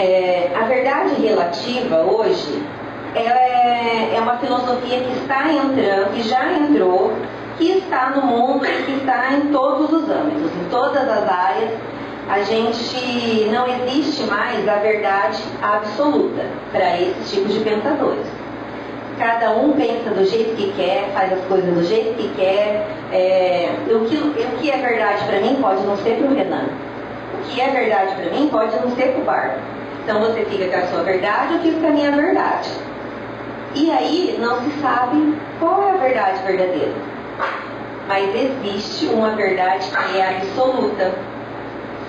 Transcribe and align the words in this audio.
É, 0.00 0.50
a 0.58 0.64
verdade 0.64 1.14
relativa 1.20 1.96
hoje 1.98 2.62
é, 3.14 4.16
é 4.16 4.18
uma 4.18 4.38
filosofia 4.38 4.98
que 4.98 5.12
está 5.18 5.52
entrando, 5.52 6.14
que 6.14 6.22
já 6.22 6.54
entrou, 6.54 7.12
que 7.58 7.70
está 7.72 8.08
no 8.08 8.22
mundo 8.22 8.64
e 8.64 8.82
que 8.84 8.92
está 8.92 9.34
em 9.34 9.52
todos 9.52 9.92
os 9.92 10.08
âmbitos, 10.08 10.50
em 10.52 10.70
todas 10.70 11.06
as 11.06 11.28
áreas. 11.28 11.72
A 12.30 12.40
gente 12.40 13.50
não 13.52 13.66
existe 13.66 14.22
mais 14.22 14.66
a 14.66 14.76
verdade 14.76 15.42
absoluta 15.60 16.46
para 16.72 16.98
esses 16.98 17.30
tipos 17.30 17.52
de 17.52 17.60
pensadores. 17.60 18.26
Cada 19.18 19.50
um 19.50 19.72
pensa 19.72 20.08
do 20.10 20.24
jeito 20.24 20.56
que 20.56 20.72
quer, 20.72 21.10
faz 21.12 21.30
as 21.30 21.44
coisas 21.44 21.74
do 21.74 21.84
jeito 21.84 22.14
que 22.14 22.28
quer. 22.36 22.86
É, 23.12 23.68
o, 23.90 24.06
que, 24.06 24.16
o 24.16 24.58
que 24.58 24.70
é 24.70 24.78
verdade 24.78 25.24
para 25.24 25.40
mim 25.40 25.58
pode 25.60 25.82
não 25.82 25.98
ser 25.98 26.16
para 26.16 26.26
o 26.26 26.34
Renan. 26.34 26.68
O 27.34 27.50
que 27.50 27.60
é 27.60 27.68
verdade 27.68 28.14
para 28.14 28.30
mim 28.30 28.48
pode 28.50 28.74
não 28.76 28.96
ser 28.96 29.08
para 29.08 29.20
o 29.20 29.24
Bar. 29.24 29.79
Então 30.02 30.20
você 30.20 30.44
fica 30.44 30.68
com 30.68 30.84
a 30.84 30.86
sua 30.88 31.02
verdade, 31.02 31.54
eu 31.54 31.60
fico 31.60 31.80
com 31.80 31.86
a 31.86 31.90
minha 31.90 32.10
verdade. 32.10 32.70
E 33.74 33.90
aí 33.90 34.36
não 34.40 34.60
se 34.62 34.70
sabe 34.80 35.34
qual 35.58 35.82
é 35.82 35.90
a 35.92 35.96
verdade 35.96 36.42
verdadeira. 36.42 36.92
Mas 38.08 38.28
existe 38.34 39.06
uma 39.06 39.30
verdade 39.30 39.88
que 39.88 40.18
é 40.18 40.36
absoluta. 40.36 41.12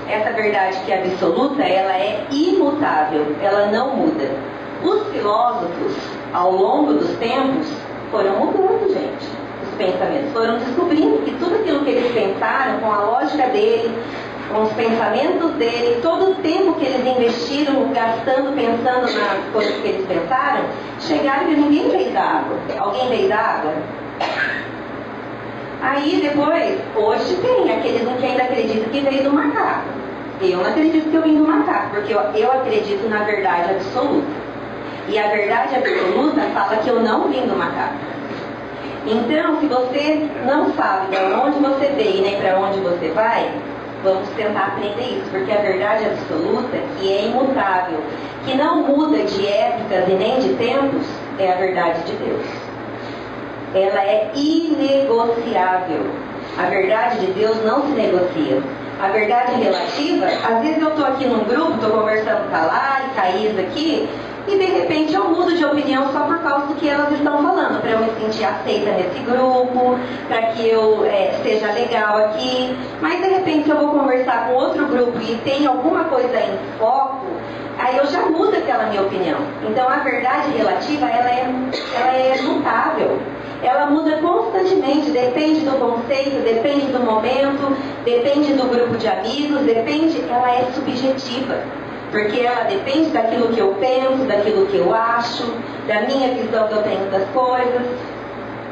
Essa 0.10 0.32
verdade 0.32 0.78
que 0.84 0.92
é 0.92 1.04
absoluta, 1.04 1.62
ela 1.62 1.94
é 1.94 2.26
imutável, 2.32 3.36
ela 3.42 3.68
não 3.68 3.96
muda. 3.96 4.32
Os 4.84 5.08
filósofos, 5.14 5.96
ao 6.34 6.52
longo 6.52 6.94
dos 6.94 7.16
tempos, 7.18 7.72
foram 8.10 8.40
mudando, 8.40 8.92
gente, 8.92 9.28
os 9.64 9.76
pensamentos. 9.78 10.34
Foram 10.34 10.58
descobrindo 10.58 11.20
que 11.20 11.32
tudo 11.36 11.56
aquilo 11.56 11.86
que 11.86 11.92
eles 11.92 12.12
pensaram, 12.12 12.80
com 12.80 12.92
a 12.92 12.98
lógica 12.98 13.48
dele, 13.50 13.96
com 14.52 14.64
os 14.64 14.74
pensamentos 14.74 15.52
dele, 15.54 16.00
todo 16.02 16.32
o 16.32 16.36
tempo 16.36 16.74
que 16.76 16.86
eles 16.86 17.06
investiram 17.06 17.92
gastando, 17.94 18.56
pensando 18.56 19.02
nas 19.02 19.54
coisas 19.54 19.76
que 19.82 19.88
eles 19.88 20.06
pensaram, 20.06 20.64
chegaram 21.00 21.52
e 21.52 21.56
ninguém 21.56 21.90
veio 21.90 22.18
água. 22.18 22.58
Alguém 22.78 23.10
veio 23.10 23.34
água? 23.34 23.74
Aí 25.82 26.22
depois, 26.22 26.80
hoje 26.96 27.36
tem 27.38 27.72
aqueles 27.72 28.02
que 28.02 28.26
ainda 28.26 28.44
acreditam 28.44 28.90
que 28.92 29.00
veio 29.00 29.24
do 29.24 29.34
macaco. 29.34 29.90
Eu 30.42 30.58
não 30.58 30.70
acredito 30.70 31.10
que 31.10 31.16
eu 31.16 31.22
vim 31.22 31.38
do 31.38 31.48
macaco, 31.48 31.96
porque 31.96 32.14
eu, 32.14 32.20
eu 32.20 32.52
acredito 32.52 33.08
na 33.10 33.24
verdade 33.24 33.72
absoluta. 33.72 34.28
E 35.08 35.18
a 35.18 35.28
verdade 35.28 35.76
absoluta 35.76 36.42
fala 36.54 36.78
que 36.78 36.90
eu 36.90 37.02
não 37.02 37.28
vim 37.30 37.48
do 37.48 37.56
macaco. 37.56 37.96
Então, 39.06 39.60
se 39.60 39.66
você 39.66 40.30
não 40.46 40.74
sabe 40.74 41.16
de 41.16 41.34
onde 41.34 41.60
você 41.60 41.88
veio 41.96 42.22
nem 42.22 42.40
para 42.40 42.60
onde 42.60 42.80
você 42.80 43.10
vai, 43.10 43.50
Vamos 44.04 44.28
tentar 44.30 44.68
aprender 44.68 45.20
isso, 45.20 45.30
porque 45.30 45.52
a 45.52 45.58
verdade 45.58 46.06
absoluta, 46.06 46.78
que 46.98 47.12
é 47.12 47.26
imutável, 47.26 48.00
que 48.46 48.56
não 48.56 48.84
muda 48.84 49.18
de 49.24 49.48
épocas 49.48 50.08
e 50.08 50.14
nem 50.14 50.40
de 50.40 50.54
tempos, 50.56 51.06
é 51.38 51.52
a 51.52 51.56
verdade 51.56 52.02
de 52.04 52.14
Deus. 52.14 52.46
Ela 53.76 54.02
é 54.02 54.32
inegociável. 54.34 56.02
A 56.58 56.64
verdade 56.64 57.26
de 57.26 57.32
Deus 57.34 57.64
não 57.64 57.84
se 57.84 57.92
negocia. 57.92 58.62
A 59.02 59.08
verdade 59.08 59.54
relativa, 59.56 60.26
às 60.26 60.62
vezes 60.64 60.82
eu 60.82 60.90
estou 60.90 61.06
aqui 61.06 61.26
num 61.26 61.44
grupo, 61.44 61.76
estou 61.76 61.92
conversando 61.92 62.50
com 62.50 62.56
a 62.56 62.66
Lari, 62.66 63.10
com 63.16 63.22
a 63.22 63.30
Isa 63.30 63.62
aqui, 63.62 64.10
e 64.48 64.58
de 64.58 64.66
repente 64.66 65.14
eu 65.14 65.30
mudo 65.30 65.56
de 65.56 65.64
opinião 65.64 66.12
só 66.12 66.22
por 66.22 66.40
causa 66.40 66.68
do 66.68 66.76
que 66.76 66.90
elas 66.90 67.12
estão 67.12 67.44
falando, 67.44 67.80
para 67.82 67.92
eu 67.92 68.00
me 68.00 68.10
sentir 68.20 68.44
aceita 68.44 68.92
nesse 68.92 69.20
grupo, 69.20 70.00
para 70.28 70.42
que 70.54 70.68
eu 70.68 71.06
é, 71.06 71.40
seja 71.44 71.72
legal 71.72 72.18
aqui. 72.18 72.76
Mas 73.00 73.22
de 73.22 73.30
repente 73.30 73.70
eu 73.70 73.78
vou 73.78 73.90
conversar 73.90 74.48
com 74.48 74.54
outro 74.54 74.86
grupo 74.88 75.20
e 75.22 75.38
tem 75.44 75.66
alguma 75.66 76.06
coisa 76.06 76.38
em 76.38 76.58
foco, 76.80 77.28
aí 77.78 77.98
eu 77.98 78.06
já 78.08 78.22
mudo 78.26 78.56
aquela 78.58 78.86
minha 78.86 79.04
opinião. 79.04 79.40
Então 79.70 79.88
a 79.88 79.98
verdade 79.98 80.52
relativa 80.58 81.06
ela 81.08 81.30
é, 81.30 81.54
ela 81.96 82.18
é 82.18 82.42
mutável. 82.42 83.20
Ela 83.64 83.92
muda 83.92 84.18
constantemente, 84.18 85.12
depende 85.12 85.60
do 85.60 85.78
conceito, 85.78 86.44
depende 86.44 86.88
do 86.88 87.00
momento, 87.00 87.78
depende 88.04 88.54
do 88.54 88.68
grupo 88.68 88.98
de 88.98 89.08
amigos, 89.08 89.60
depende, 89.60 90.20
ela 90.28 90.50
é 90.50 90.66
subjetiva 90.74 91.60
porque 92.12 92.42
ela 92.42 92.66
depende 92.66 93.10
daquilo 93.10 93.48
que 93.54 93.60
eu 93.60 93.74
penso, 93.80 94.26
daquilo 94.28 94.68
que 94.68 94.78
eu 94.78 94.94
acho, 94.94 95.44
da 95.88 96.02
minha 96.02 96.34
visão 96.34 96.68
que 96.68 96.74
eu 96.74 96.84
tenho 96.84 97.10
das 97.10 97.24
coisas. 97.30 97.88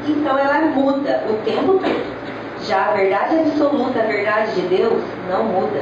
Então 0.06 0.38
ela 0.38 0.60
muda 0.66 1.24
o 1.28 1.34
tempo 1.44 1.78
todo. 1.78 2.20
Já 2.66 2.90
a 2.90 2.92
verdade 2.92 3.38
absoluta, 3.38 4.00
a 4.00 4.02
verdade 4.02 4.52
de 4.52 4.60
Deus, 4.68 5.02
não 5.30 5.44
muda. 5.44 5.80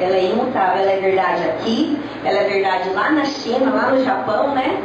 Ela 0.00 0.14
é 0.14 0.24
imutável, 0.26 0.82
ela 0.82 0.92
é 0.92 1.00
verdade 1.00 1.42
aqui, 1.48 1.98
ela 2.24 2.38
é 2.38 2.44
verdade 2.44 2.90
lá 2.90 3.10
na 3.10 3.24
China, 3.24 3.74
lá 3.74 3.90
no 3.90 4.04
Japão, 4.04 4.54
né? 4.54 4.80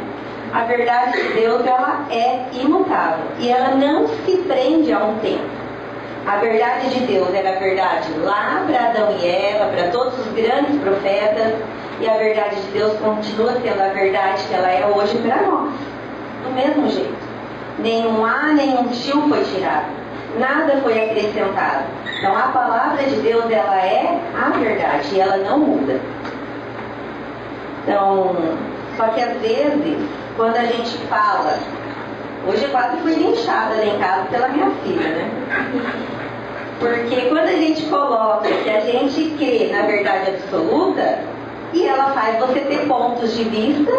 A 0.52 0.64
verdade 0.64 1.12
de 1.12 1.28
Deus, 1.34 1.64
ela 1.64 2.06
é 2.10 2.46
imutável. 2.52 3.24
E 3.38 3.48
ela 3.48 3.76
não 3.76 4.08
se 4.08 4.36
prende 4.48 4.92
a 4.92 4.98
um 5.04 5.16
tempo. 5.18 5.55
A 6.26 6.38
verdade 6.38 6.90
de 6.90 7.06
Deus 7.06 7.32
era 7.32 7.50
a 7.50 7.60
verdade 7.60 8.10
lá 8.18 8.64
para 8.66 8.88
Adão 8.88 9.16
e 9.16 9.28
Eva, 9.28 9.66
para 9.66 9.90
todos 9.90 10.18
os 10.18 10.26
grandes 10.32 10.76
profetas, 10.80 11.54
e 12.00 12.08
a 12.08 12.14
verdade 12.14 12.56
de 12.62 12.72
Deus 12.72 12.98
continua 12.98 13.52
sendo 13.60 13.80
a 13.80 13.88
verdade 13.90 14.42
que 14.48 14.54
ela 14.54 14.68
é 14.68 14.84
hoje 14.86 15.16
para 15.18 15.36
nós. 15.42 15.72
Do 16.42 16.52
mesmo 16.52 16.88
jeito. 16.90 17.16
Nenhum 17.78 18.24
A, 18.26 18.52
nenhum 18.54 18.88
tio 18.88 19.28
foi 19.28 19.44
tirado. 19.44 19.86
Nada 20.36 20.80
foi 20.82 21.04
acrescentado. 21.04 21.84
Então 22.18 22.36
a 22.36 22.48
palavra 22.48 23.04
de 23.04 23.16
Deus 23.20 23.48
ela 23.48 23.76
é 23.76 24.18
a 24.34 24.50
verdade 24.50 25.14
e 25.14 25.20
ela 25.20 25.36
não 25.36 25.60
muda. 25.60 26.00
Então, 27.84 28.34
só 28.96 29.06
que 29.08 29.22
às 29.22 29.40
vezes, 29.40 29.96
quando 30.36 30.56
a 30.56 30.64
gente 30.64 30.98
fala, 31.06 31.56
hoje 32.46 32.64
eu 32.64 32.70
quase 32.70 32.96
fui 32.98 33.14
linchada 33.14 33.84
em 33.84 33.98
casa 33.98 34.26
pela 34.30 34.48
minha 34.48 34.70
filha, 34.82 35.08
né? 35.08 35.30
Porque 36.78 37.22
quando 37.28 37.48
a 37.48 37.56
gente 37.56 37.86
coloca 37.86 38.48
que 38.48 38.70
a 38.70 38.80
gente 38.80 39.34
crê 39.38 39.70
na 39.72 39.82
verdade 39.86 40.30
absoluta, 40.30 41.20
e 41.72 41.86
ela 41.86 42.10
faz 42.10 42.38
você 42.38 42.60
ter 42.60 42.86
pontos 42.86 43.34
de 43.36 43.44
vista 43.44 43.92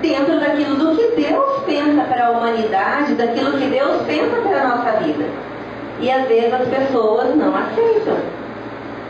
dentro 0.00 0.38
daquilo 0.38 0.76
do 0.76 0.96
que 0.96 1.20
Deus 1.20 1.62
pensa 1.64 2.02
para 2.02 2.26
a 2.26 2.30
humanidade, 2.30 3.14
daquilo 3.14 3.58
que 3.58 3.66
Deus 3.66 4.02
pensa 4.06 4.36
para 4.42 4.62
a 4.62 4.68
nossa 4.68 4.92
vida. 4.98 5.24
E 6.00 6.10
às 6.10 6.26
vezes 6.28 6.52
as 6.52 6.68
pessoas 6.68 7.34
não 7.34 7.54
aceitam, 7.56 8.16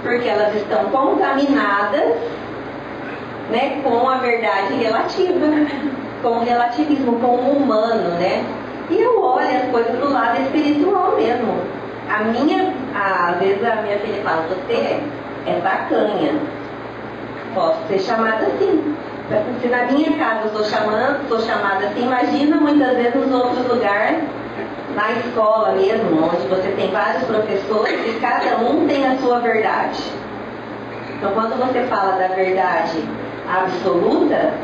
porque 0.03 0.29
elas 0.29 0.55
estão 0.57 0.85
contaminadas 0.87 2.17
né, 3.51 3.81
com 3.83 4.09
a 4.09 4.19
verdade 4.19 4.75
relativa, 4.75 5.47
com 6.23 6.29
o 6.29 6.45
relativismo, 6.45 7.19
com 7.21 7.27
o 7.27 7.57
humano, 7.59 8.11
né? 8.19 8.45
E 8.91 9.01
eu 9.01 9.21
olho 9.21 9.47
as 9.47 9.71
coisas 9.71 9.99
do 9.99 10.11
lado 10.11 10.41
espiritual 10.43 11.17
mesmo. 11.17 11.61
A 12.09 12.25
minha, 12.25 12.73
às 12.95 13.39
vezes 13.39 13.63
a 13.63 13.83
minha 13.83 13.99
filha 13.99 14.23
fala, 14.23 14.47
você 14.49 15.01
é 15.47 15.61
bacanha, 15.63 16.41
posso 17.55 17.79
ser 17.89 17.99
chamada 17.99 18.47
assim. 18.47 18.97
Se 19.61 19.69
na 19.69 19.85
minha 19.85 20.17
casa 20.17 20.47
eu 20.47 20.53
sou, 20.53 20.65
chamando, 20.65 21.29
sou 21.29 21.41
chamada 21.41 21.87
assim, 21.87 22.05
imagina 22.05 22.57
muitas 22.57 22.97
vezes 22.97 23.15
nos 23.15 23.31
outros 23.31 23.69
lugares, 23.69 24.23
na 24.95 25.13
escola 25.13 25.73
mesmo, 25.73 26.25
onde 26.25 26.49
você 26.49 26.73
tem 26.77 26.91
vários 26.91 27.25
professores 27.25 28.01
e 28.07 28.19
cada 28.21 28.57
um 28.57 28.87
tem 28.89 29.07
a 29.07 29.19
sua 29.19 29.39
verdade. 29.41 30.03
Então 31.15 31.33
quando 31.33 31.59
você 31.59 31.83
fala 31.89 32.13
da 32.13 32.29
verdade 32.29 33.05
absoluta, 33.53 34.55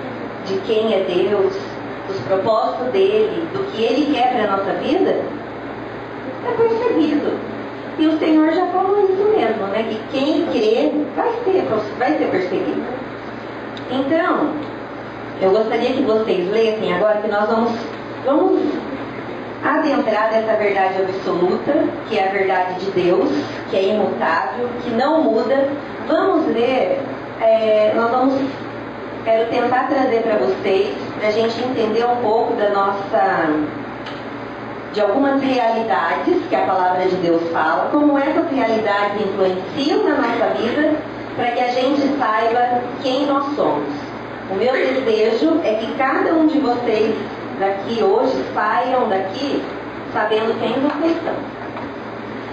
de 0.47 0.59
quem 0.67 0.95
é 0.95 1.01
Deus, 1.01 1.55
dos 2.07 2.21
propósitos 2.21 2.89
dele, 2.89 3.49
do 3.53 3.65
que 3.73 3.83
ele 3.83 4.15
quer 4.15 4.33
para 4.33 4.45
a 4.45 4.57
nossa 4.57 4.73
vida, 4.75 5.23
é 6.47 6.51
percebido. 6.57 7.39
E 7.99 8.07
o 8.07 8.19
Senhor 8.19 8.53
já 8.53 8.67
falou 8.67 9.01
isso 9.05 9.25
mesmo, 9.37 9.67
né? 9.69 9.85
Que 9.89 10.01
quem 10.13 10.47
crê 10.47 10.91
vai 11.15 11.33
ser, 11.45 11.65
vai 11.99 12.19
ser 12.19 12.27
perseguido. 12.27 12.83
Então, 13.91 14.51
eu 15.41 15.51
gostaria 15.51 15.93
que 15.93 16.03
vocês 16.03 16.51
lessem 16.51 16.95
agora 16.95 17.21
que 17.21 17.29
nós 17.29 17.49
vamos, 17.49 17.73
vamos 18.25 18.61
adentrar 19.65 20.31
nessa 20.33 20.55
verdade 20.57 21.03
absoluta, 21.03 21.73
que 22.09 22.19
é 22.19 22.29
a 22.29 22.33
verdade 22.33 22.85
de 22.85 22.91
Deus, 22.91 23.31
que 23.71 23.77
é 23.77 23.95
imutável, 23.95 24.69
que 24.83 24.91
não 24.91 25.23
muda. 25.23 25.69
Vamos 26.07 26.47
ler, 26.49 27.01
é, 27.41 27.93
nós 27.97 28.11
vamos, 28.11 28.35
quero 29.25 29.51
tentar 29.51 29.89
trazer 29.89 30.23
para 30.23 30.37
vocês, 30.37 30.95
para 31.19 31.29
a 31.29 31.33
gente 31.33 31.59
entender 31.63 32.05
um 32.05 32.17
pouco 32.17 32.55
da 32.55 32.71
nossa 32.71 33.49
de 34.93 35.01
algumas 35.01 35.43
realidades 35.43 36.37
que 36.49 36.55
a 36.55 36.67
palavra 36.67 37.07
de 37.07 37.17
Deus 37.17 37.43
fala, 37.51 37.89
como 37.91 38.17
essas 38.17 38.49
realidades 38.49 39.21
influenciam 39.21 40.05
na 40.05 40.15
nossa 40.15 40.55
vida, 40.55 40.95
para 41.35 41.51
que 41.51 41.61
a 41.61 41.69
gente 41.69 42.17
saiba 42.17 42.81
quem 43.03 43.27
nós 43.27 43.57
somos. 43.57 43.89
O 44.51 44.55
meu 44.55 44.73
desejo 44.73 45.61
é 45.65 45.75
que 45.75 45.93
cada 45.97 46.33
um 46.35 46.47
de 46.47 46.61
vocês 46.61 47.17
daqui 47.59 48.05
hoje 48.05 48.45
saiam 48.55 49.09
daqui 49.09 49.65
sabendo 50.13 50.57
quem 50.61 50.75
vocês 50.75 51.17
são. 51.25 51.35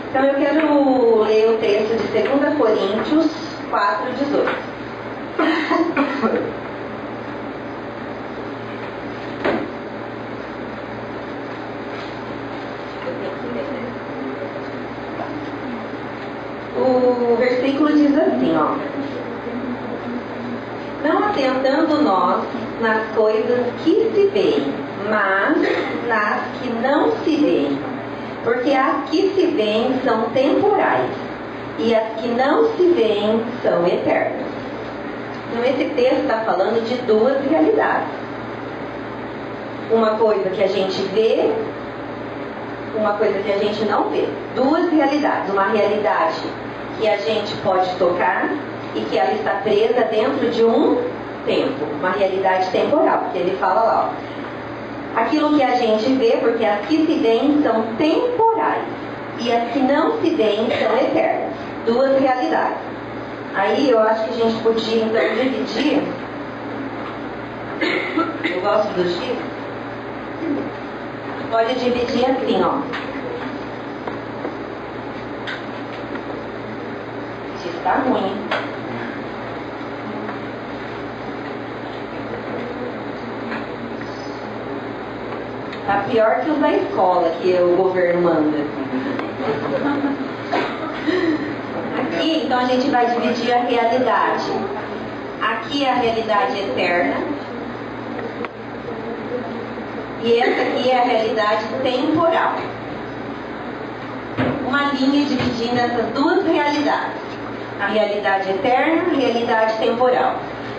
Então 0.09 0.25
eu 0.25 0.33
quero 0.35 1.21
ler 1.21 1.50
o 1.51 1.57
texto 1.59 1.95
de 1.95 2.07
2 2.27 2.57
Coríntios 2.57 3.27
4, 3.69 4.06
18. 16.99 17.35
versículo 17.38 17.93
diz 17.93 18.17
assim, 18.17 18.55
ó. 18.57 18.75
Não 21.03 21.23
atentando 21.25 22.01
nós 22.01 22.43
nas 22.79 23.07
coisas 23.15 23.65
que 23.83 24.11
se 24.13 24.27
veem, 24.33 24.73
mas 25.09 25.57
nas 26.07 26.41
que 26.61 26.69
não 26.81 27.11
se 27.23 27.35
veem. 27.38 27.79
Porque 28.43 28.71
as 28.71 29.09
que 29.09 29.33
se 29.35 29.47
veem 29.47 29.99
são 30.03 30.23
temporais 30.29 31.09
e 31.79 31.95
as 31.95 32.19
que 32.19 32.27
não 32.27 32.75
se 32.75 32.88
veem 32.89 33.44
são 33.63 33.85
eternas. 33.85 34.47
Então 35.49 35.63
esse 35.65 35.85
texto 35.95 36.21
está 36.21 36.39
falando 36.39 36.83
de 36.87 36.95
duas 37.05 37.44
realidades. 37.49 38.07
Uma 39.91 40.15
coisa 40.15 40.49
que 40.49 40.63
a 40.63 40.67
gente 40.67 41.01
vê, 41.13 41.51
uma 42.95 43.13
coisa 43.13 43.39
que 43.39 43.51
a 43.51 43.57
gente 43.57 43.83
não 43.85 44.09
vê. 44.09 44.27
Duas 44.55 44.89
realidades. 44.91 45.51
Uma 45.51 45.65
realidade 45.65 46.41
que 47.01 47.07
a 47.07 47.18
gente 47.18 47.53
pode 47.63 47.89
tocar 47.95 48.48
e 48.95 49.01
que 49.01 49.18
ela 49.18 49.33
está 49.33 49.56
presa 49.56 50.03
dentro 50.03 50.50
de 50.51 50.63
um 50.63 51.01
tempo, 51.45 51.83
uma 52.00 52.12
realidade 52.12 52.69
temporal, 52.69 53.24
porque 53.24 53.39
ele 53.39 53.57
fala 53.57 53.81
lá, 53.81 54.09
ó, 55.18 55.19
aquilo 55.19 55.57
que 55.57 55.63
a 55.63 55.75
gente 55.75 56.13
vê, 56.13 56.38
porque 56.39 56.63
as 56.63 56.86
que 56.86 57.06
se 57.06 57.13
veem 57.15 57.63
são 57.63 57.83
temporais 57.98 58.83
e 59.39 59.51
as 59.51 59.71
que 59.71 59.80
não 59.80 60.21
se 60.21 60.30
veem 60.36 60.68
são 60.69 60.95
eternas, 60.95 61.53
duas 61.88 62.21
realidades. 62.21 62.77
Aí 63.56 63.89
eu 63.89 64.00
acho 64.00 64.25
que 64.25 64.30
a 64.30 64.45
gente 64.45 64.63
podia 64.63 65.04
então 65.04 65.36
dividir. 65.36 66.04
Eu 68.45 68.62
gosto 68.62 68.88
do 68.94 69.04
X. 69.04 69.38
Pode 71.50 71.74
dividir 71.75 72.25
assim, 72.30 72.62
ó. 72.63 73.10
Tá 77.83 78.04
ruim. 78.07 78.36
Tá 85.86 86.06
pior 86.10 86.42
que 86.42 86.50
os 86.51 86.60
da 86.60 86.72
escola 86.72 87.30
que 87.42 87.54
o 87.54 87.75
governo 87.75 88.22
manda. 88.22 88.57
Aqui, 92.00 92.44
então, 92.45 92.60
a 92.60 92.66
gente 92.66 92.89
vai 92.89 93.07
dividir 93.07 93.51
a 93.54 93.62
realidade. 93.62 94.51
Aqui 95.42 95.83
é 95.83 95.89
a 95.89 95.95
realidade 95.95 96.60
eterna. 96.60 97.16
E 100.24 100.39
essa 100.39 100.62
aqui 100.62 100.92
é 100.92 101.00
a 101.00 101.04
realidade 101.04 101.66
temporal. 101.81 102.56
Uma 104.68 104.83
linha 104.94 105.25
dividindo 105.25 105.80
essas 105.80 106.06
duas 106.13 106.45
realidades. 106.45 107.31
A 107.81 107.88
realidade 107.88 108.50
eterna 108.50 109.12
a 109.12 109.16
realidade 109.16 109.78
temporal. 109.78 110.36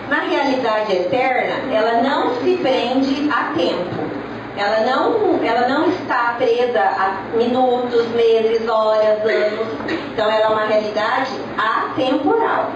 Na 0.09 0.19
realidade 0.21 0.91
eterna, 0.93 1.73
ela 1.73 2.01
não 2.01 2.35
se 2.35 2.57
prende 2.57 3.29
a 3.31 3.53
tempo 3.53 4.13
ela 4.55 4.81
não, 4.81 5.43
ela 5.43 5.67
não 5.67 5.87
está 5.89 6.35
presa 6.37 6.79
a 6.79 7.35
minutos, 7.35 8.07
meses, 8.09 8.67
horas, 8.67 9.19
anos. 9.21 9.67
Então 9.89 10.29
ela 10.29 10.45
é 10.45 10.47
uma 10.47 10.65
realidade 10.65 11.31
atemporal. 11.57 12.69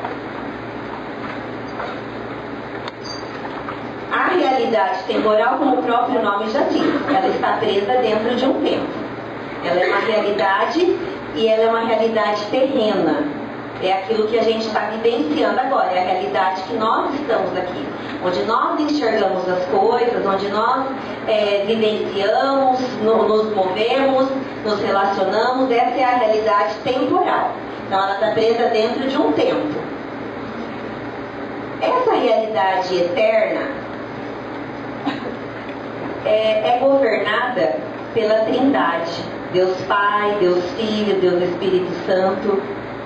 A 4.12 4.28
realidade 4.30 5.04
temporal, 5.04 5.58
como 5.60 5.80
o 5.80 5.84
próprio 5.84 6.22
nome 6.24 6.50
já 6.50 6.62
diz, 6.64 6.84
ela 7.14 7.28
está 7.28 7.58
presa 7.58 8.02
dentro 8.02 8.36
de 8.36 8.46
um 8.46 8.62
tempo. 8.64 8.88
Ela 9.64 9.80
é 9.80 9.88
uma 9.88 10.00
realidade 10.00 10.98
e 11.36 11.48
ela 11.48 11.64
é 11.64 11.68
uma 11.68 11.86
realidade 11.86 12.44
terrena. 12.46 13.24
É 13.84 13.94
aquilo 13.94 14.28
que 14.28 14.40
a 14.40 14.44
gente 14.44 14.66
está 14.66 14.90
vivenciando 14.90 15.60
agora, 15.60 15.92
é 15.92 16.00
a 16.00 16.12
realidade 16.14 16.64
que 16.64 16.74
nós 16.76 17.14
estamos 17.14 17.56
aqui 17.56 17.86
onde 18.24 18.44
nós 18.44 18.80
enxergamos 18.80 19.48
as 19.48 19.64
coisas, 19.66 20.26
onde 20.26 20.48
nós 20.50 20.86
é, 21.28 21.64
vivenciamos, 21.66 22.80
no, 23.04 23.28
nos 23.28 23.54
movemos, 23.56 24.30
nos 24.66 24.82
relacionamos, 24.82 25.72
essa 25.72 25.98
é 25.98 26.04
a 26.04 26.18
realidade 26.18 26.76
temporal. 26.84 27.52
Então 27.86 28.00
ela 28.00 28.14
está 28.14 28.32
presa 28.32 28.68
dentro 28.68 29.08
de 29.08 29.18
um 29.18 29.32
tempo. 29.32 29.80
Essa 31.82 32.16
realidade 32.16 32.96
eterna 32.96 33.68
é, 36.26 36.76
é 36.76 36.80
governada 36.80 37.76
pela 38.14 38.40
Trindade. 38.46 39.38
Deus 39.54 39.78
Pai, 39.88 40.36
Deus 40.42 40.62
Filho, 40.72 41.22
Deus 41.22 41.42
Espírito 41.42 41.92
Santo. 42.06 42.62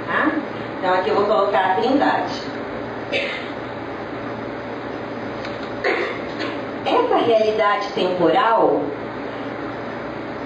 Tá? 0.08 0.32
Então 0.82 0.96
aqui 0.96 1.10
eu 1.10 1.16
vou 1.16 1.26
colocar 1.26 1.60
a 1.60 1.76
Trindade. 1.76 2.42
Essa 6.84 7.18
realidade 7.18 7.88
temporal, 7.90 8.82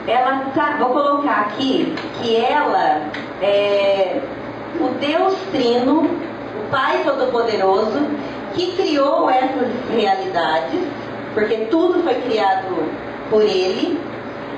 ela 0.06 0.48
tá, 0.54 0.76
vou 0.78 0.90
colocar 0.90 1.40
aqui 1.40 1.96
que 2.22 2.36
ela 2.36 3.10
é 3.42 4.20
o 4.78 4.90
Deus 5.00 5.36
Trino, 5.54 6.02
o 6.02 6.70
Pai 6.70 7.02
Todo-Poderoso, 7.06 8.06
que 8.56 8.76
criou 8.76 9.30
essas 9.30 9.70
realidades, 9.90 10.82
porque 11.34 11.56
tudo 11.72 12.04
foi 12.04 12.16
criado 12.16 12.92
por 13.30 13.42
Ele. 13.42 13.98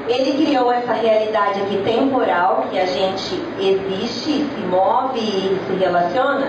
Ele 0.07 0.45
criou 0.45 0.71
essa 0.71 0.94
realidade 0.94 1.62
aqui 1.62 1.81
temporal, 1.83 2.65
que 2.71 2.80
a 2.80 2.86
gente 2.86 3.42
existe, 3.59 4.45
se 4.45 4.62
move 4.69 5.19
e 5.19 5.59
se 5.68 5.74
relaciona, 5.77 6.48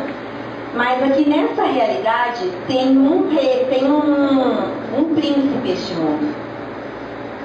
mas 0.74 1.02
aqui 1.02 1.28
nessa 1.28 1.64
realidade 1.64 2.48
tem 2.68 2.96
um 2.96 3.28
rei, 3.28 3.66
tem 3.68 3.84
um, 3.90 4.98
um 4.98 5.14
príncipe 5.14 5.58
deste 5.64 5.92
mundo. 5.94 6.34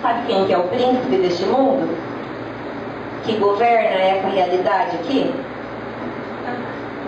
Sabe 0.03 0.27
quem 0.27 0.45
que 0.45 0.53
é 0.53 0.57
o 0.57 0.63
príncipe 0.63 1.15
deste 1.15 1.45
mundo? 1.45 1.97
Que 3.23 3.37
governa 3.37 4.01
essa 4.01 4.27
realidade 4.27 4.97
aqui? 4.97 5.33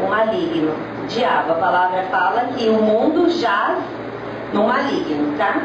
O 0.02 0.10
maligno. 0.10 0.74
O 1.04 1.08
diabo. 1.08 1.52
A 1.52 1.56
palavra 1.56 2.04
fala 2.04 2.46
que 2.58 2.70
o 2.70 2.82
mundo 2.82 3.30
jaz 3.30 3.78
no 4.54 4.66
maligno, 4.68 5.38
tá? 5.38 5.62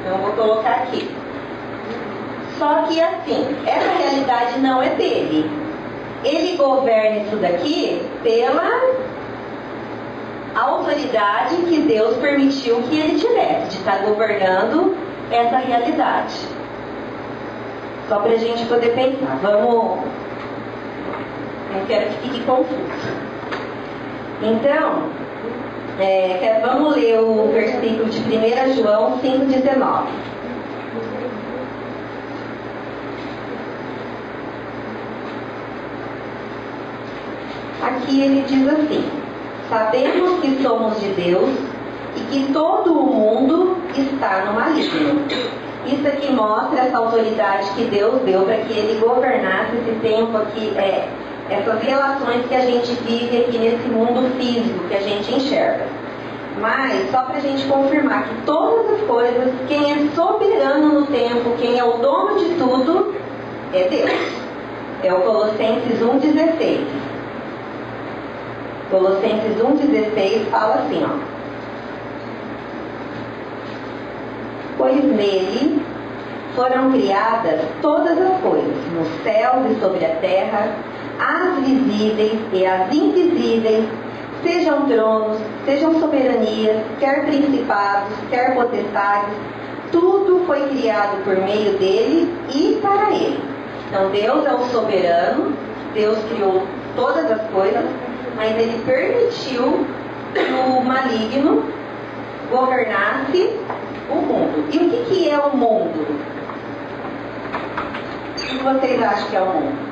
Então 0.00 0.12
eu 0.12 0.18
vou 0.18 0.32
colocar 0.32 0.70
aqui. 0.82 1.10
Só 2.58 2.82
que 2.82 3.00
assim, 3.00 3.56
essa 3.66 3.98
realidade 3.98 4.58
não 4.58 4.82
é 4.82 4.90
dele. 4.90 5.50
Ele 6.24 6.56
governa 6.56 7.18
isso 7.18 7.36
daqui 7.36 8.02
pela 8.22 8.68
autoridade 10.56 11.56
que 11.68 11.80
Deus 11.82 12.16
permitiu 12.16 12.82
que 12.82 12.98
ele 12.98 13.18
tivesse, 13.18 13.70
de 13.70 13.76
estar 13.76 13.98
governando 13.98 14.96
essa 15.30 15.58
realidade. 15.58 16.34
Só 18.08 18.18
para 18.20 18.32
a 18.32 18.38
gente 18.38 18.64
poder 18.66 18.94
pensar. 18.94 19.38
Vamos. 19.42 20.00
Não 21.72 21.84
quero 21.86 22.08
que 22.10 22.28
fique 22.28 22.40
confuso. 22.44 22.80
Então, 24.42 25.02
é, 26.00 26.60
vamos 26.64 26.96
ler 26.96 27.20
o 27.20 27.50
versículo 27.52 28.06
de 28.06 28.18
1 28.18 28.74
João 28.74 29.18
5,19. 29.18 30.27
Aqui 38.08 38.22
ele 38.22 38.42
diz 38.48 38.66
assim: 38.66 39.04
Sabemos 39.68 40.40
que 40.40 40.62
somos 40.62 40.98
de 40.98 41.08
Deus 41.08 41.50
e 42.16 42.20
que 42.30 42.52
todo 42.54 42.90
o 42.90 43.04
mundo 43.04 43.76
está 43.94 44.46
no 44.46 44.54
maligno. 44.54 45.20
Isso 45.84 46.08
aqui 46.08 46.32
mostra 46.32 46.80
essa 46.80 46.96
autoridade 46.96 47.70
que 47.76 47.84
Deus 47.84 48.22
deu 48.22 48.44
para 48.44 48.56
que 48.56 48.72
ele 48.72 48.98
governasse 48.98 49.76
esse 49.76 49.94
tempo 50.00 50.38
aqui, 50.38 50.72
é, 50.78 51.06
essas 51.50 51.82
relações 51.82 52.46
que 52.46 52.54
a 52.54 52.62
gente 52.62 52.94
vive 53.04 53.44
aqui 53.44 53.58
nesse 53.58 53.88
mundo 53.88 54.34
físico 54.38 54.88
que 54.88 54.94
a 54.94 55.00
gente 55.00 55.34
enxerga. 55.34 55.84
Mas, 56.62 57.10
só 57.10 57.24
para 57.24 57.36
a 57.36 57.40
gente 57.40 57.66
confirmar 57.66 58.26
que 58.26 58.34
todas 58.46 58.90
as 58.90 59.00
coisas, 59.02 59.52
quem 59.68 59.92
é 59.92 60.08
soberano 60.14 61.00
no 61.00 61.06
tempo, 61.06 61.54
quem 61.58 61.78
é 61.78 61.84
o 61.84 61.98
dono 61.98 62.38
de 62.38 62.54
tudo, 62.54 63.14
é 63.74 63.86
Deus. 63.86 64.48
É 65.02 65.12
o 65.12 65.20
Colossenses 65.20 66.00
1,16. 66.00 67.07
Colossenses 68.90 69.56
1,16 69.56 70.46
fala 70.50 70.76
assim, 70.76 71.04
ó. 71.04 71.38
Pois 74.78 75.04
nele 75.04 75.82
foram 76.54 76.90
criadas 76.92 77.60
todas 77.82 78.18
as 78.18 78.40
coisas, 78.40 78.74
nos 78.92 79.08
céus 79.22 79.70
e 79.70 79.80
sobre 79.80 80.04
a 80.04 80.14
terra, 80.16 80.72
as 81.18 81.64
visíveis 81.64 82.38
e 82.52 82.64
as 82.64 82.92
invisíveis, 82.92 83.84
sejam 84.42 84.86
tronos, 84.86 85.38
sejam 85.64 86.00
soberanias, 86.00 86.82
quer 86.98 87.26
principados, 87.26 88.12
quer 88.30 88.54
potestades, 88.54 89.34
tudo 89.92 90.44
foi 90.46 90.68
criado 90.68 91.22
por 91.24 91.36
meio 91.36 91.78
dele 91.78 92.32
e 92.54 92.78
para 92.80 93.10
ele. 93.10 93.40
Então 93.88 94.10
Deus 94.10 94.46
é 94.46 94.52
o 94.52 94.64
soberano, 94.66 95.52
Deus 95.94 96.18
criou 96.30 96.62
todas 96.94 97.30
as 97.30 97.42
coisas, 97.50 97.84
mas 98.38 98.56
ele 98.56 98.80
permitiu 98.86 99.84
que 100.32 100.52
o 100.52 100.80
maligno 100.80 101.64
governasse 102.48 103.58
o 104.08 104.14
mundo. 104.14 104.68
E 104.72 104.78
o 104.78 104.90
que, 104.90 105.04
que 105.06 105.28
é 105.28 105.38
o 105.38 105.56
mundo? 105.56 106.06
O 108.30 108.34
que 108.34 108.58
vocês 108.62 109.02
acham 109.02 109.28
que 109.28 109.36
é 109.36 109.40
o 109.42 109.46
mundo? 109.46 109.88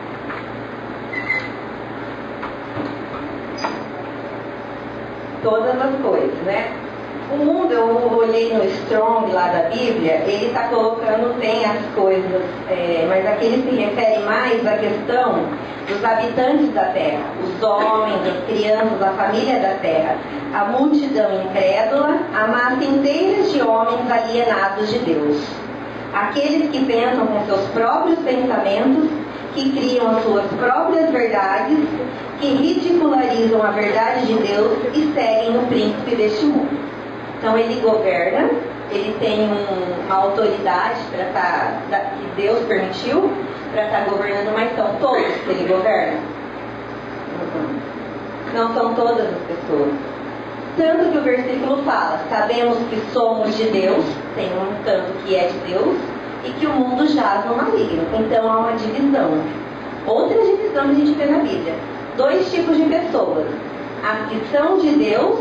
Todas 5.43 5.83
as 5.83 6.01
coisas, 6.01 6.39
né? 6.45 6.73
O 7.29 7.37
mundo, 7.39 7.73
eu 7.73 8.17
olhei 8.17 8.55
no 8.55 8.65
Strong 8.65 9.33
lá 9.33 9.49
da 9.49 9.69
Bíblia, 9.69 10.23
ele 10.29 10.47
está 10.47 10.69
colocando, 10.69 11.37
tem 11.41 11.65
as 11.65 11.85
coisas, 11.93 12.43
é, 12.71 13.05
mas 13.09 13.27
aqui 13.27 13.47
ele 13.47 13.69
se 13.69 13.77
refere 13.77 14.23
mais 14.23 14.65
à 14.65 14.77
questão 14.77 15.43
dos 15.89 16.05
habitantes 16.05 16.73
da 16.73 16.85
terra, 16.85 17.25
os 17.43 17.61
homens, 17.61 18.21
as 18.29 18.45
crianças, 18.47 19.03
a 19.03 19.11
família 19.15 19.59
da 19.59 19.75
terra, 19.75 20.17
a 20.55 20.67
multidão 20.67 21.43
incrédula, 21.43 22.17
a 22.33 22.47
massa 22.47 22.85
inteira 22.85 23.43
de 23.43 23.61
homens 23.61 24.09
alienados 24.09 24.89
de 24.89 24.99
Deus. 25.01 25.43
Aqueles 26.15 26.71
que 26.71 26.85
pensam 26.85 27.27
com 27.27 27.45
seus 27.47 27.67
próprios 27.71 28.21
pensamentos, 28.21 29.11
que 29.53 29.71
criam 29.73 30.17
as 30.17 30.23
suas 30.23 30.47
próprias 30.53 31.11
verdades, 31.11 31.79
que 32.41 32.47
ridicularizam 32.47 33.63
a 33.65 33.71
verdade 33.73 34.27
de 34.27 34.35
Deus 34.35 34.79
e 34.95 35.13
seguem 35.13 35.59
o 35.59 35.67
príncipe 35.67 36.15
deste 36.15 36.45
mundo. 36.45 36.76
Então 37.39 37.57
ele 37.57 37.81
governa, 37.81 38.51
ele 38.91 39.17
tem 39.19 39.41
um, 39.43 40.07
uma 40.07 40.17
autoridade 40.17 41.01
para 41.11 41.25
estar, 41.25 41.83
tá, 41.91 41.99
que 41.99 42.41
Deus 42.41 42.65
permitiu 42.67 43.31
para 43.73 43.85
estar 43.85 44.05
tá 44.05 44.11
governando, 44.11 44.53
mas 44.55 44.75
são 44.75 44.95
todos 45.01 45.35
que 45.45 45.51
ele 45.51 45.69
governa? 45.69 46.19
Não 48.55 48.73
são 48.73 48.95
todas 48.95 49.27
as 49.27 49.39
pessoas. 49.43 49.93
Tanto 50.77 51.11
que 51.11 51.19
o 51.19 51.23
versículo 51.23 51.83
fala, 51.85 52.21
sabemos 52.31 52.79
que 52.91 53.01
somos 53.13 53.57
de 53.57 53.65
Deus, 53.65 54.05
tem 54.35 54.47
um 54.47 54.83
tanto 54.85 55.13
que 55.25 55.35
é 55.35 55.49
de 55.49 55.59
Deus, 55.73 55.97
e 56.45 56.51
que 56.53 56.67
o 56.67 56.71
mundo 56.71 57.07
jaz 57.07 57.45
no 57.47 57.57
maligno. 57.57 58.05
Então 58.15 58.51
há 58.51 58.59
uma 58.59 58.73
divisão. 58.73 59.43
Outra 60.07 60.39
divisão 60.39 60.85
que 60.85 60.91
a 60.91 60.95
gente 60.95 61.13
vê 61.13 61.27
na 61.27 61.39
Bíblia. 61.39 61.75
Dois 62.17 62.51
tipos 62.51 62.77
de 62.77 62.85
pessoas. 62.85 63.47
As 64.05 64.29
que 64.29 64.41
são 64.53 64.79
de 64.79 64.91
Deus 64.91 65.41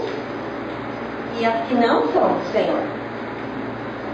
e 1.39 1.45
as 1.45 1.67
que 1.67 1.75
não 1.75 2.07
são 2.11 2.29
do 2.29 2.51
Senhor. 2.51 2.79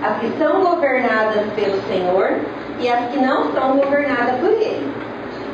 As 0.04 0.18
que 0.20 0.32
são 0.38 0.62
governadas 0.62 1.46
pelo 1.54 1.82
Senhor 1.84 2.40
e 2.80 2.90
as 2.90 3.12
que 3.12 3.20
não 3.20 3.54
são 3.54 3.78
governadas 3.78 4.40
por 4.40 4.50
Ele. 4.50 4.92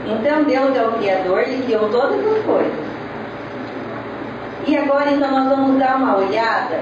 Então 0.06 0.44
Deus 0.44 0.76
é 0.76 0.88
o 0.88 0.94
Criador, 0.94 1.40
Ele 1.40 1.64
criou 1.64 1.90
todas 1.90 2.20
as 2.26 2.44
coisas. 2.44 2.88
E 4.66 4.78
agora 4.78 5.12
então 5.12 5.32
nós 5.32 5.50
vamos 5.50 5.80
dar 5.80 5.98
uma 5.98 6.18
olhada. 6.18 6.82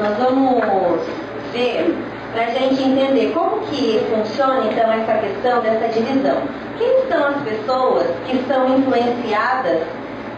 Nós 0.00 0.16
vamos 0.18 1.00
ver 1.52 1.94
para 2.32 2.44
a 2.44 2.50
gente 2.50 2.82
entender 2.82 3.32
como 3.32 3.60
que 3.66 3.98
funciona 4.10 4.64
então 4.70 4.92
essa 4.92 5.14
questão 5.18 5.60
dessa 5.60 5.88
divisão. 5.88 6.42
Quem 6.78 7.08
são 7.08 7.28
as 7.28 7.36
pessoas 7.42 8.06
que 8.26 8.42
são 8.46 8.78
influenciadas 8.78 9.82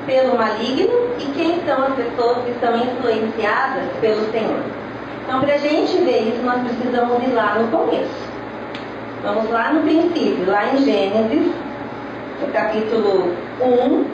pelo 0.09 0.38
maligno 0.38 1.11
e 1.19 1.27
quem 1.37 1.62
são 1.67 1.83
as 1.85 1.95
pessoas 1.95 2.38
que 2.38 2.55
são 2.59 2.75
influenciadas 2.75 3.85
pelo 4.00 4.33
Senhor. 4.33 4.61
Então, 5.23 5.41
para 5.41 5.55
a 5.55 5.59
gente 5.59 5.99
ver 5.99 6.31
isso, 6.31 6.43
nós 6.43 6.62
precisamos 6.62 7.23
ir 7.23 7.35
lá 7.35 7.57
no 7.57 7.69
começo. 7.69 8.29
Vamos 9.23 9.50
lá 9.50 9.71
no 9.75 9.83
princípio, 9.83 10.47
lá 10.47 10.73
em 10.73 10.79
Gênesis, 10.79 11.53
no 12.41 12.53
capítulo 12.53 13.35
1, 13.61 14.05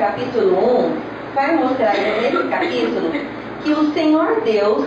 capítulo 0.00 0.56
1 0.56 1.10
vai 1.34 1.56
mostrar 1.56 1.94
nesse 1.94 2.48
capítulo 2.48 3.12
que 3.62 3.72
o 3.72 3.92
Senhor 3.92 4.40
Deus, 4.40 4.86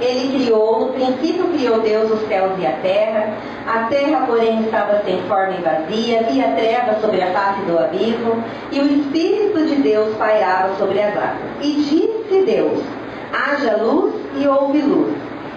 ele 0.00 0.38
criou, 0.38 0.80
no 0.80 0.92
princípio 0.94 1.44
criou 1.48 1.80
Deus 1.80 2.10
os 2.10 2.26
céus 2.26 2.52
e 2.58 2.66
a 2.66 2.72
terra, 2.72 3.34
a 3.66 3.80
terra, 3.90 4.24
porém, 4.26 4.62
estava 4.62 5.02
sem 5.04 5.20
forma 5.28 5.54
e 5.58 5.62
vazia, 5.62 6.20
havia 6.20 6.48
trevas 6.52 7.00
sobre 7.02 7.20
a 7.20 7.30
face 7.30 7.60
do 7.66 7.78
abismo, 7.78 8.42
e 8.72 8.80
o 8.80 8.86
Espírito 8.86 9.66
de 9.66 9.76
Deus 9.82 10.16
pairava 10.16 10.74
sobre 10.76 11.02
as 11.02 11.14
águas. 11.14 11.52
E 11.60 11.72
disse 11.74 12.44
Deus: 12.46 12.82
haja 13.30 13.76
luz 13.76 14.14
e 14.40 14.48
houve 14.48 14.80
luz. 14.80 15.14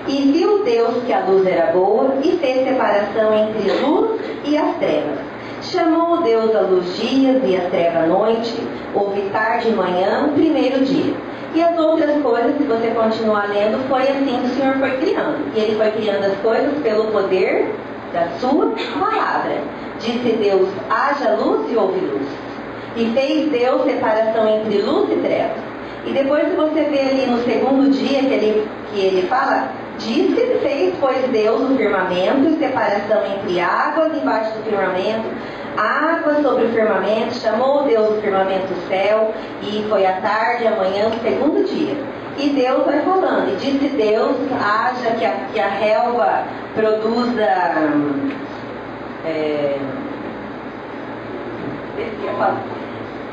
E 0.08 0.32
viu 0.34 0.64
Deus 0.66 1.04
que 1.06 1.14
a 1.14 1.22
luz 1.22 1.48
era 1.48 1.72
boa, 1.72 2.16
e 2.22 2.32
fez 2.38 2.68
separação 2.68 3.34
entre 3.34 3.72
luz 3.82 4.20
e 4.44 4.58
as 4.58 4.76
trevas. 4.76 5.20
Chamou 5.62 6.22
Deus 6.24 6.56
a 6.56 6.62
luz 6.62 6.98
dias 6.98 7.42
e 7.46 7.56
a 7.56 7.70
treva 7.70 8.08
noite, 8.08 8.52
houve 8.94 9.22
tarde 9.30 9.70
e 9.70 9.72
manhã, 9.72 10.28
o 10.28 10.34
primeiro 10.34 10.84
dia. 10.84 11.14
E 11.54 11.62
as 11.62 11.78
outras 11.78 12.22
coisas, 12.22 12.58
se 12.58 12.64
você 12.64 12.88
continuar 12.92 13.50
lendo, 13.50 13.86
foi 13.90 14.04
assim 14.04 14.40
que 14.42 14.48
o 14.48 14.56
Senhor 14.56 14.76
foi 14.76 14.92
criando. 14.98 15.52
E 15.54 15.60
ele 15.60 15.76
foi 15.76 15.92
criando 15.92 16.26
as 16.26 16.38
coisas 16.38 16.78
pelo 16.82 17.06
poder 17.12 17.74
da 18.14 18.28
sua 18.40 18.74
palavra. 18.98 19.58
Disse 20.00 20.38
Deus, 20.42 20.70
haja 20.90 21.36
luz 21.36 21.70
e 21.70 21.76
houve 21.76 22.00
luz. 22.00 22.28
E 22.96 23.06
fez 23.14 23.52
Deus 23.52 23.84
separação 23.84 24.48
entre 24.48 24.82
luz 24.82 25.12
e 25.12 25.16
trevas. 25.16 25.72
E 26.06 26.12
depois 26.12 26.50
se 26.50 26.56
você 26.56 26.84
vê 26.86 27.00
ali 27.00 27.26
no 27.28 27.44
segundo 27.44 27.92
dia 27.92 28.20
que 28.20 28.34
ele, 28.34 28.68
que 28.92 29.00
ele 29.00 29.28
fala, 29.28 29.70
disse, 30.00 30.58
fez, 30.62 30.96
pois 31.00 31.22
Deus 31.30 31.70
o 31.70 31.76
firmamento 31.76 32.58
separação 32.58 33.22
entre 33.26 33.60
águas 33.60 34.16
embaixo 34.16 34.52
do 34.58 34.64
firmamento, 34.64 35.30
água 35.78 36.36
sobre 36.42 36.66
o 36.66 36.70
firmamento, 36.70 37.36
chamou 37.36 37.84
Deus 37.84 38.18
o 38.18 38.22
firmamento 38.22 38.74
o 38.74 38.88
céu, 38.88 39.34
e 39.62 39.86
foi 39.90 40.06
a 40.06 40.14
tarde, 40.22 40.68
amanhã, 40.68 41.08
o 41.08 41.24
segundo 41.24 41.68
dia. 41.68 41.96
E 42.38 42.50
Deus 42.50 42.86
vai 42.86 43.02
falando, 43.02 43.54
e 43.54 43.56
disse 43.58 43.90
Deus, 43.90 44.36
haja 44.54 45.12
que 45.16 45.26
a, 45.26 45.32
que 45.54 45.60
a 45.60 45.68
relva 45.68 46.44
produza. 46.76 47.42
É, 49.26 49.78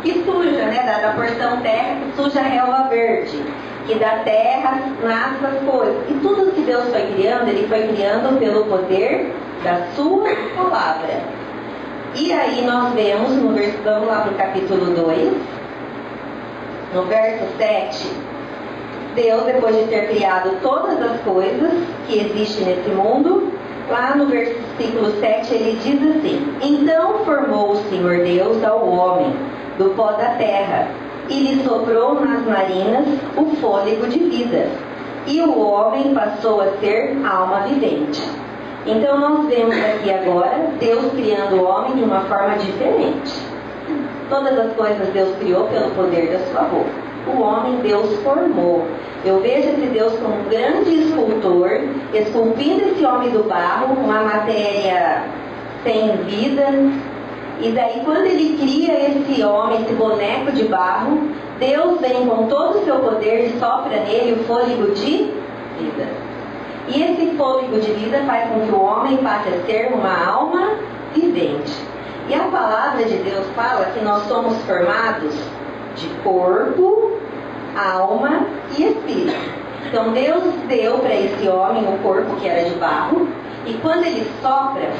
que 0.02 0.24
suja, 0.24 0.66
né? 0.66 0.82
Da, 0.84 1.08
da 1.08 1.12
porção 1.14 1.60
terra, 1.60 1.96
que 1.96 2.22
suja 2.22 2.40
a 2.40 2.44
relva 2.44 2.88
verde. 2.88 3.42
Que 3.86 3.94
da 3.94 4.18
terra 4.18 4.80
nasce 5.02 5.46
as 5.46 5.70
coisas. 5.70 5.96
E 6.08 6.14
tudo 6.14 6.52
que 6.52 6.60
Deus 6.60 6.88
foi 6.90 7.12
criando, 7.14 7.48
Ele 7.48 7.66
foi 7.66 7.88
criando 7.88 8.38
pelo 8.38 8.64
poder 8.66 9.34
da 9.64 9.86
sua 9.94 10.28
palavra. 10.56 11.22
E 12.14 12.32
aí 12.32 12.64
nós 12.64 12.92
vemos 12.94 13.30
no 13.32 13.54
vamos 13.84 14.08
lá 14.08 14.22
para 14.22 14.32
o 14.32 14.34
capítulo 14.34 14.86
2, 14.86 15.32
no 16.94 17.02
verso 17.02 17.44
7, 17.58 18.10
Deus, 19.14 19.44
depois 19.44 19.76
de 19.76 19.84
ter 19.84 20.08
criado 20.08 20.58
todas 20.62 21.00
as 21.02 21.20
coisas 21.20 21.72
que 22.06 22.18
existem 22.18 22.66
nesse 22.66 22.88
mundo, 22.90 23.52
lá 23.90 24.14
no 24.16 24.26
versículo 24.26 25.12
7 25.20 25.54
ele 25.54 25.78
diz 25.82 26.16
assim: 26.16 26.54
Então 26.62 27.24
formou 27.24 27.72
o 27.72 27.82
Senhor 27.90 28.18
Deus 28.24 28.64
ao 28.64 28.88
homem 28.88 29.34
do 29.76 29.94
pó 29.96 30.12
da 30.12 30.30
terra 30.36 30.88
e 31.28 31.40
lhe 31.40 31.62
soprou 31.62 32.14
nas 32.14 32.46
narinas 32.46 33.06
o 33.36 33.56
fôlego 33.56 34.06
de 34.08 34.18
vida, 34.20 34.68
e 35.26 35.40
o 35.42 35.60
homem 35.60 36.14
passou 36.14 36.62
a 36.62 36.70
ser 36.80 37.16
alma 37.26 37.60
vivente. 37.60 38.22
Então 38.86 39.18
nós 39.18 39.46
vemos 39.46 39.76
aqui 39.76 40.10
agora 40.10 40.70
Deus 40.78 41.12
criando 41.12 41.56
o 41.56 41.64
homem 41.64 41.96
de 41.96 42.04
uma 42.04 42.20
forma 42.22 42.56
diferente. 42.56 43.32
Todas 44.30 44.58
as 44.58 44.72
coisas 44.74 45.08
Deus 45.08 45.36
criou 45.38 45.66
pelo 45.68 45.90
poder 45.90 46.28
da 46.30 46.38
sua 46.50 46.62
boca. 46.62 46.90
O 47.26 47.40
homem 47.40 47.76
Deus 47.82 48.16
formou. 48.22 48.86
Eu 49.24 49.40
vejo 49.40 49.68
esse 49.70 49.86
Deus 49.92 50.12
como 50.18 50.34
um 50.36 50.48
grande 50.48 50.90
escultor, 50.90 51.70
esculpindo 52.14 52.88
esse 52.88 53.04
homem 53.04 53.30
do 53.30 53.42
barro, 53.48 53.94
uma 53.94 54.22
matéria 54.22 55.24
sem 55.82 56.16
vida. 56.24 56.64
E 57.60 57.72
daí 57.72 58.00
quando 58.04 58.26
ele 58.26 58.56
cria 58.56 59.10
esse 59.10 59.42
homem, 59.42 59.82
esse 59.82 59.92
boneco 59.94 60.52
de 60.52 60.64
barro, 60.64 61.20
Deus 61.58 62.00
vem 62.00 62.26
com 62.26 62.46
todo 62.46 62.78
o 62.78 62.84
seu 62.84 63.00
poder 63.00 63.46
e 63.46 63.58
sopra 63.58 64.00
nele 64.04 64.40
o 64.40 64.44
fôlego 64.44 64.92
de 64.92 65.32
vida. 65.78 66.27
E 66.88 67.02
esse 67.02 67.36
fôlego 67.36 67.78
de 67.80 67.92
vida 67.92 68.22
faz 68.26 68.48
com 68.48 68.60
que 68.60 68.72
o 68.72 68.80
homem 68.80 69.18
passe 69.18 69.48
a 69.48 69.66
ser 69.66 69.92
uma 69.92 70.26
alma 70.26 70.70
vivente. 71.14 71.72
E 72.28 72.34
a 72.34 72.44
palavra 72.44 73.04
de 73.04 73.16
Deus 73.18 73.46
fala 73.54 73.86
que 73.86 74.04
nós 74.04 74.22
somos 74.26 74.56
formados 74.64 75.34
de 75.96 76.08
corpo, 76.22 77.12
alma 77.76 78.46
e 78.76 78.84
espírito. 78.84 79.58
Então 79.86 80.12
Deus 80.12 80.42
deu 80.66 80.98
para 80.98 81.14
esse 81.14 81.48
homem 81.48 81.86
um 81.86 81.98
corpo 81.98 82.36
que 82.36 82.48
era 82.48 82.68
de 82.68 82.74
barro 82.76 83.26
E 83.64 83.74
quando 83.74 84.04
ele 84.04 84.30
sopra 84.42 84.90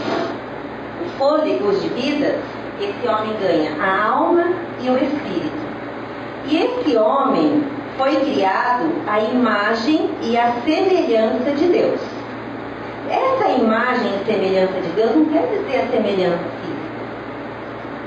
o 1.05 1.09
fôlego 1.19 1.73
de 1.73 1.89
vida, 1.89 2.39
esse 2.81 3.09
homem 3.09 3.35
ganha 3.41 3.73
a 3.83 4.09
alma 4.11 4.45
e 4.81 4.89
o 4.89 4.97
espírito. 4.97 5.69
E 6.47 6.57
esse 6.57 6.97
homem 6.97 7.65
foi 7.99 8.15
criado 8.15 8.91
à 9.09 9.19
imagem 9.19 10.09
e 10.23 10.39
à 10.39 10.53
semelhança 10.65 11.51
de 11.51 11.67
Deus. 11.67 12.01
Essa 13.11 13.51
imagem 13.51 14.13
e 14.15 14.25
semelhança 14.25 14.81
de 14.81 14.89
Deus 14.91 15.17
não 15.17 15.25
quer 15.27 15.47
dizer 15.49 15.79
a 15.79 15.89
semelhança 15.89 16.45
física. 16.61 16.79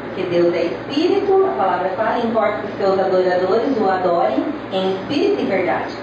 Porque 0.05 0.23
Deus 0.23 0.53
é 0.53 0.63
espírito, 0.65 1.45
a 1.45 1.61
palavra 1.61 1.89
fala, 1.89 2.19
importa 2.19 2.61
que 2.61 2.77
seus 2.77 2.97
adoradores 2.97 3.77
o 3.77 3.89
adorem 3.89 4.45
em 4.71 4.95
espírito 4.95 5.41
e 5.41 5.45
verdade. 5.45 5.93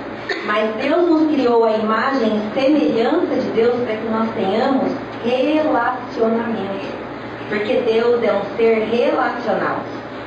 Mas 0.45 0.75
Deus 0.77 1.09
nos 1.09 1.33
criou 1.33 1.65
a 1.65 1.73
imagem 1.73 2.37
e 2.37 2.61
semelhança 2.61 3.35
de 3.35 3.51
Deus 3.53 3.75
para 3.85 3.97
que 3.97 4.09
nós 4.09 4.29
tenhamos 4.35 4.93
relacionamento. 5.25 6.99
Porque 7.49 7.75
Deus 7.87 8.23
é 8.23 8.33
um 8.33 8.57
ser 8.57 8.85
relacional. 8.91 9.81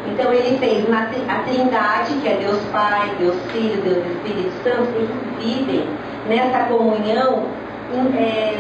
Então 0.08 0.34
ele 0.34 0.58
fez 0.58 0.86
a 0.90 1.40
trindade, 1.44 2.14
que 2.22 2.28
é 2.28 2.38
Deus 2.38 2.60
Pai, 2.72 3.12
Deus 3.20 3.36
Filho, 3.52 3.82
Deus 3.82 4.06
Espírito 4.06 4.52
Santo, 4.64 4.90
eles 4.96 5.10
vivem 5.40 5.86
nessa 6.28 6.66
comunhão, 6.66 7.46
é, 8.18 8.58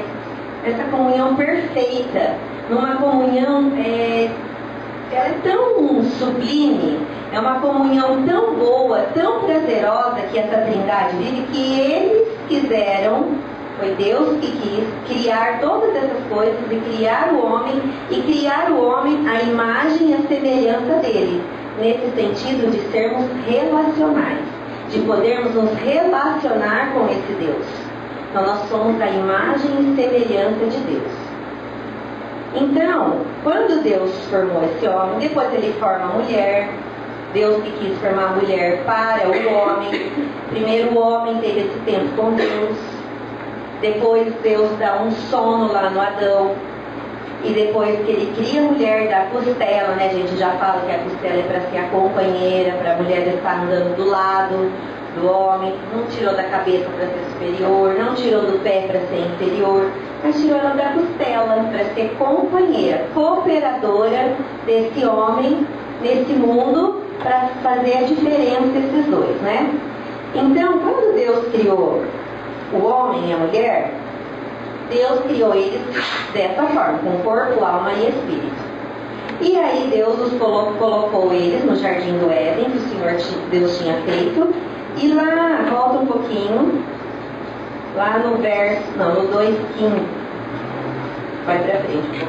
essa 0.63 0.83
comunhão 0.85 1.35
perfeita, 1.35 2.35
numa 2.69 2.95
comunhão, 2.97 3.71
é, 3.77 4.29
ela 5.11 5.27
é 5.27 5.37
tão 5.43 6.03
sublime, 6.03 6.99
é 7.33 7.39
uma 7.39 7.59
comunhão 7.59 8.23
tão 8.25 8.55
boa, 8.55 8.99
tão 9.13 9.41
prazerosa 9.41 10.21
que 10.31 10.37
essa 10.37 10.57
trindade 10.61 11.17
vive, 11.17 11.47
que 11.51 11.79
eles 11.79 12.27
quiseram 12.47 13.29
foi 13.81 13.95
Deus 13.95 14.39
que 14.39 14.51
quis 14.51 14.85
criar 15.07 15.59
todas 15.59 15.95
essas 15.95 16.23
coisas 16.29 16.59
e 16.69 16.75
criar 16.75 17.33
o 17.33 17.43
homem 17.43 17.81
e 18.11 18.21
criar 18.21 18.69
o 18.69 18.79
homem 18.79 19.27
à 19.27 19.41
imagem 19.41 20.11
e 20.11 20.13
à 20.13 20.17
semelhança 20.27 20.99
dele, 21.01 21.41
nesse 21.79 22.11
sentido 22.15 22.71
de 22.71 22.79
sermos 22.91 23.25
relacionais, 23.47 24.45
de 24.89 24.99
podermos 24.99 25.55
nos 25.55 25.73
relacionar 25.79 26.93
com 26.93 27.07
esse 27.07 27.33
Deus. 27.39 27.65
Então 28.29 28.45
nós 28.45 28.69
somos 28.69 29.01
a 29.01 29.09
imagem 29.09 29.71
e 29.79 29.95
semelhança 29.95 30.65
de 30.67 30.77
Deus. 30.77 31.11
Então, 32.53 33.21
quando 33.43 33.81
Deus 33.81 34.11
formou 34.29 34.63
esse 34.63 34.87
homem, 34.87 35.19
depois 35.19 35.51
ele 35.55 35.73
forma 35.79 36.05
a 36.05 36.07
mulher, 36.19 36.69
Deus 37.33 37.63
que 37.63 37.71
quis 37.71 37.97
formar 37.97 38.25
a 38.25 38.35
mulher 38.35 38.83
para 38.85 39.27
o 39.27 39.53
homem. 39.53 40.11
Primeiro 40.49 40.91
o 40.91 40.99
homem 40.99 41.37
teve 41.37 41.61
esse 41.61 41.79
tempo 41.85 42.09
com 42.15 42.33
Deus, 42.33 42.77
depois 43.81 44.31
Deus 44.43 44.69
dá 44.77 45.01
um 45.01 45.11
sono 45.11 45.71
lá 45.73 45.89
no 45.89 45.99
Adão. 45.99 46.51
E 47.43 47.53
depois 47.53 47.99
que 48.05 48.11
ele 48.11 48.33
cria 48.35 48.61
a 48.61 48.65
mulher 48.65 49.09
da 49.09 49.25
costela, 49.31 49.95
né? 49.95 50.09
A 50.11 50.13
gente 50.13 50.37
já 50.37 50.51
fala 50.51 50.81
que 50.85 50.91
a 50.91 50.99
costela 50.99 51.39
é 51.39 51.43
para 51.47 51.61
ser 51.61 51.77
a 51.79 51.87
companheira, 51.89 52.77
para 52.77 52.93
a 52.93 52.97
mulher 52.97 53.27
estar 53.27 53.63
andando 53.63 53.95
do 53.95 54.07
lado 54.07 54.71
do 55.15 55.27
homem. 55.27 55.73
Não 55.91 56.05
tirou 56.05 56.35
da 56.35 56.43
cabeça 56.43 56.87
para 56.95 57.07
ser 57.07 57.25
superior, 57.33 57.95
não 57.97 58.13
tirou 58.13 58.41
do 58.43 58.63
pé 58.63 58.85
para 58.87 58.99
ser 58.99 59.25
inferior, 59.33 59.89
mas 60.23 60.39
tirou 60.39 60.59
ela 60.59 60.75
da 60.75 60.93
costela 60.93 61.65
para 61.71 61.85
ser 61.95 62.15
companheira, 62.19 63.05
cooperadora 63.15 64.35
desse 64.67 65.03
homem 65.03 65.65
nesse 65.99 66.33
mundo 66.33 67.01
para 67.23 67.49
fazer 67.63 67.97
a 67.97 68.01
diferença 68.03 68.77
esses 68.77 69.05
dois, 69.07 69.35
né? 69.41 69.73
Então, 70.35 70.77
quando 70.77 71.15
Deus 71.15 71.47
criou 71.51 72.03
o 72.73 72.85
homem 72.85 73.29
e 73.29 73.33
a 73.33 73.37
mulher, 73.37 73.91
Deus 74.89 75.21
criou 75.21 75.53
eles 75.53 75.81
dessa 76.33 76.63
forma, 76.63 76.99
com 76.99 77.17
corpo, 77.23 77.63
alma 77.63 77.93
e 77.93 78.09
espírito. 78.09 78.71
E 79.39 79.57
aí 79.57 79.89
Deus 79.89 80.19
os 80.19 80.37
colocou, 80.37 80.73
colocou 80.73 81.33
eles 81.33 81.63
no 81.63 81.75
jardim 81.75 82.17
do 82.19 82.29
Éden, 82.29 82.65
que 82.65 82.77
o 82.77 82.89
Senhor 82.89 83.49
Deus 83.49 83.77
tinha 83.77 83.95
feito. 84.01 84.53
E 84.97 85.13
lá, 85.13 85.65
volta 85.69 85.99
um 85.99 86.05
pouquinho, 86.05 86.83
lá 87.95 88.19
no 88.19 88.37
verso, 88.37 88.83
não, 88.97 89.13
no 89.13 89.29
2,15. 89.29 90.03
Vai 91.45 91.57
pra 91.57 91.79
frente 91.79 92.27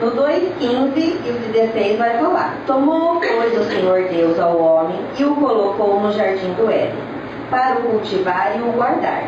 No 0.00 0.12
2,15 0.12 0.96
e 0.96 1.30
o 1.30 1.52
16 1.52 1.98
vai 1.98 2.18
falar: 2.18 2.56
Tomou, 2.66 3.20
pois, 3.20 3.58
o 3.58 3.64
Senhor 3.64 4.04
Deus 4.04 4.38
ao 4.38 4.58
homem 4.58 4.98
e 5.18 5.24
o 5.24 5.34
colocou 5.34 6.00
no 6.00 6.12
jardim 6.12 6.52
do 6.54 6.70
Éden 6.70 7.17
para 7.50 7.78
o 7.78 7.82
cultivar 7.82 8.54
e 8.56 8.62
o 8.62 8.72
guardar. 8.72 9.24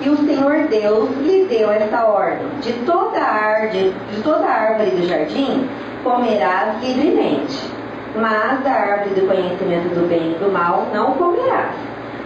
E 0.00 0.08
o 0.08 0.16
Senhor 0.16 0.68
Deus 0.68 1.10
lhe 1.20 1.46
deu 1.46 1.70
esta 1.70 2.04
ordem: 2.04 2.46
de 2.60 2.72
toda, 2.84 3.20
árvore, 3.20 3.94
de 4.12 4.22
toda 4.22 4.46
árvore 4.46 4.90
do 4.90 5.06
jardim 5.06 5.68
comerás 6.04 6.80
livremente, 6.82 7.68
mas 8.14 8.62
da 8.62 8.70
árvore 8.70 9.20
do 9.20 9.26
conhecimento 9.26 9.94
do 9.94 10.08
bem 10.08 10.32
e 10.32 10.38
do 10.38 10.52
mal 10.52 10.86
não 10.94 11.14
comerás, 11.14 11.74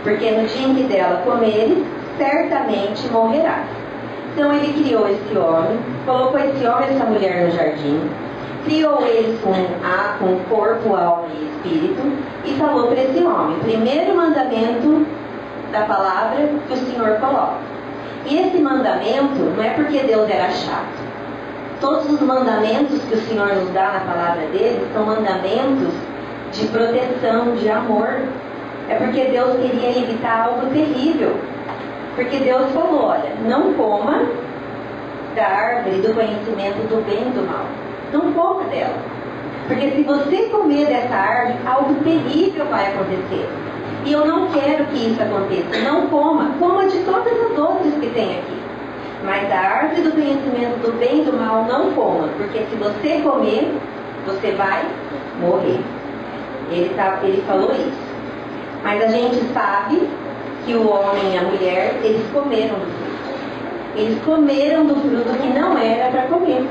porque 0.02 0.30
no 0.30 0.46
dia 0.46 0.66
em 0.66 0.74
que 0.74 0.82
dela 0.84 1.22
comeres, 1.24 1.78
certamente 2.18 3.08
morrerás. 3.08 3.66
Então 4.32 4.52
ele 4.52 4.72
criou 4.72 5.08
esse 5.08 5.36
homem, 5.36 5.78
colocou 6.06 6.38
esse 6.38 6.66
homem 6.66 6.88
e 6.88 6.94
essa 6.94 7.04
mulher 7.04 7.46
no 7.46 7.52
jardim, 7.52 8.00
criou 8.64 9.02
eles 9.02 9.40
com, 9.40 9.52
a, 9.52 10.16
com 10.18 10.38
corpo, 10.48 10.94
alma 10.94 11.28
e 11.34 11.44
espírito, 11.44 12.02
e 12.44 12.54
falou 12.58 12.88
para 12.88 13.02
esse 13.02 13.24
homem: 13.24 13.58
primeiro 13.60 14.14
mandamento 14.14 15.06
da 15.72 15.82
palavra 15.82 16.48
que 16.68 16.74
o 16.74 16.76
Senhor 16.76 17.18
coloca. 17.18 17.56
E 18.26 18.38
esse 18.38 18.58
mandamento 18.58 19.40
não 19.56 19.64
é 19.64 19.70
porque 19.70 19.98
Deus 20.00 20.30
era 20.30 20.48
chato. 20.50 21.02
Todos 21.80 22.08
os 22.08 22.20
mandamentos 22.20 23.02
que 23.02 23.14
o 23.14 23.20
Senhor 23.22 23.48
nos 23.56 23.68
dá 23.70 23.92
na 23.92 24.00
palavra 24.00 24.46
dele 24.52 24.86
são 24.92 25.04
mandamentos 25.04 25.92
de 26.52 26.66
proteção, 26.68 27.56
de 27.56 27.68
amor. 27.68 28.20
É 28.88 28.94
porque 28.96 29.24
Deus 29.24 29.56
queria 29.56 29.98
evitar 29.98 30.46
algo 30.46 30.66
terrível. 30.66 31.36
Porque 32.14 32.36
Deus 32.36 32.70
falou: 32.72 33.06
olha, 33.06 33.32
não 33.48 33.72
coma 33.74 34.22
da 35.34 35.46
árvore 35.46 35.96
do 36.02 36.14
conhecimento 36.14 36.86
do 36.88 37.04
bem 37.04 37.26
e 37.26 37.30
do 37.30 37.50
mal. 37.50 37.64
Não 38.12 38.32
coma 38.32 38.64
dela. 38.64 38.94
Porque 39.66 39.90
se 39.90 40.02
você 40.02 40.48
comer 40.50 40.86
dessa 40.86 41.14
árvore, 41.14 41.58
algo 41.66 41.94
terrível 42.04 42.66
vai 42.66 42.88
acontecer. 42.88 43.48
E 44.04 44.12
eu 44.12 44.26
não 44.26 44.48
quero 44.48 44.84
que 44.86 45.10
isso 45.10 45.22
aconteça. 45.22 45.78
Não 45.84 46.08
coma, 46.08 46.50
coma 46.58 46.86
de 46.86 46.98
todas 47.04 47.32
as 47.32 47.58
outras 47.58 47.94
que 47.94 48.10
tem 48.10 48.38
aqui. 48.38 48.62
Mas 49.24 49.50
a 49.52 49.56
árvore 49.56 50.02
do 50.02 50.12
conhecimento 50.12 50.80
do 50.82 50.98
bem 50.98 51.22
e 51.22 51.24
do 51.24 51.32
mal 51.32 51.64
não 51.64 51.92
coma, 51.92 52.28
porque 52.36 52.58
se 52.58 52.76
você 52.76 53.20
comer, 53.22 53.72
você 54.26 54.50
vai 54.52 54.84
morrer. 55.40 55.80
Ele, 56.70 56.92
tá, 56.96 57.20
ele 57.22 57.42
falou 57.46 57.70
isso. 57.72 58.12
Mas 58.82 59.00
a 59.02 59.06
gente 59.06 59.36
sabe 59.52 60.08
que 60.64 60.74
o 60.74 60.88
homem 60.88 61.34
e 61.34 61.38
a 61.38 61.42
mulher, 61.42 62.00
eles 62.02 62.26
comeram 62.32 62.74
do 62.74 62.86
fruto. 62.86 63.12
Eles 63.94 64.22
comeram 64.24 64.86
do 64.86 64.96
fruto 64.96 65.38
que 65.38 65.48
não 65.48 65.78
era 65.78 66.10
para 66.10 66.22
comer. 66.22 66.66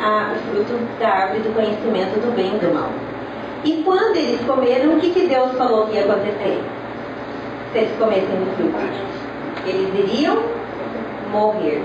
Ah, 0.00 0.34
o 0.34 0.50
fruto 0.50 0.78
da 0.98 1.08
árvore 1.08 1.40
do 1.40 1.54
conhecimento 1.54 2.18
do 2.20 2.34
bem 2.34 2.56
e 2.56 2.58
do 2.58 2.74
mal. 2.74 2.90
E 3.64 3.82
quando 3.84 4.16
eles 4.16 4.40
comeram, 4.44 4.96
o 4.96 5.00
que, 5.00 5.10
que 5.10 5.28
Deus 5.28 5.52
falou 5.52 5.86
que 5.86 5.94
ia 5.94 6.04
acontecer? 6.04 6.60
Se 7.72 7.78
eles 7.78 7.96
comessem 7.96 8.24
do 8.24 8.56
fruto, 8.56 8.78
eles 9.66 9.88
iriam 9.94 10.42
morrer. 11.30 11.80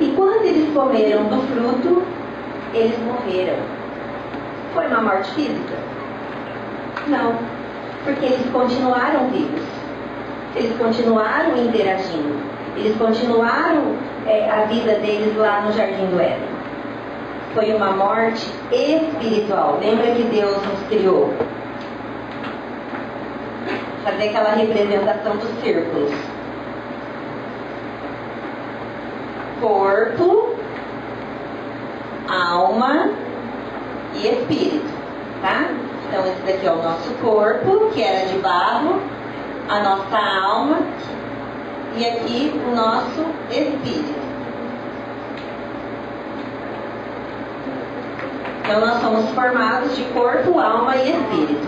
E 0.00 0.12
quando 0.16 0.44
eles 0.44 0.72
comeram 0.72 1.24
do 1.24 1.42
fruto, 1.48 2.02
eles 2.72 2.98
morreram. 3.00 3.58
Foi 4.72 4.86
uma 4.86 5.02
morte 5.02 5.30
física? 5.32 5.76
Não, 7.08 7.34
porque 8.04 8.24
eles 8.24 8.50
continuaram 8.50 9.28
vivos. 9.28 9.62
Eles 10.56 10.76
continuaram 10.78 11.56
interagindo. 11.58 12.38
Eles 12.74 12.96
continuaram 12.96 13.96
é, 14.26 14.50
a 14.50 14.64
vida 14.64 14.94
deles 14.94 15.36
lá 15.36 15.60
no 15.60 15.72
Jardim 15.72 16.06
do 16.06 16.20
Éden 16.20 16.57
foi 17.58 17.74
uma 17.74 17.90
morte 17.90 18.48
espiritual. 18.70 19.80
Lembra 19.82 20.12
que 20.12 20.22
Deus 20.22 20.56
nos 20.64 20.80
criou? 20.88 21.34
Fazer 24.04 24.28
aquela 24.28 24.50
representação 24.50 25.36
dos 25.38 25.50
círculos. 25.60 26.12
Corpo, 29.60 30.54
alma 32.28 33.10
e 34.14 34.28
espírito, 34.28 34.92
tá? 35.42 35.68
Então 36.06 36.24
esse 36.26 36.42
daqui 36.42 36.64
é 36.64 36.70
o 36.70 36.80
nosso 36.80 37.12
corpo, 37.14 37.90
que 37.92 38.00
era 38.00 38.28
de 38.28 38.38
barro, 38.38 39.00
a 39.68 39.80
nossa 39.80 40.16
alma 40.16 40.78
e 41.96 42.06
aqui 42.06 42.52
o 42.68 42.76
nosso 42.76 43.26
espírito. 43.50 44.27
Então 48.68 48.80
nós 48.80 49.00
somos 49.00 49.30
formados 49.30 49.96
de 49.96 50.04
corpo, 50.12 50.60
alma 50.60 50.94
e 50.94 51.10
espírito. 51.10 51.66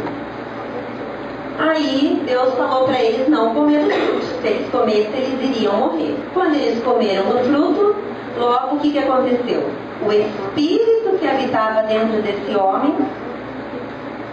Aí 1.59 2.23
Deus 2.27 2.53
falou 2.57 2.85
para 2.85 3.01
eles 3.01 3.27
não 3.27 3.55
comer 3.55 3.85
do 3.85 3.91
fruto. 3.91 4.27
Se 4.43 4.47
eles 4.47 4.71
comessem, 4.71 5.15
eles 5.15 5.57
iriam 5.57 5.77
morrer. 5.79 6.15
Quando 6.35 6.57
eles 6.57 6.85
comeram 6.85 7.25
do 7.25 7.39
fruto, 7.45 7.97
Logo, 8.39 8.77
o 8.77 8.79
que, 8.81 8.93
que 8.93 8.99
aconteceu? 8.99 9.69
O 10.07 10.13
espírito 10.13 11.19
que 11.19 11.27
habitava 11.27 11.83
dentro 11.85 12.23
desse 12.23 12.55
homem 12.55 12.95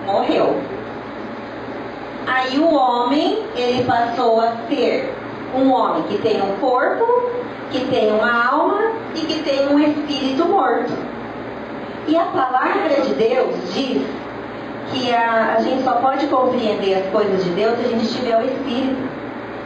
morreu. 0.05 0.61
Aí 2.27 2.59
o 2.59 2.73
homem, 2.73 3.43
ele 3.55 3.85
passou 3.85 4.41
a 4.41 4.53
ser 4.69 5.13
um 5.55 5.71
homem 5.71 6.03
que 6.03 6.17
tem 6.19 6.41
um 6.41 6.57
corpo, 6.59 7.31
que 7.71 7.85
tem 7.87 8.11
uma 8.11 8.45
alma 8.45 8.91
e 9.15 9.21
que 9.21 9.41
tem 9.41 9.67
um 9.67 9.79
espírito 9.79 10.45
morto. 10.45 11.06
E 12.07 12.15
a 12.15 12.23
palavra 12.25 13.01
de 13.01 13.13
Deus 13.15 13.53
diz 13.73 14.01
que 14.91 15.13
a, 15.13 15.55
a 15.57 15.61
gente 15.61 15.83
só 15.83 15.93
pode 15.93 16.25
compreender 16.27 16.95
as 16.95 17.05
coisas 17.11 17.43
de 17.43 17.49
Deus 17.49 17.77
se 17.79 17.85
a 17.85 17.89
gente 17.89 18.07
tiver 18.07 18.37
o 18.37 18.45
espírito. 18.45 19.17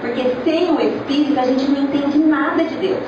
Porque 0.02 0.36
sem 0.44 0.72
o 0.72 0.82
espírito 0.82 1.40
a 1.40 1.44
gente 1.44 1.70
não 1.70 1.84
entende 1.84 2.18
nada 2.18 2.64
de 2.64 2.76
Deus. 2.76 3.04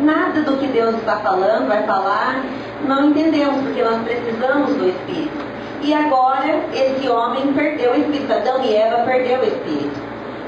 Nada 0.00 0.42
do 0.42 0.58
que 0.58 0.66
Deus 0.66 0.94
está 0.96 1.16
falando, 1.16 1.68
vai 1.68 1.82
falar, 1.84 2.42
não 2.86 3.08
entendemos, 3.08 3.62
porque 3.62 3.82
nós 3.82 4.02
precisamos 4.02 4.74
do 4.74 4.88
espírito. 4.88 5.50
E 5.82 5.94
agora 5.94 6.60
esse 6.74 7.08
homem 7.08 7.52
perdeu 7.54 7.92
o 7.92 7.96
espírito. 7.96 8.32
Adão 8.32 8.62
e 8.62 8.74
Eva 8.74 9.04
perdeu 9.04 9.40
o 9.40 9.44
espírito. 9.44 10.00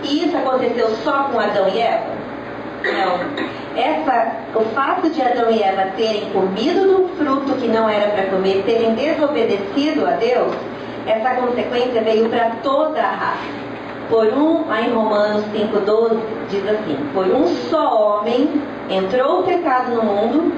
E 0.02 0.26
isso 0.26 0.36
aconteceu 0.36 0.90
só 1.02 1.24
com 1.24 1.40
Adão 1.40 1.66
e 1.68 1.80
Eva? 1.80 2.21
Não. 2.82 3.80
Essa, 3.80 4.32
o 4.54 4.64
fato 4.74 5.08
de 5.08 5.22
Adão 5.22 5.50
e 5.50 5.62
Eva 5.62 5.92
terem 5.96 6.30
comido 6.30 6.86
do 6.86 7.08
fruto 7.16 7.54
que 7.60 7.68
não 7.68 7.88
era 7.88 8.10
para 8.10 8.26
comer, 8.26 8.62
terem 8.66 8.94
desobedecido 8.94 10.06
a 10.06 10.12
Deus, 10.12 10.54
essa 11.06 11.34
consequência 11.36 12.02
veio 12.02 12.28
para 12.28 12.50
toda 12.62 13.00
a 13.00 13.10
raça. 13.10 13.62
Por 14.08 14.26
um, 14.26 14.68
lá 14.68 14.82
em 14.82 14.92
Romanos 14.92 15.44
5,12, 15.54 16.18
diz 16.50 16.68
assim: 16.68 16.98
Por 17.14 17.26
um 17.26 17.46
só 17.70 18.18
homem 18.18 18.62
entrou 18.90 19.40
o 19.40 19.42
pecado 19.44 19.92
no 19.92 20.02
mundo, 20.02 20.52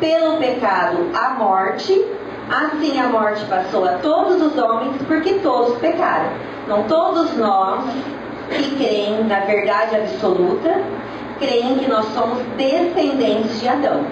pelo 0.00 0.38
pecado 0.38 1.10
a 1.14 1.30
morte, 1.30 2.02
Assim 2.50 3.00
a 3.00 3.08
morte 3.08 3.42
passou 3.46 3.86
a 3.86 3.92
todos 3.94 4.40
os 4.42 4.58
homens, 4.58 4.96
porque 5.06 5.34
todos 5.34 5.78
pecaram. 5.78 6.30
Não 6.68 6.82
todos 6.84 7.36
nós 7.36 7.84
que 8.50 8.76
creem 8.76 9.24
na 9.24 9.40
verdade 9.40 9.96
absoluta, 9.96 10.82
creem 11.38 11.78
que 11.78 11.88
nós 11.88 12.06
somos 12.14 12.38
descendentes 12.56 13.60
de 13.60 13.68
Adão. 13.68 14.04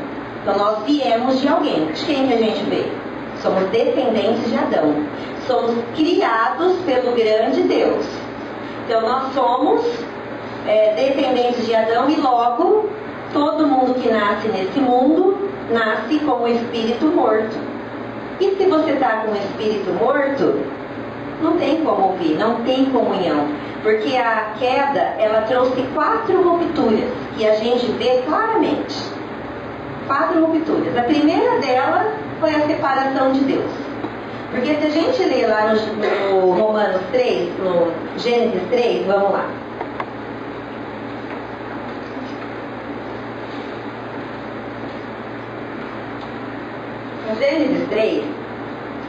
Então 0.43 0.57
nós 0.57 0.85
viemos 0.85 1.41
de 1.41 1.49
alguém. 1.49 1.87
De 1.87 2.05
quem 2.05 2.27
que 2.27 2.35
a 2.35 2.37
gente 2.37 2.63
veio? 2.65 2.93
Somos 3.43 3.65
descendentes 3.71 4.49
de 4.51 4.57
Adão. 4.57 4.95
Somos 5.47 5.77
criados 5.97 6.77
pelo 6.85 7.15
grande 7.15 7.63
Deus. 7.63 8.05
Então 8.85 9.03
nós 9.03 9.33
somos 9.35 9.85
é, 10.67 10.95
descendentes 10.95 11.67
de 11.67 11.75
Adão 11.75 12.09
e 12.09 12.17
logo 12.17 12.89
todo 13.33 13.67
mundo 13.67 13.95
que 13.95 14.09
nasce 14.11 14.49
nesse 14.49 14.79
mundo 14.79 15.49
nasce 15.71 16.19
com 16.21 16.43
o 16.43 16.49
espírito 16.49 17.07
morto. 17.07 17.57
E 18.41 18.57
se 18.57 18.67
você 18.67 18.93
está 18.93 19.19
com 19.19 19.33
o 19.33 19.37
espírito 19.37 19.93
morto, 19.93 20.61
não 21.43 21.57
tem 21.57 21.85
como 21.85 22.09
ouvir, 22.09 22.37
não 22.39 22.63
tem 22.63 22.87
comunhão. 22.87 23.49
Porque 23.83 24.17
a 24.17 24.55
queda, 24.59 25.01
ela 25.19 25.43
trouxe 25.43 25.83
quatro 25.95 26.41
rupturas 26.43 27.11
que 27.37 27.47
a 27.47 27.55
gente 27.57 27.91
vê 27.93 28.23
claramente. 28.25 28.97
Quatro 30.07 30.45
rupturas. 30.47 30.97
A 30.97 31.03
primeira 31.03 31.59
delas 31.59 32.13
foi 32.39 32.55
a 32.55 32.67
separação 32.67 33.33
de 33.33 33.41
Deus. 33.41 33.71
Porque 34.53 34.75
se 34.75 34.87
a 34.87 34.91
gente 34.91 35.25
ler 35.25 35.47
lá 35.47 35.73
no, 35.73 35.97
no 35.97 36.53
Romanos 36.53 37.01
3, 37.11 37.59
no 37.59 37.91
Gênesis 38.19 38.63
3, 38.69 39.07
vamos 39.07 39.33
lá. 39.33 39.47
No 47.29 47.37
Gênesis 47.37 47.89
3, 47.89 48.25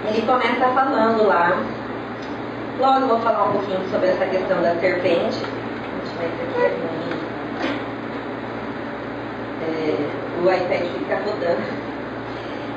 ele 0.08 0.22
começa 0.26 0.67
falando 0.69 1.28
lá. 1.28 1.62
Logo 2.79 3.07
vou 3.07 3.19
falar 3.19 3.49
um 3.49 3.51
pouquinho 3.53 3.79
sobre 3.91 4.09
essa 4.09 4.25
questão 4.25 4.62
da 4.62 4.75
serpente. 4.75 5.38
Deixa 6.19 6.33
eu 6.41 6.59
ver 6.59 6.65
aqui. 6.65 7.13
É, 9.62 10.41
o 10.41 10.51
iPad 10.51 10.81
fica 10.97 11.15
rodando. 11.23 11.83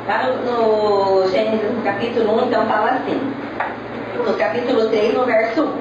Lá 0.06 0.22
no, 0.24 1.22
no 1.22 1.30
Gênesis, 1.30 1.72
no 1.72 1.82
capítulo 1.82 2.42
1, 2.42 2.46
então 2.46 2.66
fala 2.66 2.90
assim. 2.90 3.20
No 4.26 4.34
capítulo 4.34 4.88
3, 4.88 5.14
no 5.14 5.24
verso 5.24 5.62
1. 5.62 5.72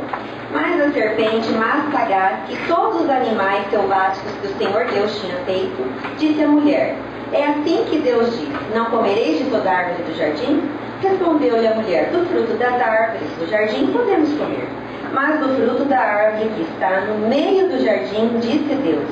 Mas 0.54 0.82
a 0.82 0.92
serpente 0.92 1.52
mais 1.52 1.92
sagaz 1.92 2.40
que 2.48 2.56
todos 2.68 3.02
os 3.02 3.10
animais 3.10 3.70
selváticos 3.70 4.32
que 4.42 4.48
o 4.48 4.58
Senhor 4.58 4.86
Deus 4.86 5.20
tinha 5.20 5.36
feito, 5.46 6.18
disse 6.18 6.42
à 6.42 6.48
mulher: 6.48 6.96
é 7.36 7.50
assim 7.50 7.84
que 7.90 8.00
Deus 8.00 8.32
diz: 8.32 8.50
Não 8.74 8.86
comereis 8.86 9.40
de 9.40 9.46
toda 9.46 9.70
árvore 9.70 10.04
do 10.04 10.18
jardim? 10.18 10.64
Respondeu-lhe 11.02 11.68
a 11.68 11.76
mulher: 11.76 12.10
Do 12.12 12.26
fruto 12.28 12.54
das 12.58 12.82
árvores 12.82 13.30
do 13.38 13.50
jardim 13.50 13.88
podemos 13.88 14.30
comer. 14.38 14.68
Mas 15.14 15.40
do 15.40 15.50
fruto 15.56 15.86
da 15.86 16.00
árvore 16.00 16.50
que 16.56 16.62
está 16.62 17.02
no 17.02 17.28
meio 17.28 17.70
do 17.70 17.84
jardim, 17.84 18.40
disse 18.40 18.74
Deus: 18.76 19.06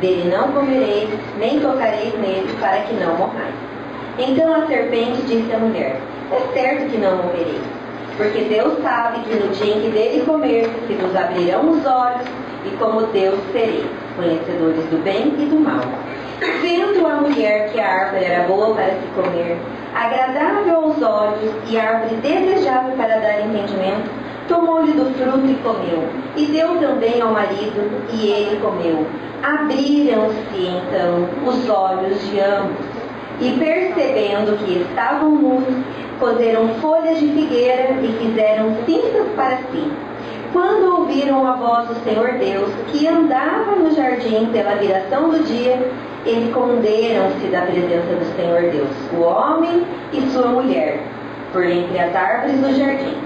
Dele 0.00 0.30
não 0.30 0.52
comereis, 0.52 1.08
nem 1.38 1.60
tocareis 1.60 2.12
nele, 2.18 2.54
para 2.60 2.82
que 2.82 2.94
não 2.94 3.16
morrais. 3.16 3.54
Então 4.18 4.54
a 4.54 4.66
serpente 4.66 5.22
disse 5.22 5.52
à 5.54 5.58
mulher: 5.58 5.98
É 6.30 6.52
certo 6.52 6.90
que 6.90 6.98
não 6.98 7.16
morrereis, 7.16 7.62
porque 8.18 8.42
Deus 8.44 8.82
sabe 8.82 9.20
que 9.20 9.34
no 9.34 9.48
dia 9.48 9.74
em 9.74 9.80
que 9.80 9.88
dele 9.88 10.24
comer, 10.26 10.68
se 10.86 10.94
vos 10.94 11.16
abrirão 11.16 11.70
os 11.70 11.86
olhos, 11.86 12.26
e 12.66 12.76
como 12.76 13.06
Deus 13.06 13.40
sereis, 13.50 13.86
conhecedores 14.14 14.84
do 14.90 15.02
bem 15.02 15.34
e 15.38 15.46
do 15.46 15.58
mal. 15.58 15.80
Vendo 16.60 17.06
a 17.06 17.20
mulher 17.20 17.70
que 17.70 17.80
a 17.80 17.86
árvore 17.86 18.24
era 18.24 18.42
boa 18.48 18.74
para 18.74 18.86
se 18.86 19.06
comer, 19.14 19.56
agradável 19.94 20.76
aos 20.76 21.00
olhos 21.00 21.52
e 21.68 21.78
árvore 21.78 22.16
desejável 22.16 22.96
para 22.96 23.20
dar 23.20 23.42
entendimento, 23.42 24.10
tomou-lhe 24.48 24.92
do 24.92 25.04
fruto 25.14 25.46
e 25.46 25.54
comeu, 25.62 26.02
e 26.36 26.46
deu 26.46 26.80
também 26.80 27.20
ao 27.20 27.32
marido, 27.32 27.88
e 28.12 28.26
ele 28.26 28.60
comeu. 28.60 29.06
Abriram-se 29.40 30.66
então 30.66 31.28
os 31.46 31.68
olhos 31.68 32.20
de 32.28 32.40
ambos, 32.40 32.86
e 33.40 33.52
percebendo 33.58 34.58
que 34.64 34.80
estavam 34.80 35.30
nus, 35.30 35.64
cozeram 36.18 36.68
folhas 36.80 37.20
de 37.20 37.28
figueira 37.28 37.92
e 38.02 38.08
fizeram 38.18 38.74
cintas 38.84 39.28
para 39.36 39.58
si. 39.58 39.92
Quando 40.52 41.00
ouviram 41.00 41.46
a 41.46 41.52
voz 41.52 41.88
do 41.88 41.94
Senhor 42.04 42.32
Deus, 42.32 42.70
que 42.88 43.08
andava 43.08 43.76
no 43.76 43.94
jardim 43.94 44.46
pela 44.52 44.74
viração 44.74 45.30
do 45.30 45.42
dia, 45.44 45.78
esconderam-se 46.26 47.46
da 47.48 47.62
presença 47.62 48.14
do 48.14 48.36
Senhor 48.36 48.70
Deus, 48.70 48.90
o 49.12 49.22
homem 49.22 49.84
e 50.12 50.20
sua 50.30 50.48
mulher, 50.48 51.00
por 51.52 51.64
entre 51.64 51.98
as 51.98 52.14
árvores 52.14 52.60
do 52.60 52.74
jardim. 52.76 53.16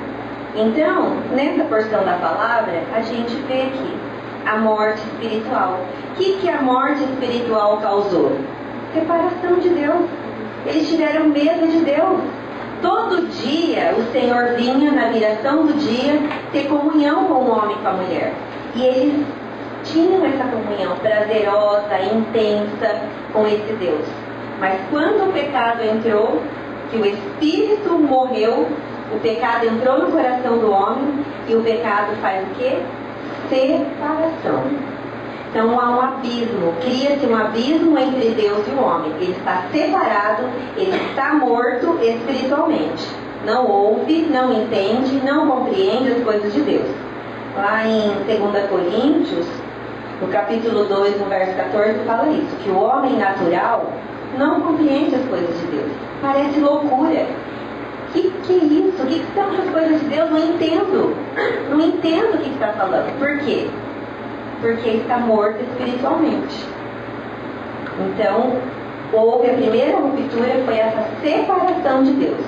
Então, 0.54 1.16
nessa 1.34 1.64
porção 1.64 2.04
da 2.04 2.14
palavra, 2.14 2.82
a 2.94 3.02
gente 3.02 3.34
vê 3.46 3.62
aqui 3.62 3.94
a 4.46 4.56
morte 4.56 5.00
espiritual. 5.00 5.80
O 6.12 6.14
que, 6.16 6.38
que 6.38 6.48
a 6.48 6.62
morte 6.62 7.02
espiritual 7.02 7.78
causou? 7.78 8.38
Separação 8.94 9.56
de 9.56 9.68
Deus. 9.68 10.08
Eles 10.64 10.88
tiveram 10.88 11.28
medo 11.28 11.70
de 11.70 11.84
Deus. 11.84 12.20
Todo 12.80 13.28
dia 13.28 13.94
o 13.98 14.12
Senhor 14.12 14.54
vinha 14.56 14.92
na 14.92 15.08
viração 15.08 15.66
do 15.66 15.74
dia 15.74 16.20
ter 16.52 16.68
comunhão 16.68 17.24
com 17.24 17.34
o 17.34 17.50
homem 17.50 17.76
e 17.76 17.82
com 17.82 17.88
a 17.88 17.92
mulher. 17.92 18.32
E 18.74 18.82
eles 18.82 19.26
tinham 19.86 20.24
essa 20.24 20.44
comunhão 20.44 20.96
prazerosa, 20.96 21.98
intensa 22.14 23.00
com 23.32 23.46
esse 23.46 23.72
Deus. 23.74 24.06
Mas 24.58 24.78
quando 24.90 25.28
o 25.28 25.32
pecado 25.32 25.82
entrou, 25.82 26.40
que 26.90 26.96
o 26.96 27.04
Espírito 27.04 27.90
morreu, 27.98 28.68
o 29.12 29.20
pecado 29.20 29.66
entrou 29.66 29.98
no 29.98 30.12
coração 30.12 30.58
do 30.58 30.70
homem 30.70 31.24
e 31.48 31.54
o 31.54 31.62
pecado 31.62 32.16
faz 32.20 32.42
o 32.42 32.54
quê? 32.54 32.78
Separação. 33.48 34.64
Então 35.50 35.80
há 35.80 35.90
um 35.90 36.00
abismo, 36.00 36.74
cria-se 36.82 37.24
um 37.24 37.36
abismo 37.36 37.98
entre 37.98 38.30
Deus 38.30 38.66
e 38.66 38.70
o 38.72 38.82
homem. 38.82 39.12
Ele 39.20 39.32
está 39.32 39.64
separado, 39.72 40.44
ele 40.76 40.96
está 41.08 41.34
morto 41.34 41.98
espiritualmente. 42.02 43.08
Não 43.44 43.66
ouve, 43.66 44.26
não 44.30 44.52
entende, 44.52 45.20
não 45.24 45.48
compreende 45.48 46.12
as 46.12 46.24
coisas 46.24 46.52
de 46.52 46.60
Deus. 46.60 46.88
Lá 47.56 47.86
em 47.86 48.10
2 48.26 48.68
Coríntios, 48.68 49.46
no 50.20 50.28
capítulo 50.28 50.84
2, 50.84 51.20
no 51.20 51.26
verso 51.26 51.54
14, 51.56 51.98
fala 52.06 52.28
isso, 52.28 52.56
que 52.62 52.70
o 52.70 52.78
homem 52.78 53.16
natural 53.18 53.92
não 54.38 54.60
compreende 54.60 55.14
as 55.14 55.24
coisas 55.26 55.60
de 55.60 55.66
Deus. 55.66 55.92
Parece 56.22 56.58
loucura. 56.60 57.26
Que 58.12 58.30
que 58.44 58.52
é 58.52 58.64
isso? 58.64 59.02
O 59.02 59.06
que, 59.06 59.20
que 59.20 59.34
são 59.34 59.48
as 59.48 59.70
coisas 59.70 60.00
de 60.00 60.06
Deus? 60.06 60.30
Não 60.30 60.38
entendo. 60.38 61.16
Não 61.70 61.80
entendo 61.80 62.34
o 62.34 62.38
que 62.38 62.50
está 62.50 62.68
falando. 62.68 63.18
Por 63.18 63.38
quê? 63.40 63.68
Porque 64.60 64.88
está 64.88 65.18
morto 65.18 65.60
espiritualmente. 65.62 66.64
Então, 67.98 68.56
houve 69.12 69.50
a 69.50 69.54
primeira 69.54 69.98
ruptura, 69.98 70.62
foi 70.64 70.78
essa 70.78 71.08
separação 71.22 72.04
de 72.04 72.12
Deus. 72.12 72.40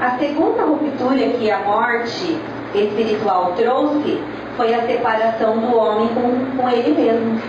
A 0.00 0.18
segunda 0.18 0.64
ruptura 0.64 1.28
que 1.38 1.50
a 1.50 1.58
morte 1.60 2.38
espiritual 2.74 3.52
trouxe 3.56 4.20
foi 4.56 4.74
a 4.74 4.86
separação 4.86 5.58
do 5.58 5.76
homem 5.76 6.08
com, 6.08 6.56
com 6.56 6.68
ele 6.68 6.94
mesmo. 6.94 7.40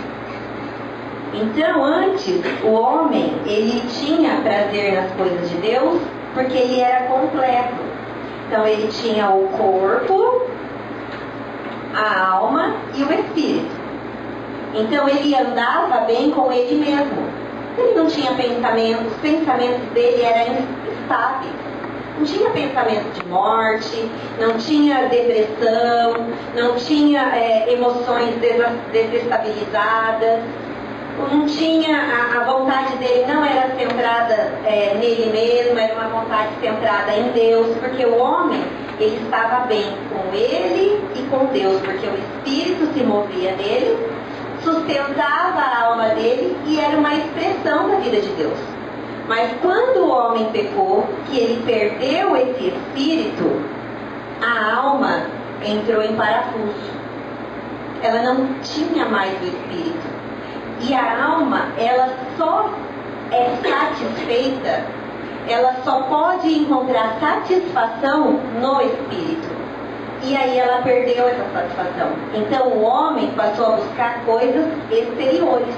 Então, 1.34 1.84
antes, 1.84 2.42
o 2.64 2.72
homem, 2.72 3.34
ele 3.46 3.82
tinha 3.90 4.42
prazer 4.42 4.94
nas 4.94 5.12
coisas 5.14 5.50
de 5.50 5.58
Deus 5.58 6.02
porque 6.34 6.58
ele 6.58 6.80
era 6.80 7.08
completo. 7.08 7.76
Então, 8.48 8.66
ele 8.66 8.88
tinha 8.88 9.30
o 9.30 9.48
corpo, 9.50 10.44
a 11.94 12.30
alma 12.30 12.76
e 12.96 13.04
o 13.04 13.14
espírito. 13.14 13.76
Então, 14.74 15.10
ele 15.10 15.36
andava 15.36 16.06
bem 16.06 16.32
com 16.32 16.52
ele 16.52 16.76
mesmo. 16.76 17.26
Ele 17.78 17.96
não 17.96 18.08
tinha 18.08 18.34
pensamentos, 18.34 19.08
os 19.08 19.18
pensamentos 19.18 19.82
dele 19.94 20.22
eram 20.22 20.56
estáveis. 21.02 21.52
Não 22.18 22.26
tinha 22.26 22.50
pensamento 22.50 23.12
de 23.14 23.28
morte, 23.28 24.10
não 24.40 24.58
tinha 24.58 25.08
depressão, 25.10 26.14
não 26.56 26.76
tinha 26.76 27.22
é, 27.36 27.74
emoções 27.74 28.36
desestabilizadas 28.92 30.42
não 31.18 31.46
tinha, 31.46 31.98
a, 31.98 32.42
a, 32.42 32.44
vontade 32.44 32.98
dele 32.98 33.26
não 33.26 33.44
era 33.44 33.74
centrada 33.76 34.34
é, 34.66 34.98
nele 35.00 35.32
mesmo, 35.32 35.80
era 35.80 35.94
uma 35.94 36.22
vontade 36.22 36.50
centrada 36.60 37.14
em 37.14 37.32
Deus, 37.32 37.76
porque 37.78 38.06
o 38.06 38.18
homem, 38.18 38.62
ele 39.00 39.22
estava 39.24 39.66
bem 39.66 39.86
com 40.10 40.36
ele 40.36 41.02
e 41.16 41.22
com 41.30 41.46
Deus, 41.46 41.82
porque 41.82 42.08
o 42.08 42.16
Espírito 42.16 42.94
se 42.94 43.04
movia 43.04 43.56
nele, 43.56 43.98
sustentava 44.64 45.62
a 45.62 45.86
alma 45.86 46.10
dele 46.10 46.58
e 46.66 46.80
era 46.80 46.98
uma 46.98 47.14
expressão 47.14 47.90
da 47.90 47.96
vida 47.98 48.20
de 48.20 48.30
Deus. 48.30 48.75
Mas 49.28 49.52
quando 49.62 50.06
o 50.06 50.10
homem 50.10 50.46
pecou, 50.52 51.06
que 51.28 51.38
ele 51.38 51.64
perdeu 51.66 52.36
esse 52.38 52.68
Espírito, 52.68 53.62
a 54.42 54.76
alma 54.76 55.24
entrou 55.66 56.04
em 56.04 56.16
parafuso. 56.16 56.96
Ela 58.04 58.22
não 58.22 58.60
tinha 58.62 59.06
mais 59.06 59.32
o 59.42 59.46
Espírito 59.46 60.16
e 60.82 60.94
a 60.94 61.26
alma, 61.26 61.70
ela 61.78 62.10
só 62.38 62.70
é 63.32 63.56
satisfeita, 63.64 64.84
ela 65.48 65.76
só 65.84 66.02
pode 66.04 66.52
encontrar 66.54 67.18
satisfação 67.20 68.40
no 68.62 68.82
espírito. 68.82 69.48
E 70.24 70.36
aí 70.36 70.58
ela 70.58 70.82
perdeu 70.82 71.28
essa 71.28 71.46
satisfação. 71.54 72.10
Então 72.34 72.68
o 72.70 72.82
homem 72.84 73.32
passou 73.32 73.68
a 73.68 73.76
buscar 73.78 74.26
coisas 74.26 74.66
exteriores. 74.92 75.76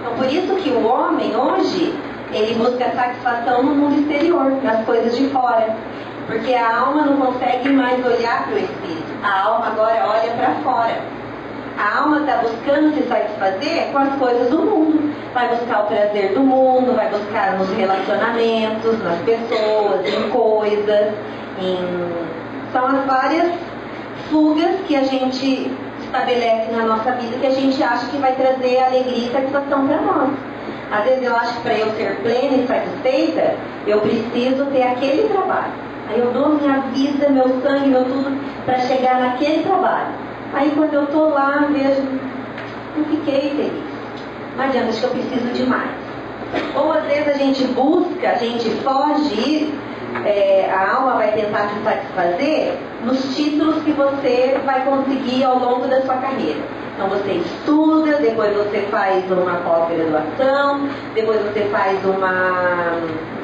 Então 0.00 0.14
por 0.16 0.26
isso 0.26 0.54
que 0.56 0.70
o 0.70 0.86
homem 0.86 1.34
hoje, 1.34 1.94
ele 2.32 2.54
busca 2.54 2.90
satisfação 2.90 3.62
no 3.62 3.74
mundo 3.74 4.00
exterior, 4.00 4.50
nas 4.62 4.84
coisas 4.84 5.16
de 5.16 5.28
fora. 5.28 5.76
Porque 6.26 6.54
a 6.54 6.80
alma 6.80 7.02
não 7.02 7.16
consegue 7.16 7.68
mais 7.70 8.04
olhar 8.04 8.44
para 8.44 8.54
o 8.54 8.58
espírito. 8.58 9.12
A 9.22 9.42
alma 9.42 9.66
agora 9.68 10.04
olha 10.06 10.32
para 10.32 10.54
fora. 10.62 11.00
A 11.78 11.98
alma 11.98 12.20
está 12.20 12.36
buscando 12.36 12.94
se 12.94 13.02
satisfazer 13.08 13.90
com 13.92 13.98
as 13.98 14.14
coisas 14.16 14.50
do 14.50 14.58
mundo. 14.58 15.12
Vai 15.34 15.48
buscar 15.48 15.84
o 15.84 15.86
prazer 15.86 16.32
do 16.34 16.40
mundo, 16.40 16.94
vai 16.94 17.08
buscar 17.08 17.58
nos 17.58 17.70
relacionamentos, 17.70 19.02
nas 19.02 19.18
pessoas, 19.20 20.06
em 20.06 20.28
coisas, 20.30 21.14
em... 21.60 21.78
são 22.72 22.86
as 22.86 23.04
várias 23.06 23.52
fugas 24.30 24.80
que 24.86 24.94
a 24.94 25.04
gente 25.04 25.70
estabelece 26.02 26.70
na 26.72 26.84
nossa 26.84 27.12
vida 27.12 27.38
que 27.38 27.46
a 27.46 27.50
gente 27.50 27.82
acha 27.82 28.06
que 28.06 28.18
vai 28.18 28.34
trazer 28.34 28.82
alegria 28.82 29.28
e 29.28 29.32
satisfação 29.32 29.86
para 29.86 30.00
nós. 30.00 30.51
Às 30.92 31.04
vezes 31.04 31.22
eu 31.22 31.34
acho 31.34 31.54
que 31.54 31.62
para 31.62 31.74
eu 31.74 31.90
ser 31.92 32.20
plena 32.20 32.56
e 32.56 32.66
satisfeita, 32.66 33.54
eu 33.86 34.00
preciso 34.00 34.66
ter 34.66 34.82
aquele 34.82 35.26
trabalho. 35.28 35.72
Aí 36.08 36.18
eu 36.18 36.30
dou 36.32 36.50
minha 36.50 36.80
vida, 36.92 37.30
meu 37.30 37.48
sangue, 37.62 37.88
meu 37.88 38.04
tudo 38.04 38.38
para 38.66 38.78
chegar 38.80 39.18
naquele 39.18 39.62
trabalho. 39.62 40.12
Aí 40.52 40.70
quando 40.76 40.92
eu 40.92 41.04
estou 41.04 41.30
lá, 41.30 41.66
vejo, 41.72 42.02
não 42.94 43.04
fiquei 43.06 43.50
feliz. 43.50 43.84
Não 44.56 44.64
adianta, 44.64 44.90
acho 44.90 45.00
que 45.00 45.06
eu 45.06 45.10
preciso 45.10 45.52
de 45.54 45.62
mais. 45.64 45.90
Ou 46.76 46.92
às 46.92 47.04
vezes 47.04 47.28
a 47.28 47.38
gente 47.38 47.64
busca, 47.68 48.28
a 48.28 48.34
gente 48.34 48.68
foge, 48.82 49.72
é, 50.26 50.70
a 50.70 50.94
alma 50.94 51.14
vai 51.14 51.32
tentar 51.32 51.70
se 51.70 51.82
satisfazer 51.82 52.74
nos 53.02 53.34
títulos 53.34 53.82
que 53.82 53.92
você 53.92 54.60
vai 54.66 54.84
conseguir 54.84 55.42
ao 55.44 55.58
longo 55.58 55.88
da 55.88 56.02
sua 56.02 56.16
carreira. 56.16 56.60
Então 57.02 57.18
você 57.18 57.32
estuda, 57.32 58.18
depois 58.18 58.56
você 58.56 58.82
faz 58.82 59.28
uma 59.28 59.56
pós-graduação, 59.56 60.88
depois 61.16 61.40
você 61.42 61.62
faz 61.64 61.98
uma 62.04 62.92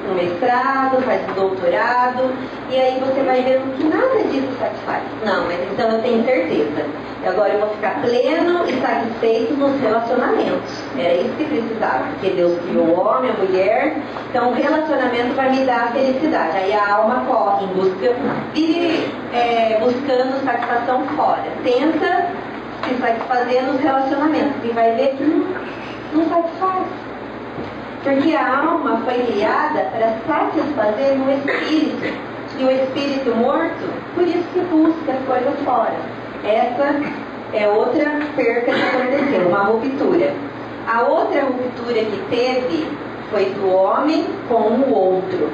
um 0.08 0.14
mestrado, 0.14 1.02
faz 1.02 1.20
um 1.28 1.32
doutorado, 1.34 2.30
e 2.70 2.76
aí 2.76 3.00
você 3.00 3.20
vai 3.24 3.42
vendo 3.42 3.76
que 3.76 3.84
nada 3.84 4.22
disso 4.30 4.48
satisfaz. 4.60 5.02
Não, 5.24 5.44
mas 5.46 5.58
então 5.72 5.90
eu 5.90 6.00
tenho 6.00 6.24
certeza. 6.24 6.86
Agora 7.26 7.52
eu 7.52 7.58
vou 7.58 7.68
ficar 7.70 8.00
pleno 8.00 8.64
e 8.68 8.80
satisfeito 8.80 9.54
nos 9.54 9.78
relacionamentos. 9.80 10.70
Era 10.96 11.14
isso 11.14 11.34
que 11.36 11.44
precisava, 11.44 12.04
porque 12.12 12.30
Deus 12.30 12.58
criou 12.60 12.86
o 12.86 13.00
homem, 13.00 13.30
a 13.30 13.44
mulher, 13.44 13.96
então 14.30 14.50
o 14.50 14.54
relacionamento 14.54 15.34
vai 15.34 15.50
me 15.50 15.64
dar 15.64 15.92
felicidade. 15.92 16.56
Aí 16.58 16.72
a 16.72 16.94
alma 16.94 17.24
corre 17.26 17.64
em 17.64 17.68
busca, 17.74 18.14
vive 18.54 19.12
é, 19.34 19.78
buscando 19.80 20.44
satisfação 20.44 21.04
fora. 21.16 21.42
Tenta 21.64 22.28
se 22.84 22.94
satisfazer 23.00 23.62
nos 23.62 23.80
relacionamentos 23.80 24.64
e 24.64 24.68
vai 24.68 24.92
ver 24.94 25.16
que 25.16 25.24
não, 25.24 25.46
não 26.14 26.28
satisfaz. 26.28 26.86
Porque 28.02 28.34
a 28.34 28.58
alma 28.58 29.02
foi 29.04 29.22
criada 29.26 29.90
para 29.90 30.14
satisfazer 30.26 31.18
o 31.20 31.30
espírito. 31.30 32.38
E 32.58 32.64
o 32.64 32.70
espírito 32.70 33.36
morto, 33.36 33.88
por 34.14 34.26
isso 34.26 34.44
que 34.52 34.60
busca 34.60 35.12
as 35.12 35.24
coisas 35.26 35.60
fora. 35.64 35.94
Essa 36.44 36.94
é 37.52 37.68
outra 37.68 38.20
perca 38.34 38.72
que 38.72 38.82
aconteceu, 38.82 39.48
uma 39.48 39.64
ruptura. 39.64 40.32
A 40.86 41.02
outra 41.02 41.42
ruptura 41.42 42.00
que 42.00 42.24
teve 42.30 42.88
foi 43.30 43.46
do 43.46 43.70
homem 43.72 44.26
com 44.48 44.54
o 44.54 44.94
outro. 44.94 45.50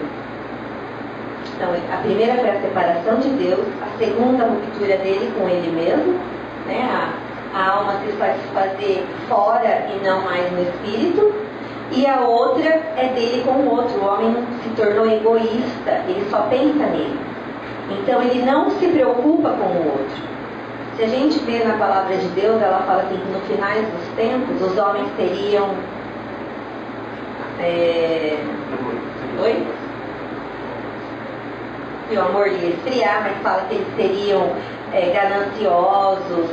Então, 1.56 1.68
a 1.92 1.96
primeira 1.98 2.34
foi 2.34 2.50
a 2.50 2.60
separação 2.60 3.16
de 3.18 3.28
Deus, 3.30 3.66
a 3.82 3.98
segunda 3.98 4.44
a 4.44 4.48
ruptura 4.48 4.96
dele 4.98 5.32
com 5.38 5.48
ele 5.48 5.70
mesmo, 5.72 6.18
né? 6.66 6.88
a, 7.54 7.58
a 7.58 7.70
alma 7.70 8.00
se 8.00 8.12
satisfazer 8.16 9.04
fora 9.28 9.86
e 9.94 10.04
não 10.04 10.22
mais 10.22 10.50
no 10.52 10.62
espírito, 10.62 11.32
e 11.92 12.06
a 12.06 12.20
outra 12.20 12.68
é 12.96 13.12
dele 13.14 13.42
com 13.44 13.52
o 13.52 13.70
outro. 13.70 14.00
O 14.00 14.06
homem 14.06 14.34
se 14.62 14.70
tornou 14.70 15.06
egoísta, 15.06 16.02
ele 16.08 16.26
só 16.30 16.42
pensa 16.50 16.86
nele. 16.86 17.18
Então 17.90 18.22
ele 18.22 18.42
não 18.42 18.70
se 18.70 18.86
preocupa 18.88 19.50
com 19.50 19.66
o 19.66 19.92
outro. 19.92 20.34
Se 20.96 21.02
a 21.02 21.08
gente 21.08 21.38
vê 21.40 21.64
na 21.64 21.76
palavra 21.76 22.16
de 22.16 22.28
Deus, 22.28 22.62
ela 22.62 22.80
fala 22.86 23.02
assim 23.02 23.16
que 23.16 23.32
no 23.32 23.40
finais 23.40 23.86
dos 23.86 24.06
tempos 24.16 24.62
os 24.62 24.78
homens 24.78 25.08
teriam. 25.16 25.70
É... 27.60 28.38
Oi? 29.42 29.66
O 32.10 32.20
amor 32.20 32.46
ia 32.46 32.68
esfriar, 32.68 33.22
mas 33.22 33.42
fala 33.42 33.62
que 33.68 33.74
eles 33.74 33.86
seriam 33.96 34.52
é, 34.94 35.10
gananciosos, 35.10 36.50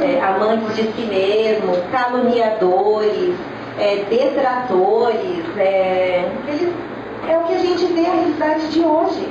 é, 0.00 0.20
amantes 0.20 0.76
de 0.76 0.82
si 0.92 1.02
mesmos, 1.02 1.78
caluniadores, 1.90 3.34
é, 3.78 4.04
detratores, 4.08 5.44
é, 5.58 6.30
é 7.28 7.38
o 7.38 7.42
que 7.42 7.54
a 7.54 7.58
gente 7.58 7.86
vê 7.86 8.06
a 8.06 8.12
realidade 8.12 8.68
de 8.68 8.80
hoje. 8.80 9.28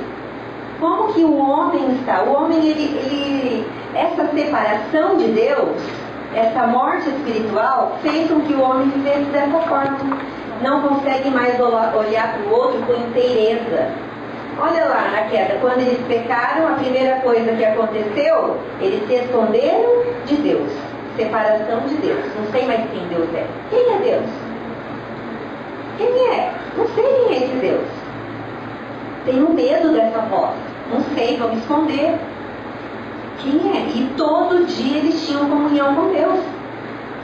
Como 0.78 1.12
que 1.12 1.24
o 1.24 1.38
homem 1.38 1.92
está? 1.94 2.22
O 2.24 2.32
homem, 2.32 2.58
ele, 2.58 2.84
ele, 2.84 3.66
essa 3.94 4.26
separação 4.28 5.16
de 5.16 5.28
Deus, 5.28 5.80
essa 6.34 6.66
morte 6.66 7.08
espiritual, 7.08 7.96
fez 8.02 8.28
com 8.30 8.40
que 8.40 8.52
o 8.52 8.60
homem 8.60 8.88
vivesse 8.88 9.24
dessa 9.30 9.58
forma. 9.60 10.18
Não 10.60 10.82
consegue 10.82 11.30
mais 11.30 11.58
olhar 11.60 12.34
para 12.34 12.48
o 12.48 12.52
outro 12.52 12.82
com 12.82 12.94
inteireza. 12.94 14.11
Olha 14.60 14.84
lá 14.84 15.10
na 15.10 15.22
queda, 15.28 15.58
quando 15.60 15.80
eles 15.80 15.98
pecaram, 16.06 16.68
a 16.68 16.72
primeira 16.72 17.16
coisa 17.20 17.52
que 17.52 17.64
aconteceu, 17.64 18.58
eles 18.80 19.06
se 19.06 19.14
esconderam 19.14 20.04
de 20.26 20.36
Deus 20.36 20.70
separação 21.16 21.80
de 21.86 21.96
Deus. 21.96 22.24
Não 22.36 22.50
sei 22.50 22.66
mais 22.66 22.80
quem 22.90 23.06
Deus 23.08 23.28
é. 23.34 23.46
Quem 23.70 23.94
é 23.94 23.98
Deus? 23.98 24.30
Quem 25.98 26.28
é? 26.28 26.52
Não 26.76 26.86
sei 26.88 27.04
quem 27.04 27.36
é 27.36 27.44
esse 27.44 27.56
Deus. 27.56 27.88
Tenho 29.24 29.52
medo 29.52 29.92
dessa 29.92 30.20
voz. 30.20 30.56
Não 30.92 31.00
sei, 31.14 31.36
vou 31.36 31.48
me 31.48 31.56
esconder. 31.56 32.18
Quem 33.38 33.72
é? 33.76 33.88
E 33.94 34.10
todo 34.16 34.66
dia 34.66 34.98
eles 34.98 35.26
tinham 35.26 35.48
comunhão 35.48 35.94
com 35.94 36.12
Deus. 36.12 36.40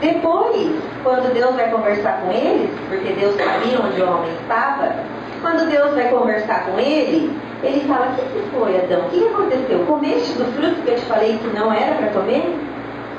Depois, 0.01 0.71
quando 1.03 1.33
Deus 1.33 1.55
vai 1.55 1.69
conversar 1.69 2.21
com 2.21 2.31
eles, 2.31 2.69
porque 2.87 3.11
Deus 3.13 3.35
sabia 3.35 3.79
onde 3.81 4.01
o 4.01 4.09
homem 4.09 4.31
estava, 4.41 4.95
quando 5.41 5.69
Deus 5.69 5.93
vai 5.93 6.09
conversar 6.09 6.65
com 6.65 6.79
ele, 6.79 7.31
ele 7.63 7.87
fala: 7.87 8.07
O 8.07 8.15
que, 8.15 8.21
que 8.21 8.49
foi, 8.51 8.77
Adão? 8.77 9.01
O 9.05 9.09
que 9.09 9.27
aconteceu? 9.27 9.85
Comeste 9.85 10.33
do 10.33 10.45
fruto 10.53 10.81
que 10.81 10.91
eu 10.91 10.95
te 10.95 11.05
falei 11.05 11.37
que 11.37 11.47
não 11.57 11.73
era 11.73 11.95
para 11.95 12.07
comer? 12.09 12.57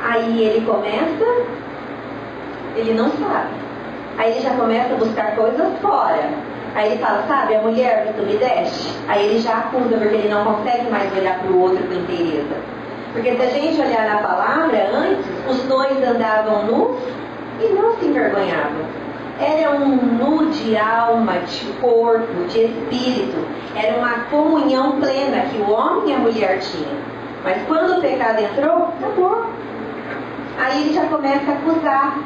Aí 0.02 0.42
ele 0.42 0.66
começa, 0.66 1.24
ele 2.76 2.94
não 2.94 3.10
sabe. 3.10 3.50
Aí 4.18 4.32
ele 4.32 4.40
já 4.40 4.50
começa 4.50 4.94
a 4.94 4.96
buscar 4.96 5.36
coisas 5.36 5.78
fora. 5.80 6.30
Aí 6.74 6.92
ele 6.92 7.02
fala, 7.02 7.24
sabe, 7.26 7.56
a 7.56 7.62
mulher 7.62 8.06
que 8.06 8.12
tu 8.14 8.26
me 8.26 8.36
deste? 8.36 8.96
Aí 9.08 9.26
ele 9.26 9.40
já 9.40 9.58
acusa, 9.58 9.96
porque 9.96 10.14
ele 10.14 10.28
não 10.28 10.44
consegue 10.44 10.88
mais 10.88 11.12
olhar 11.16 11.40
para 11.40 11.50
o 11.50 11.60
outro 11.60 11.84
com 11.84 11.94
inteireza. 11.94 12.54
Porque 13.12 13.34
se 13.34 13.42
a 13.42 13.46
gente 13.48 13.80
olhar 13.80 14.08
na 14.08 14.18
palavra, 14.18 14.88
antes, 14.94 15.26
os 15.48 15.62
dois 15.64 15.96
andavam 16.02 16.64
nus 16.66 16.96
e 17.60 17.72
não 17.72 17.96
se 17.96 18.06
envergonhavam. 18.06 18.84
Era 19.40 19.70
um 19.70 19.96
nu 19.96 20.50
de 20.50 20.76
alma, 20.76 21.38
de 21.38 21.72
corpo, 21.80 22.44
de 22.48 22.64
espírito. 22.64 23.46
Era 23.74 23.98
uma 23.98 24.24
comunhão 24.30 25.00
plena 25.00 25.46
que 25.50 25.58
o 25.58 25.70
homem 25.70 26.10
e 26.10 26.14
a 26.14 26.18
mulher 26.18 26.58
tinham. 26.58 26.98
Mas 27.42 27.62
quando 27.66 27.98
o 27.98 28.00
pecado 28.02 28.38
entrou, 28.38 28.88
acabou. 28.98 29.46
Aí 30.58 30.82
ele 30.82 30.94
já 30.94 31.06
começa 31.06 31.50
a 31.50 31.54
acusar. 31.54 32.18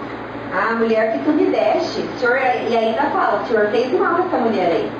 A 0.52 0.74
mulher 0.74 1.12
que 1.12 1.18
tu 1.24 1.32
me 1.32 1.46
deste. 1.46 2.02
Senhor, 2.18 2.36
e 2.68 2.76
ainda 2.76 3.02
fala, 3.02 3.42
o 3.42 3.46
senhor 3.46 3.68
fez 3.70 3.92
mal 3.92 4.18
essa 4.20 4.36
mulher 4.36 4.66
aí. 4.66 4.92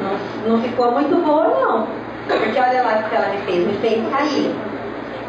Não, 0.00 0.52
não 0.52 0.62
ficou 0.62 0.90
muito 0.92 1.16
boa, 1.24 1.48
não. 1.48 1.86
Porque 2.26 2.58
olha 2.58 2.82
lá 2.82 3.00
o 3.00 3.08
que 3.08 3.14
ela 3.14 3.28
me 3.28 3.38
fez, 3.42 3.66
me 3.66 3.74
fez 3.74 4.08
cair. 4.10 4.54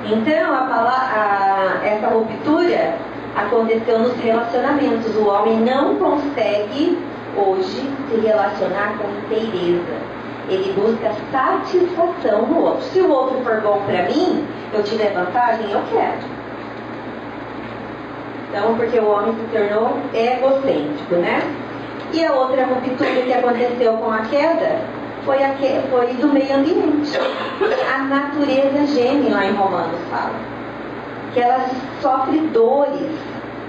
Então, 0.05 0.53
a, 0.53 1.79
a, 1.81 1.85
essa 1.85 2.07
ruptura 2.07 2.95
aconteceu 3.35 3.99
nos 3.99 4.17
relacionamentos. 4.17 5.15
O 5.15 5.27
homem 5.27 5.57
não 5.59 5.95
consegue 5.97 6.97
hoje 7.35 7.89
se 8.09 8.19
relacionar 8.21 8.97
com 8.97 9.09
inteireza. 9.25 10.15
Ele 10.47 10.73
busca 10.73 11.11
satisfação 11.31 12.43
no 12.43 12.61
outro. 12.61 12.81
Se 12.83 13.01
o 13.01 13.09
outro 13.09 13.39
for 13.43 13.61
bom 13.61 13.81
para 13.85 14.03
mim, 14.03 14.45
eu 14.73 14.83
tiver 14.83 15.13
vantagem, 15.13 15.71
eu 15.71 15.81
quero. 15.91 16.35
Então, 18.49 18.75
porque 18.75 18.99
o 18.99 19.09
homem 19.09 19.33
se 19.33 19.57
tornou 19.57 19.97
egocêntrico, 20.13 21.15
né? 21.15 21.41
E 22.13 22.23
a 22.23 22.31
outra 22.31 22.65
ruptura 22.65 23.21
que 23.23 23.33
aconteceu 23.33 23.93
com 23.93 24.11
a 24.11 24.19
queda 24.19 24.79
foi, 25.25 25.43
a 25.43 25.49
que, 25.55 25.81
foi 25.89 26.13
do 26.13 26.27
meio 26.27 26.55
ambiente. 26.55 27.19
A 27.93 27.97
natureza 28.03 28.85
geme 28.85 29.29
lá 29.29 29.45
em 29.45 29.53
Romanos 29.53 29.99
fala. 30.09 30.54
Que 31.35 31.41
ela 31.41 31.65
sofre 32.01 32.39
dores. 32.53 33.11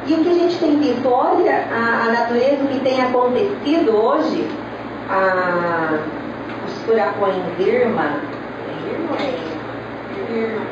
E 0.07 0.15
o 0.15 0.19
que 0.23 0.29
a 0.31 0.35
gente 0.35 0.57
tem 0.59 0.79
visto, 0.79 1.09
olha 1.09 1.65
a, 1.69 2.05
a 2.07 2.13
natureza 2.13 2.65
que 2.69 2.79
tem 2.79 3.03
acontecido 3.03 3.91
hoje, 3.93 4.49
a, 5.11 5.99
os 6.65 6.73
furacões 6.85 7.35
Irma, 7.59 8.21
Irma 8.89 9.17
Irma. 10.33 10.63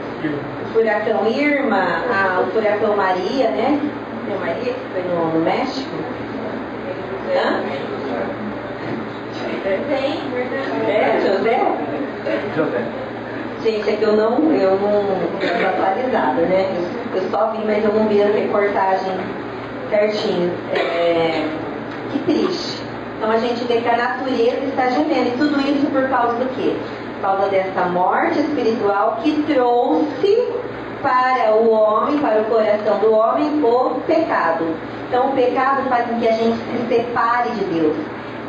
O 0.62 0.72
furacão 0.72 1.26
Irma, 1.26 1.83
a, 2.11 2.40
o 2.42 2.46
furacão 2.52 2.96
Maria, 2.96 3.50
né? 3.50 3.80
Tem 4.26 4.38
Maria 4.38 4.72
que 4.72 4.87
foi 4.92 5.02
no, 5.02 5.33
no 5.33 5.40
México. 5.44 5.90
Hã? 7.35 7.61
Tem, 9.88 10.20
É, 10.88 11.20
José? 11.20 11.61
José. 12.54 12.85
Gente, 13.64 13.88
é 13.88 13.96
que 13.96 14.03
eu 14.03 14.12
não, 14.12 14.53
eu 14.53 14.79
não 14.79 15.00
estou 15.40 15.66
atualizada, 15.66 16.42
né? 16.42 16.70
Eu 17.14 17.22
só 17.31 17.50
vi, 17.50 17.64
mas 17.64 17.83
eu 17.83 17.94
não 17.94 18.07
vi 18.07 18.22
a 18.22 18.27
reportagem 18.27 19.11
certinho. 19.88 20.53
É, 20.74 21.48
que 22.12 22.18
triste. 22.27 22.83
Então 23.16 23.31
a 23.31 23.38
gente 23.38 23.64
vê 23.64 23.81
que 23.81 23.88
a 23.88 23.96
natureza 23.96 24.66
está 24.66 24.90
gemendo. 24.90 25.29
E 25.29 25.38
tudo 25.38 25.59
isso 25.62 25.87
por 25.87 26.07
causa 26.11 26.35
do 26.35 26.55
quê? 26.55 26.77
Por 27.14 27.22
causa 27.22 27.48
dessa 27.48 27.87
morte 27.87 28.38
espiritual 28.40 29.20
que 29.22 29.33
trouxe 29.44 30.46
para 31.00 31.55
o 31.55 31.70
homem, 31.70 32.18
para 32.18 32.42
o 32.42 32.44
coração 32.44 32.98
do 32.98 33.14
homem, 33.14 33.64
o 33.64 34.00
pecado. 34.07 34.77
Então 35.09 35.31
o 35.31 35.33
pecado 35.33 35.88
faz 35.88 36.07
com 36.07 36.20
que 36.20 36.29
a 36.29 36.33
gente 36.33 36.59
se 36.59 36.94
separe 36.94 37.48
de 37.48 37.64
Deus. 37.64 37.96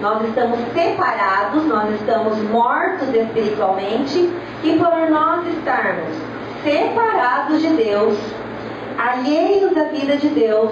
Nós 0.06 0.24
estamos 0.24 0.60
separados, 0.72 1.66
nós 1.66 1.90
estamos 1.96 2.38
mortos 2.52 3.10
espiritualmente 3.12 4.32
e 4.64 4.78
por 4.78 5.10
nós 5.10 5.48
estarmos 5.48 6.16
separados 6.64 7.60
de 7.60 7.70
Deus, 7.70 8.16
alheios 9.00 9.74
da 9.74 9.86
vida 9.86 10.16
de 10.18 10.28
Deus, 10.28 10.72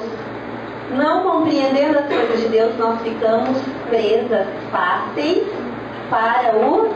não 0.91 1.23
compreendendo 1.23 1.97
as 1.97 2.05
coisas 2.05 2.41
de 2.41 2.49
Deus, 2.49 2.77
nós 2.77 3.01
ficamos 3.01 3.57
presas 3.89 4.45
fáceis 4.71 5.47
para 6.11 6.55
o 6.55 6.93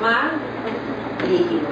maligno, 0.00 1.68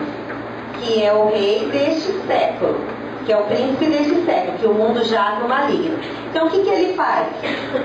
que 0.79 1.03
é 1.03 1.11
o 1.11 1.31
rei 1.31 1.71
deste 1.73 2.13
século, 2.27 2.79
que 3.25 3.33
é 3.33 3.37
o 3.39 3.45
príncipe 3.45 3.87
deste 3.87 4.27
século, 4.27 4.59
que 4.59 4.67
o 4.67 4.75
mundo 4.75 5.03
jaz 5.07 5.39
no 5.39 5.49
maligno. 5.49 5.99
Então, 6.29 6.49
o 6.49 6.51
que, 6.51 6.61
que 6.61 6.69
ele 6.69 6.93
faz 6.93 7.29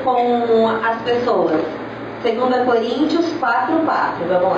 com 0.04 0.68
as 0.84 1.02
pessoas? 1.04 1.85
2 2.26 2.66
Coríntios 2.66 3.34
4, 3.40 3.86
4. 3.86 4.26
Vamos 4.28 4.58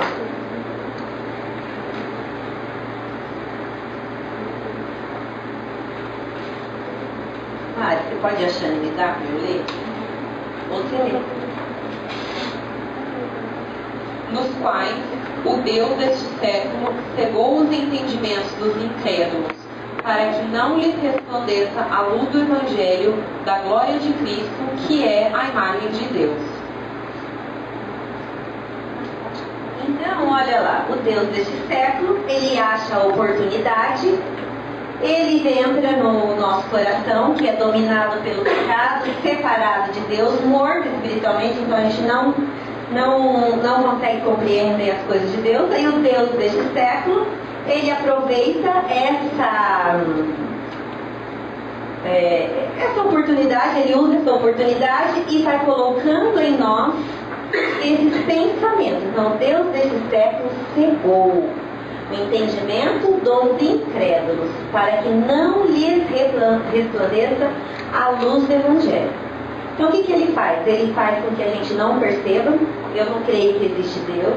Ah, 7.78 7.96
você 7.96 8.16
pode 8.22 8.44
achar 8.46 8.70
me 8.70 8.90
dar 8.92 9.16
para 9.16 9.26
eu 9.26 9.38
ler? 9.42 9.64
Você 10.70 11.20
Nos 14.32 14.46
quais 14.62 14.96
o 15.44 15.56
Deus 15.62 15.90
deste 15.98 16.24
século 16.40 16.94
cegou 17.16 17.58
os 17.58 17.70
entendimentos 17.70 18.50
dos 18.58 18.82
incrédulos 18.82 19.52
para 20.02 20.32
que 20.32 20.42
não 20.46 20.78
lhes 20.78 20.94
resplandeça 21.02 21.86
a 21.90 22.00
luz 22.00 22.30
do 22.30 22.40
Evangelho 22.40 23.22
da 23.44 23.58
glória 23.58 23.98
de 23.98 24.10
Cristo, 24.14 24.86
que 24.86 25.04
é 25.04 25.30
a 25.34 25.50
imagem 25.50 25.90
de 25.90 26.04
Deus. 26.14 26.57
Então, 29.86 30.30
olha 30.30 30.60
lá, 30.60 30.86
o 30.90 30.96
Deus 30.96 31.28
deste 31.28 31.56
século, 31.68 32.18
ele 32.28 32.58
acha 32.58 32.96
a 32.96 33.06
oportunidade, 33.06 34.18
ele 35.00 35.48
entra 35.48 35.92
no 35.92 36.36
nosso 36.36 36.68
coração, 36.68 37.34
que 37.34 37.48
é 37.48 37.52
dominado 37.52 38.20
pelo 38.22 38.42
pecado, 38.42 39.04
separado 39.22 39.92
de 39.92 40.00
Deus, 40.00 40.40
morto 40.44 40.88
espiritualmente, 40.88 41.60
então 41.60 41.76
a 41.76 41.82
gente 41.82 42.02
não, 42.02 42.34
não, 42.90 43.56
não 43.56 43.82
consegue 43.82 44.22
compreender 44.22 44.90
as 44.90 45.02
coisas 45.02 45.30
de 45.30 45.36
Deus. 45.38 45.70
Aí 45.70 45.86
o 45.86 45.92
Deus 46.00 46.30
deste 46.30 46.62
século 46.72 47.26
ele 47.68 47.90
aproveita 47.90 48.70
essa, 48.88 50.00
é, 52.04 52.66
essa 52.80 53.02
oportunidade, 53.02 53.80
ele 53.80 53.94
usa 53.94 54.16
essa 54.16 54.32
oportunidade 54.32 55.24
e 55.28 55.42
vai 55.42 55.58
colocando 55.64 56.40
em 56.40 56.56
nós 56.56 56.94
esses 57.52 58.24
pensamentos. 58.24 59.02
Então, 59.04 59.36
Deus 59.36 59.66
desse 59.68 60.00
século 60.10 60.50
cegou 60.74 61.48
o 62.10 62.14
entendimento 62.14 63.20
dos 63.22 63.62
incrédulos, 63.62 64.50
para 64.72 64.98
que 64.98 65.08
não 65.08 65.64
lhes 65.66 66.02
resplandeça 66.10 67.50
a 67.92 68.10
luz 68.10 68.44
do 68.44 68.52
Evangelho. 68.52 69.10
Então, 69.74 69.88
o 69.90 69.92
que, 69.92 70.02
que 70.02 70.12
ele 70.12 70.32
faz? 70.32 70.66
Ele 70.66 70.92
faz 70.92 71.24
com 71.24 71.34
que 71.36 71.42
a 71.42 71.48
gente 71.48 71.74
não 71.74 72.00
perceba, 72.00 72.52
eu 72.94 73.04
não 73.06 73.22
creio 73.22 73.54
que 73.54 73.66
existe 73.66 74.00
Deus, 74.00 74.36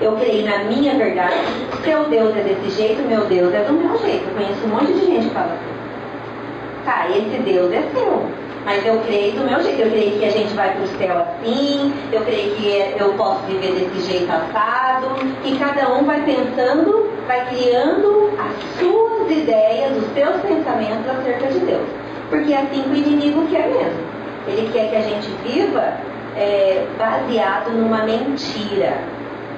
eu 0.00 0.12
creio 0.12 0.44
na 0.44 0.64
minha 0.64 0.94
verdade. 0.94 1.34
Seu 1.82 2.04
Deus 2.04 2.36
é 2.36 2.42
desse 2.42 2.70
jeito, 2.76 3.02
meu 3.02 3.24
Deus 3.24 3.52
é 3.54 3.64
do 3.64 3.72
meu 3.72 3.98
jeito. 3.98 4.24
Eu 4.28 4.34
conheço 4.34 4.64
um 4.64 4.68
monte 4.68 4.92
de 4.92 5.06
gente 5.06 5.28
que 5.28 5.34
fala 5.34 5.54
assim. 5.54 6.84
Tá, 6.84 7.08
esse 7.10 7.42
Deus 7.42 7.72
é 7.72 7.82
seu. 7.94 8.26
Mas 8.68 8.84
eu 8.84 9.00
creio 9.00 9.32
do 9.32 9.46
meu 9.46 9.62
jeito. 9.62 9.80
Eu 9.80 9.90
creio 9.90 10.18
que 10.18 10.26
a 10.26 10.30
gente 10.30 10.52
vai 10.52 10.74
para 10.74 10.82
o 10.82 10.86
céu 10.98 11.16
assim. 11.16 11.90
Eu 12.12 12.20
creio 12.20 12.54
que 12.54 12.94
eu 12.98 13.14
posso 13.14 13.40
viver 13.46 13.72
desse 13.72 14.12
jeito 14.12 14.30
assado. 14.30 15.06
E 15.42 15.56
cada 15.56 15.94
um 15.94 16.04
vai 16.04 16.20
pensando, 16.20 17.10
vai 17.26 17.46
criando 17.46 18.30
as 18.38 18.78
suas 18.78 19.30
ideias, 19.30 19.96
os 19.96 20.12
seus 20.12 20.36
pensamentos 20.42 21.08
acerca 21.08 21.46
de 21.46 21.60
Deus. 21.60 21.88
Porque 22.28 22.52
é 22.52 22.58
assim 22.58 22.82
que 22.82 22.90
o 22.90 22.94
inimigo 22.94 23.46
quer 23.46 23.68
mesmo. 23.68 24.06
Ele 24.46 24.70
quer 24.70 24.90
que 24.90 24.96
a 24.96 25.00
gente 25.00 25.30
viva 25.42 25.94
é, 26.36 26.84
baseado 26.98 27.70
numa 27.70 28.02
mentira 28.02 28.98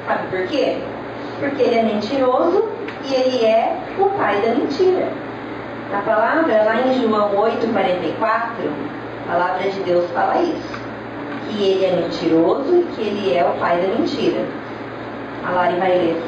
Sabe 0.06 0.28
por 0.28 0.46
quê? 0.46 0.78
Porque 1.40 1.62
ele 1.62 1.78
é 1.80 1.82
mentiroso 1.82 2.68
e 3.08 3.12
ele 3.12 3.44
é 3.44 3.76
o 3.98 4.06
pai 4.10 4.40
da 4.40 4.54
mentira. 4.54 5.08
A 5.92 6.00
palavra, 6.02 6.62
lá 6.62 6.80
em 6.82 7.02
João 7.02 7.34
8,44, 7.34 8.99
a 9.24 9.32
palavra 9.32 9.70
de 9.70 9.80
Deus 9.80 10.10
fala 10.10 10.40
isso. 10.42 10.80
Que 11.48 11.62
ele 11.64 11.84
é 11.84 11.96
mentiroso 11.96 12.76
e 12.76 12.86
que 12.94 13.00
ele 13.02 13.36
é 13.36 13.44
o 13.44 13.58
pai 13.58 13.80
da 13.80 13.88
mentira. 13.88 14.44
A 15.44 15.50
Lari 15.50 15.78
vai 15.78 15.90
ler. 15.90 16.22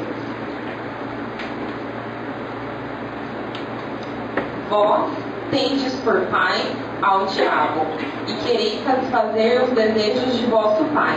Vós 4.69 5.11
tendes 5.51 5.93
por 5.99 6.21
pai 6.27 6.59
ao 7.01 7.25
diabo 7.27 7.85
e 8.27 8.33
quereis 8.45 8.83
satisfazer 8.83 9.63
os 9.63 9.69
desejos 9.71 10.37
de 10.37 10.45
vosso 10.47 10.83
pai. 10.85 11.15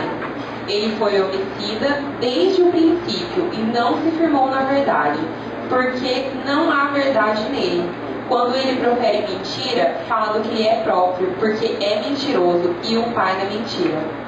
Ele 0.67 0.95
foi 0.97 1.21
homicida 1.21 2.03
desde 2.19 2.61
o 2.61 2.71
princípio 2.71 3.49
e 3.53 3.57
não 3.57 3.97
se 4.03 4.11
firmou 4.11 4.49
na 4.49 4.63
verdade, 4.63 5.19
porque 5.69 6.29
não 6.45 6.69
há 6.71 6.85
verdade 6.91 7.49
nele. 7.49 7.89
Quando 8.27 8.55
ele 8.55 8.79
profere 8.79 9.25
mentira, 9.27 10.01
fala 10.07 10.33
do 10.33 10.41
que 10.41 10.55
lhe 10.55 10.67
é 10.67 10.81
próprio, 10.83 11.27
porque 11.39 11.77
é 11.81 12.01
mentiroso 12.01 12.75
e 12.83 12.97
o 12.97 13.03
pai 13.13 13.35
da 13.37 13.45
mentira. 13.45 14.27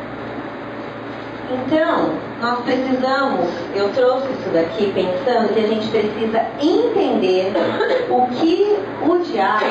Então, 1.51 2.11
nós 2.39 2.59
precisamos, 2.59 3.49
eu 3.73 3.89
trouxe 3.89 4.27
isso 4.27 4.49
daqui 4.53 4.93
pensando 4.93 5.51
que 5.51 5.59
a 5.59 5.67
gente 5.67 5.87
precisa 5.89 6.45
entender 6.61 7.51
o 8.07 8.27
que 8.27 8.77
o 9.01 9.17
diabo, 9.17 9.65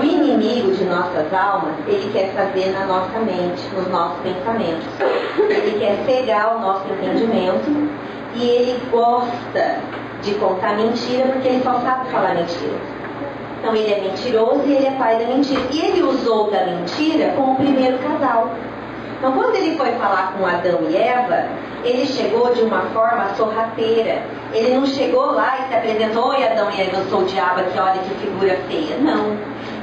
o 0.00 0.04
inimigo 0.04 0.72
de 0.72 0.84
nossas 0.84 1.32
almas, 1.32 1.74
ele 1.86 2.10
quer 2.12 2.32
fazer 2.32 2.72
na 2.72 2.84
nossa 2.84 3.20
mente, 3.20 3.62
nos 3.76 3.88
nossos 3.88 4.18
pensamentos. 4.22 4.88
Ele 5.38 5.78
quer 5.78 6.04
cegar 6.04 6.56
o 6.56 6.60
nosso 6.60 6.84
entendimento 6.92 7.70
e 8.34 8.42
ele 8.42 8.80
gosta 8.90 9.78
de 10.22 10.34
contar 10.34 10.76
mentira 10.76 11.26
porque 11.26 11.46
ele 11.46 11.62
só 11.62 11.74
sabe 11.80 12.10
falar 12.10 12.34
mentira. 12.34 12.99
Então 13.60 13.76
ele 13.76 13.92
é 13.92 14.00
mentiroso 14.00 14.62
e 14.66 14.72
ele 14.74 14.86
é 14.86 14.90
pai 14.92 15.18
da 15.18 15.26
mentira. 15.26 15.60
E 15.70 15.80
ele 15.80 16.02
usou 16.02 16.50
da 16.50 16.64
mentira 16.64 17.34
como 17.36 17.52
o 17.52 17.56
primeiro 17.56 17.98
casal. 17.98 18.50
Então, 19.18 19.32
quando 19.32 19.54
ele 19.54 19.76
foi 19.76 19.92
falar 19.92 20.32
com 20.32 20.46
Adão 20.46 20.80
e 20.88 20.96
Eva, 20.96 21.44
ele 21.84 22.06
chegou 22.06 22.54
de 22.54 22.62
uma 22.62 22.80
forma 22.86 23.34
sorrateira. 23.34 24.22
Ele 24.50 24.74
não 24.74 24.86
chegou 24.86 25.32
lá 25.32 25.58
e 25.58 25.68
se 25.68 25.74
apresentou, 25.74 26.28
oi 26.28 26.42
Adão 26.42 26.70
e 26.70 26.80
Eva, 26.80 26.96
eu 26.96 27.04
sou 27.10 27.20
o 27.20 27.24
diabo 27.26 27.60
aqui, 27.60 27.78
olha 27.78 28.00
que 28.00 28.14
figura 28.14 28.56
feia. 28.66 28.96
Não. 28.98 29.36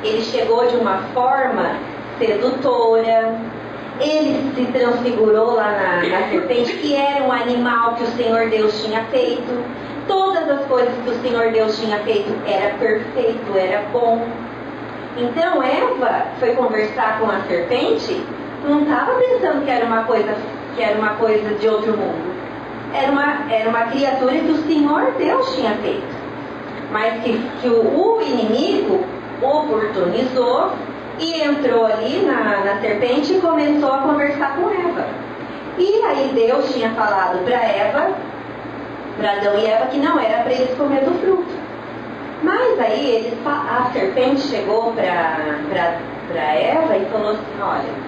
Ele 0.04 0.24
chegou 0.24 0.66
de 0.66 0.76
uma 0.78 1.04
forma 1.14 1.78
sedutora. 2.18 3.36
Ele 4.00 4.52
se 4.56 4.66
transfigurou 4.72 5.54
lá 5.54 5.72
na, 5.72 6.20
na 6.20 6.30
serpente, 6.30 6.74
que 6.78 6.96
era 6.96 7.24
um 7.24 7.32
animal 7.32 7.94
que 7.94 8.06
o 8.06 8.08
Senhor 8.08 8.50
Deus 8.50 8.84
tinha 8.84 9.04
feito. 9.06 9.64
Todas 10.08 10.50
as 10.50 10.66
coisas 10.66 10.94
que 11.04 11.10
o 11.10 11.22
Senhor 11.22 11.52
Deus 11.52 11.80
tinha 11.80 12.00
feito 12.00 12.30
era 12.48 12.76
perfeito, 12.76 13.58
era 13.58 13.84
bom. 13.92 14.26
Então 15.18 15.62
Eva 15.64 16.28
foi 16.40 16.56
conversar 16.56 17.20
com 17.20 17.30
a 17.30 17.42
serpente 17.42 18.24
não 18.66 18.82
estava 18.82 19.14
pensando 19.14 19.64
que 19.64 19.72
era 19.72 19.86
uma 19.86 20.04
coisa 20.04 20.36
que 20.76 20.84
era 20.84 20.98
uma 20.98 21.16
coisa 21.16 21.56
de 21.56 21.68
outro 21.68 21.98
mundo. 21.98 22.38
Era 22.94 23.12
uma, 23.12 23.52
era 23.52 23.70
uma 23.70 23.84
criatura 23.88 24.34
que 24.34 24.52
o 24.52 24.64
Senhor 24.64 25.12
Deus 25.18 25.56
tinha 25.56 25.72
feito. 25.76 26.16
Mas 26.92 27.24
que, 27.24 27.38
que 27.62 27.68
o, 27.68 27.82
o 27.82 28.22
inimigo 28.22 29.04
oportunizou 29.42 30.72
e 31.20 31.42
entrou 31.42 31.86
ali 31.86 32.20
na, 32.26 32.64
na 32.64 32.80
serpente 32.80 33.34
e 33.34 33.42
começou 33.42 33.92
a 33.92 33.98
conversar 34.00 34.56
com 34.56 34.70
Eva. 34.70 35.08
E 35.80 36.02
aí 36.04 36.32
Deus 36.34 36.72
tinha 36.72 36.92
falado 36.92 37.44
para 37.44 37.58
Eva, 37.58 38.12
para 39.18 39.34
Adão 39.34 39.58
e 39.58 39.66
Eva, 39.66 39.88
que 39.88 39.98
não 39.98 40.20
era 40.20 40.44
para 40.44 40.54
eles 40.54 40.76
comer 40.78 41.02
do 41.02 41.20
fruto. 41.20 41.68
Mas 42.44 42.80
aí 42.80 43.16
eles, 43.16 43.34
a 43.46 43.90
serpente 43.92 44.42
chegou 44.42 44.94
para 44.94 46.44
Eva 46.54 46.96
e 46.96 47.06
falou 47.12 47.32
assim, 47.32 47.62
olha, 47.62 48.08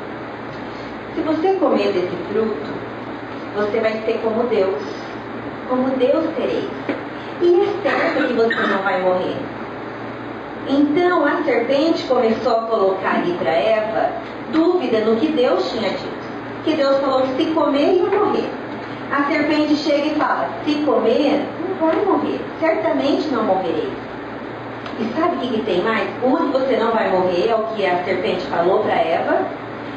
se 1.15 1.21
você 1.21 1.53
comer 1.53 1.91
desse 1.91 2.15
fruto, 2.31 2.79
você 3.55 3.79
vai 3.79 3.93
ser 4.05 4.19
como 4.23 4.43
Deus. 4.43 4.81
Como 5.67 5.89
Deus 5.97 6.25
tereis. 6.35 6.69
E 7.41 7.61
é 7.61 7.89
certo 7.89 8.27
que 8.27 8.33
você 8.33 8.55
não 8.55 8.83
vai 8.83 9.01
morrer. 9.01 9.37
Então 10.67 11.25
a 11.25 11.43
serpente 11.43 12.05
começou 12.05 12.57
a 12.57 12.61
colocar 12.63 13.15
ali 13.15 13.33
para 13.33 13.51
Eva 13.51 14.11
dúvida 14.51 14.99
no 14.99 15.15
que 15.15 15.27
Deus 15.29 15.71
tinha 15.71 15.89
dito. 15.89 16.29
Que 16.63 16.73
Deus 16.75 16.97
falou 16.97 17.23
que 17.23 17.43
se 17.43 17.51
comer 17.51 17.93
ia 17.93 18.05
morrer. 18.05 18.49
A 19.11 19.23
serpente 19.23 19.75
chega 19.75 20.07
e 20.07 20.15
fala: 20.15 20.49
se 20.63 20.75
comer, 20.85 21.43
não 21.67 21.87
vai 21.87 21.95
morrer. 22.05 22.39
Certamente 22.59 23.27
não 23.29 23.43
morrerei. 23.43 23.91
E 24.99 25.13
sabe 25.17 25.37
o 25.37 25.39
que, 25.39 25.47
que 25.47 25.63
tem 25.63 25.81
mais? 25.81 26.07
Uma 26.21 26.41
você 26.51 26.77
não 26.77 26.91
vai 26.91 27.09
morrer, 27.09 27.49
é 27.49 27.55
o 27.55 27.63
que 27.73 27.85
a 27.85 28.03
serpente 28.03 28.45
falou 28.47 28.83
para 28.83 28.93
Eva. 28.93 29.47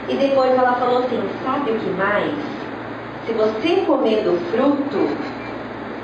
E 0.09 0.15
depois 0.15 0.53
ela 0.53 0.75
falou 0.75 1.01
assim: 1.01 1.21
sabe 1.45 1.73
o 1.73 1.79
que 1.79 1.91
mais? 1.91 2.33
Se 3.27 3.33
você 3.35 3.85
comer 3.87 4.23
do 4.23 4.39
fruto, 4.51 5.17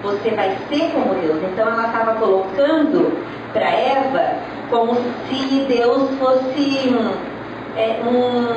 você 0.03 0.31
vai 0.31 0.57
ser 0.69 0.91
como 0.93 1.15
Deus. 1.15 1.43
Então 1.51 1.67
ela 1.67 1.87
estava 1.87 2.15
colocando 2.17 3.19
para 3.53 3.71
Eva 3.71 4.37
como 4.69 4.95
se 5.29 5.65
Deus 5.67 6.11
fosse 6.19 6.95
é, 7.77 8.01
um. 8.05 8.49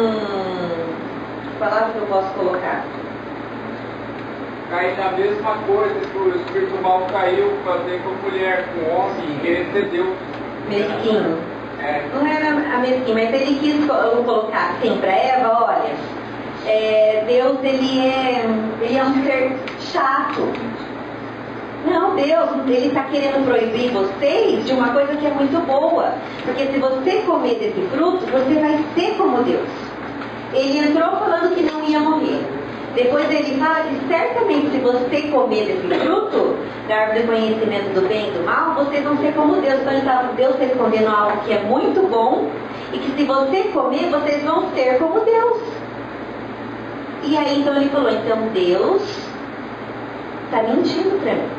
Que 1.43 1.59
palavra 1.59 1.91
que 1.93 1.99
eu 1.99 2.07
posso 2.07 2.33
colocar? 2.33 2.83
Cai 4.71 4.95
na 4.95 5.11
mesma 5.11 5.57
coisa 5.67 5.99
que 5.99 6.17
o 6.17 6.33
espírito 6.33 6.81
mal 6.81 7.05
caiu 7.11 7.51
fazer 7.65 8.01
com 8.03 8.11
a 8.11 8.31
mulher, 8.31 8.65
com 8.73 8.79
o 8.79 8.95
homem, 8.95 9.35
e 9.35 9.39
querer 9.41 9.67
ser 9.73 9.89
Deus. 9.89 10.15
Mesquinho. 10.69 11.37
Não 12.13 12.25
era 12.25 12.47
a 12.51 12.79
mesquinha, 12.79 13.13
mas 13.13 13.33
ele 13.41 13.59
quis 13.59 13.85
colocar 13.85 14.77
assim 14.77 14.97
para 15.01 15.11
Eva, 15.11 15.65
olha, 15.65 15.93
é, 16.65 17.21
Deus 17.27 17.57
ele 17.61 17.99
é, 17.99 18.45
ele 18.81 18.97
é 18.97 19.03
um 19.03 19.13
ser 19.25 19.57
chato. 19.91 20.47
Não, 21.85 22.15
Deus, 22.15 22.49
ele 22.65 22.87
está 22.87 23.03
querendo 23.03 23.45
proibir 23.45 23.91
vocês 23.91 24.65
de 24.65 24.71
uma 24.71 24.93
coisa 24.93 25.17
que 25.17 25.25
é 25.25 25.31
muito 25.31 25.59
boa. 25.65 26.13
Porque 26.45 26.67
se 26.67 26.79
você 26.79 27.23
comer 27.25 27.55
desse 27.55 27.81
fruto, 27.89 28.25
você 28.27 28.53
vai 28.57 28.79
ser 28.95 29.17
como 29.17 29.43
Deus. 29.43 29.67
Ele 30.53 30.77
entrou 30.77 31.09
falando 31.17 31.53
que 31.55 31.63
não 31.63 31.83
ia 31.83 31.99
morrer. 31.99 32.60
Depois 32.95 33.31
ele 33.31 33.57
fala 33.57 33.85
que 33.85 34.07
certamente 34.07 34.69
se 34.71 34.77
você 34.79 35.21
comer 35.29 35.65
desse 35.65 35.99
fruto, 36.01 36.57
da 36.89 36.95
árvore 36.97 37.21
do 37.21 37.27
conhecimento 37.27 37.93
do 37.93 38.07
bem 38.07 38.27
e 38.27 38.31
do 38.31 38.43
mal, 38.43 38.75
vocês 38.75 39.03
vão 39.03 39.17
ser 39.17 39.33
como 39.33 39.61
Deus. 39.61 39.79
Então 39.79 39.93
ele 39.93 40.01
estava 40.01 40.33
Deus 40.33 40.55
respondendo 40.57 41.07
algo 41.07 41.41
que 41.45 41.53
é 41.53 41.59
muito 41.61 42.05
bom 42.09 42.49
e 42.91 42.97
que 42.97 43.11
se 43.15 43.23
você 43.23 43.63
comer, 43.69 44.09
vocês 44.09 44.43
vão 44.43 44.69
ser 44.75 44.97
como 44.97 45.21
Deus. 45.21 45.59
E 47.23 47.37
aí 47.37 47.61
então 47.61 47.75
ele 47.77 47.89
falou, 47.89 48.11
então 48.11 48.37
Deus 48.53 49.03
está 50.45 50.63
mentindo 50.63 51.17
para 51.23 51.35
mim. 51.35 51.49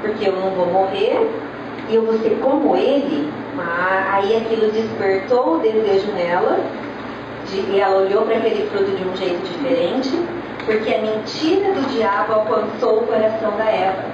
Porque 0.00 0.28
eu 0.28 0.32
não 0.32 0.50
vou 0.50 0.66
morrer 0.66 1.30
e 1.88 1.94
eu 1.94 2.02
vou 2.02 2.18
ser 2.18 2.36
como 2.42 2.76
ele. 2.76 3.30
Aí 4.12 4.36
aquilo 4.36 4.72
despertou 4.72 5.56
o 5.56 5.58
desejo 5.58 6.10
nela. 6.12 6.58
De, 7.46 7.60
e 7.60 7.80
ela 7.80 8.02
olhou 8.02 8.22
para 8.22 8.36
aquele 8.36 8.68
fruto 8.68 8.90
de 8.90 9.08
um 9.08 9.16
jeito 9.16 9.40
diferente 9.42 10.10
porque 10.68 10.94
a 10.94 10.98
mentira 10.98 11.72
do 11.72 11.88
diabo 11.94 12.34
alcançou 12.34 12.98
o 12.98 13.06
coração 13.06 13.56
da 13.56 13.64
Eva. 13.64 14.04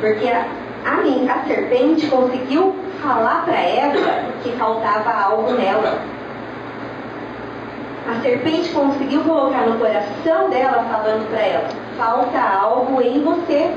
Porque 0.00 0.28
a, 0.28 0.46
a, 0.84 1.32
a 1.32 1.46
serpente 1.46 2.08
conseguiu 2.08 2.74
falar 3.00 3.44
para 3.44 3.54
Eva 3.54 4.24
que 4.42 4.50
faltava 4.56 5.12
algo 5.12 5.52
nela. 5.52 6.00
A 8.10 8.20
serpente 8.20 8.70
conseguiu 8.72 9.22
colocar 9.22 9.64
no 9.64 9.78
coração 9.78 10.50
dela, 10.50 10.84
falando 10.90 11.30
para 11.30 11.40
ela: 11.40 11.68
falta 11.96 12.40
algo 12.40 13.00
em 13.00 13.22
você. 13.22 13.70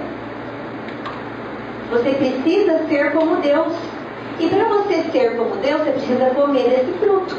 Você 1.92 2.10
precisa 2.10 2.88
ser 2.88 3.12
como 3.12 3.36
Deus. 3.36 3.72
E 4.40 4.50
para 4.50 4.66
você 4.66 5.04
ser 5.12 5.38
como 5.38 5.58
Deus, 5.58 5.82
você 5.82 5.92
precisa 5.92 6.32
comer 6.32 6.82
esse 6.82 6.92
fruto. 7.00 7.38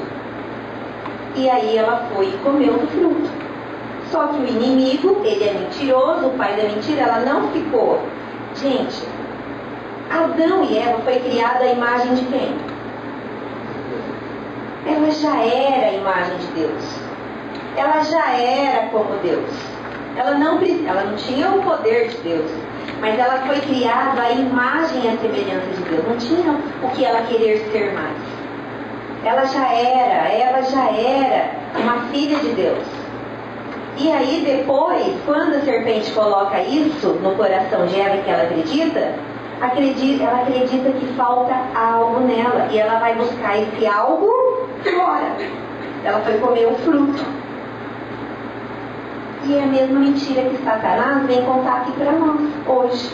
E 1.34 1.50
aí 1.50 1.76
ela 1.76 2.08
foi 2.14 2.26
e 2.26 2.38
comeu 2.44 2.74
do 2.74 2.86
fruto. 2.86 3.35
Só 4.10 4.28
que 4.28 4.38
o 4.38 4.48
inimigo, 4.48 5.20
ele 5.24 5.44
é 5.44 5.52
mentiroso, 5.52 6.26
o 6.26 6.38
pai 6.38 6.56
da 6.56 6.62
mentira, 6.64 7.02
ela 7.02 7.20
não 7.20 7.48
ficou. 7.50 8.00
Gente, 8.54 9.02
Adão 10.10 10.64
e 10.64 10.78
Eva 10.78 11.00
foi 11.02 11.18
criada 11.18 11.64
a 11.64 11.72
imagem 11.72 12.14
de 12.14 12.24
quem? 12.26 12.54
Ela 14.86 15.10
já 15.10 15.36
era 15.42 15.88
a 15.88 15.92
imagem 15.92 16.36
de 16.38 16.46
Deus. 16.60 16.84
Ela 17.76 18.02
já 18.02 18.30
era 18.32 18.86
como 18.88 19.16
Deus. 19.22 19.50
Ela 20.16 20.38
não, 20.38 20.60
ela 20.86 21.04
não 21.04 21.16
tinha 21.16 21.50
o 21.50 21.62
poder 21.62 22.08
de 22.08 22.16
Deus, 22.18 22.50
mas 23.00 23.18
ela 23.18 23.38
foi 23.46 23.60
criada 23.60 24.22
à 24.22 24.30
imagem 24.30 25.04
e 25.04 25.08
à 25.08 25.16
semelhança 25.18 25.66
de 25.76 25.82
Deus. 25.90 26.08
Não 26.08 26.16
tinha 26.16 26.52
o 26.82 26.88
que 26.94 27.04
ela 27.04 27.20
querer 27.22 27.68
ser 27.72 27.92
mais. 27.92 28.16
Ela 29.24 29.44
já 29.44 29.72
era, 29.72 30.28
ela 30.32 30.62
já 30.62 30.88
era 30.88 31.50
uma 31.78 32.06
filha 32.12 32.38
de 32.38 32.48
Deus. 32.50 32.95
E 33.98 34.12
aí 34.12 34.42
depois, 34.44 35.16
quando 35.24 35.54
a 35.54 35.60
serpente 35.60 36.12
coloca 36.12 36.60
isso 36.60 37.08
no 37.22 37.34
coração 37.34 37.86
de 37.86 37.98
Eva 37.98 38.22
que 38.22 38.30
ela 38.30 38.42
acredita, 38.42 39.14
acredita, 39.60 40.24
ela 40.24 40.42
acredita 40.42 40.90
que 40.90 41.06
falta 41.14 41.54
algo 41.74 42.20
nela 42.20 42.68
e 42.70 42.78
ela 42.78 42.98
vai 42.98 43.14
buscar 43.14 43.58
esse 43.58 43.86
algo 43.86 44.30
fora. 44.82 45.36
Ela 46.04 46.20
foi 46.20 46.38
comer 46.38 46.66
o 46.66 46.74
fruto. 46.76 47.24
E 49.44 49.54
é 49.54 49.62
a 49.62 49.66
mesma 49.66 50.00
mentira 50.00 50.42
que 50.42 50.62
Satanás 50.62 51.26
vem 51.26 51.42
contar 51.44 51.78
aqui 51.78 51.92
para 51.92 52.12
nós 52.12 52.40
hoje. 52.66 53.10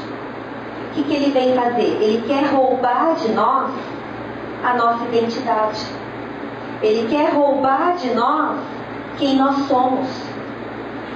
O 0.91 0.95
que, 0.95 1.05
que 1.05 1.15
ele 1.15 1.31
vem 1.31 1.55
fazer? 1.55 1.99
Ele 2.01 2.25
quer 2.27 2.45
roubar 2.47 3.15
de 3.15 3.31
nós 3.33 3.71
a 4.65 4.75
nossa 4.75 5.05
identidade. 5.05 5.87
Ele 6.83 7.09
quer 7.09 7.33
roubar 7.33 7.95
de 7.97 8.13
nós 8.15 8.59
quem 9.19 9.37
nós 9.37 9.57
somos. 9.69 10.32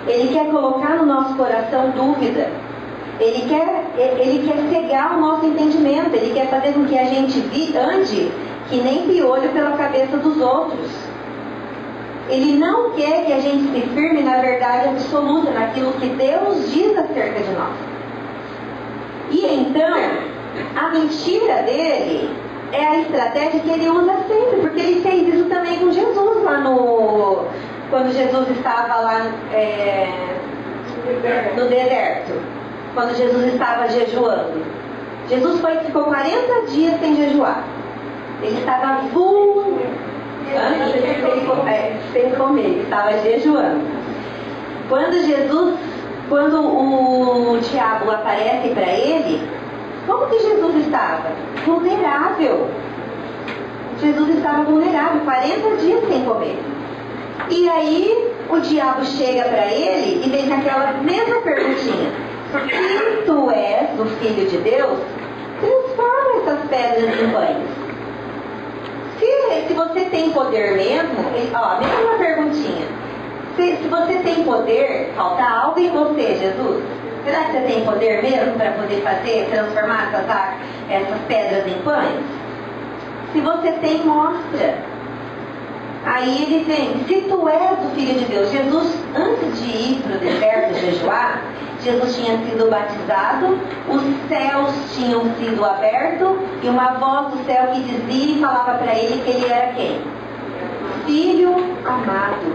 Ele 0.07 0.33
quer 0.33 0.51
colocar 0.51 0.97
no 0.97 1.07
nosso 1.07 1.35
coração 1.35 1.91
dúvida. 1.91 2.51
Ele 3.19 3.49
quer, 3.49 3.85
ele 3.97 4.47
quer 4.47 4.69
cegar 4.69 5.17
o 5.17 5.21
nosso 5.21 5.47
entendimento. 5.47 6.15
Ele 6.15 6.33
quer 6.35 6.49
fazer 6.49 6.73
com 6.75 6.85
que 6.85 6.99
a 6.99 7.05
gente 7.05 7.41
ande 7.77 8.31
que 8.69 8.77
nem 8.77 9.07
piolho 9.07 9.49
pela 9.51 9.77
cabeça 9.77 10.17
dos 10.17 10.41
outros. 10.41 10.91
Ele 12.29 12.57
não 12.59 12.91
quer 12.91 13.25
que 13.25 13.33
a 13.33 13.41
gente 13.41 13.73
se 13.73 13.87
firme 13.95 14.23
na 14.23 14.39
verdade 14.39 14.89
absoluta, 14.89 15.51
naquilo 15.51 15.93
que 15.93 16.09
Deus 16.09 16.73
diz 16.73 16.97
acerca 16.99 17.41
de 17.41 17.53
nós. 17.53 17.75
E 19.31 19.47
então, 19.47 19.95
a 20.77 20.91
mentira 20.91 21.63
dele 21.63 22.31
é 22.73 22.85
a 22.85 23.01
estratégia 23.01 23.61
que 23.61 23.71
ele 23.71 23.89
usa 23.89 24.13
sempre, 24.29 24.61
porque 24.61 24.81
ele 24.81 25.01
fez 25.01 25.35
isso 25.35 25.45
também 25.45 25.79
com 25.79 25.93
Jesus 25.93 26.43
lá 26.43 26.59
no. 26.59 27.45
Quando 27.91 28.12
Jesus 28.12 28.51
estava 28.51 28.97
lá 28.97 29.26
é, 29.53 30.09
no 31.57 31.68
deserto. 31.68 32.41
Quando 32.95 33.16
Jesus 33.16 33.53
estava 33.53 33.89
jejuando. 33.89 34.64
Jesus 35.28 35.61
foi, 35.61 35.76
ficou 35.80 36.05
40 36.05 36.66
dias 36.70 36.99
sem 37.01 37.16
jejuar. 37.16 37.64
Ele 38.43 38.59
estava 38.59 39.03
vulnerável 39.09 39.97
sem, 40.93 41.68
é, 41.68 41.97
sem 42.12 42.30
comer, 42.32 42.82
estava 42.82 43.12
jejuando. 43.18 43.84
Quando 44.89 45.14
Jesus, 45.14 45.74
quando 46.28 46.61
o 46.61 47.59
diabo 47.59 48.11
aparece 48.11 48.68
para 48.68 48.93
ele, 48.93 49.49
como 50.07 50.26
que 50.26 50.39
Jesus 50.39 50.76
estava? 50.87 51.32
Vulnerável. 51.64 52.68
Jesus 54.01 54.37
estava 54.37 54.62
vulnerável, 54.62 55.22
40 55.22 55.76
dias 55.76 56.09
sem 56.09 56.24
comer. 56.24 56.59
E 57.49 57.68
aí 57.68 58.34
o 58.51 58.59
diabo 58.59 59.05
chega 59.05 59.44
para 59.44 59.72
ele 59.72 60.24
e 60.24 60.30
vem 60.30 60.53
aquela 60.53 60.92
mesma 60.94 61.36
perguntinha. 61.42 62.11
Se 62.53 63.22
tu 63.24 63.51
és 63.51 64.01
o 64.01 64.07
filho 64.16 64.49
de 64.49 64.59
Deus, 64.59 64.99
transforma 65.61 66.40
essas 66.42 66.68
pedras 66.68 67.20
em 67.20 67.30
pães. 67.30 67.57
Se, 69.18 69.68
se 69.68 69.74
você 69.74 70.01
tem 70.07 70.30
poder 70.30 70.76
mesmo, 70.76 71.24
ó, 71.55 71.78
mesma 71.78 72.18
perguntinha. 72.18 72.86
Se, 73.57 73.76
se 73.76 73.88
você 73.88 74.18
tem 74.24 74.44
poder, 74.44 75.12
falta 75.16 75.42
algo 75.42 75.78
em 75.78 75.90
você, 75.90 76.34
Jesus. 76.34 76.84
Será 77.24 77.44
que 77.44 77.53
você 77.53 77.61
tem 77.61 77.84
poder 77.84 78.22
mesmo 78.22 78.55
para 78.55 78.72
poder 78.72 79.03
fazer, 79.03 79.49
transformar 79.51 80.09
essas, 80.12 80.26
essas 80.90 81.20
pedras 81.26 81.66
em 81.66 81.78
pães? 81.82 82.24
Se 83.32 83.40
você 83.40 83.72
tem, 83.80 84.05
mostra. 84.05 84.95
Aí 86.07 86.45
ele 86.45 86.63
vem, 86.63 87.05
se 87.05 87.29
tu 87.29 87.49
és 87.49 87.73
o 87.85 87.91
Filho 87.97 88.15
de 88.15 88.27
Deus, 88.27 88.49
Jesus, 88.53 88.95
antes 89.13 89.61
de 89.61 89.67
ir 89.67 90.03
para 90.05 90.17
o 90.17 90.21
deserto 90.21 90.75
jejuar, 90.75 91.43
Jesus 91.83 92.15
tinha 92.15 92.39
sido 92.39 92.71
batizado, 92.71 93.59
os 93.89 94.03
céus 94.29 94.71
tinham 94.95 95.23
sido 95.35 95.65
abertos 95.65 96.39
e 96.63 96.69
uma 96.69 96.93
voz 96.93 97.35
do 97.35 97.45
céu 97.45 97.67
que 97.73 97.81
dizia 97.81 98.37
e 98.37 98.41
falava 98.41 98.79
para 98.79 98.95
ele 98.95 99.21
que 99.25 99.31
ele 99.31 99.47
era 99.47 99.73
quem? 99.73 100.01
Filho 101.07 101.57
amado. 101.85 102.55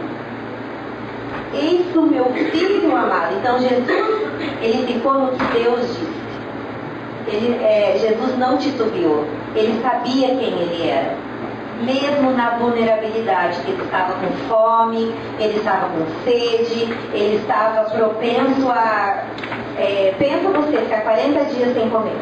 Eis 1.54 1.94
o 1.94 2.04
meu 2.04 2.26
filho 2.52 2.96
amado. 2.96 3.36
Então 3.38 3.60
Jesus, 3.60 4.32
ele 4.62 4.94
ficou 4.94 5.14
no 5.14 5.32
que 5.34 5.60
Deus 5.60 5.82
disse. 5.88 6.22
Ele, 7.28 7.62
é, 7.62 7.98
Jesus 8.00 8.38
não 8.38 8.58
titubeou. 8.58 9.26
Ele 9.54 9.82
sabia 9.82 10.30
quem 10.30 10.54
ele 10.54 10.90
era 10.90 11.31
mesmo 11.84 12.32
na 12.32 12.52
vulnerabilidade, 12.52 13.60
ele 13.68 13.82
estava 13.84 14.14
com 14.14 14.32
fome, 14.48 15.14
ele 15.40 15.58
estava 15.58 15.90
com 15.90 16.06
sede, 16.24 16.88
ele 17.14 17.38
estava 17.38 17.90
propenso 17.90 18.70
a. 18.70 19.24
É, 19.78 20.14
pensa 20.18 20.50
você 20.50 20.78
ficar 20.78 21.02
40 21.02 21.46
dias 21.46 21.74
sem 21.74 21.90
comer. 21.90 22.18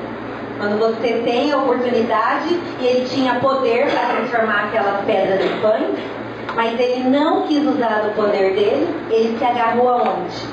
Quando 0.57 0.77
você 0.77 1.21
tem 1.23 1.51
a 1.51 1.57
oportunidade 1.57 2.59
e 2.81 2.85
ele 2.85 3.05
tinha 3.05 3.35
poder 3.35 3.89
para 3.89 4.15
transformar 4.15 4.65
aquelas 4.65 5.05
pedras 5.05 5.41
em 5.41 5.61
pães, 5.61 5.97
mas 6.55 6.79
ele 6.79 7.09
não 7.09 7.47
quis 7.47 7.65
usar 7.65 8.05
o 8.05 8.13
poder 8.13 8.53
dele, 8.53 8.93
ele 9.09 9.37
se 9.37 9.43
agarrou 9.45 9.89
aonde? 9.89 10.47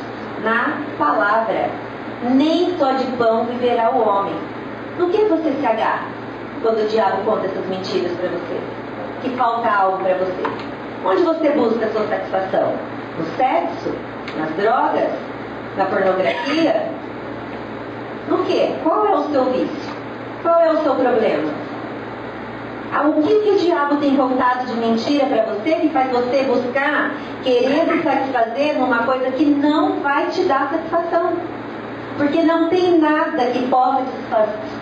Na 0.44 0.78
palavra. 0.98 1.70
Nem 2.22 2.78
só 2.78 2.92
de 2.92 3.04
pão 3.16 3.44
viverá 3.44 3.90
o 3.90 4.08
homem. 4.08 4.34
No 4.98 5.10
que 5.10 5.24
você 5.24 5.52
se 5.52 5.66
agarra 5.66 6.06
quando 6.62 6.84
o 6.84 6.88
diabo 6.88 7.22
conta 7.24 7.46
essas 7.46 7.66
mentiras 7.66 8.12
para 8.12 8.28
você? 8.28 8.85
Que 9.26 9.36
falta 9.36 9.68
algo 9.68 9.98
para 9.98 10.14
você? 10.14 10.42
Onde 11.04 11.22
você 11.22 11.50
busca 11.50 11.86
a 11.86 11.90
sua 11.90 12.06
satisfação? 12.06 12.72
No 13.18 13.24
sexo? 13.36 13.92
Nas 14.38 14.50
drogas? 14.50 15.10
Na 15.76 15.84
pornografia? 15.86 16.86
No 18.28 18.38
que? 18.44 18.74
Qual 18.82 19.06
é 19.06 19.14
o 19.16 19.30
seu 19.30 19.44
vício? 19.46 19.94
Qual 20.42 20.60
é 20.60 20.70
o 20.72 20.82
seu 20.82 20.94
problema? 20.94 21.52
Ah, 22.92 23.08
o 23.08 23.22
que, 23.22 23.40
que 23.40 23.50
o 23.50 23.58
diabo 23.58 23.96
tem 23.96 24.16
contado 24.16 24.66
de 24.66 24.74
mentira 24.74 25.26
para 25.26 25.42
você 25.42 25.74
que 25.74 25.88
faz 25.90 26.10
você 26.10 26.44
buscar, 26.44 27.10
querendo 27.42 28.02
satisfazer 28.02 28.78
numa 28.78 29.02
coisa 29.02 29.30
que 29.32 29.44
não 29.44 30.00
vai 30.00 30.26
te 30.26 30.44
dar 30.44 30.70
satisfação? 30.70 31.32
Porque 32.16 32.42
não 32.42 32.68
tem 32.68 32.98
nada 32.98 33.44
que 33.46 33.66
possa 33.68 34.04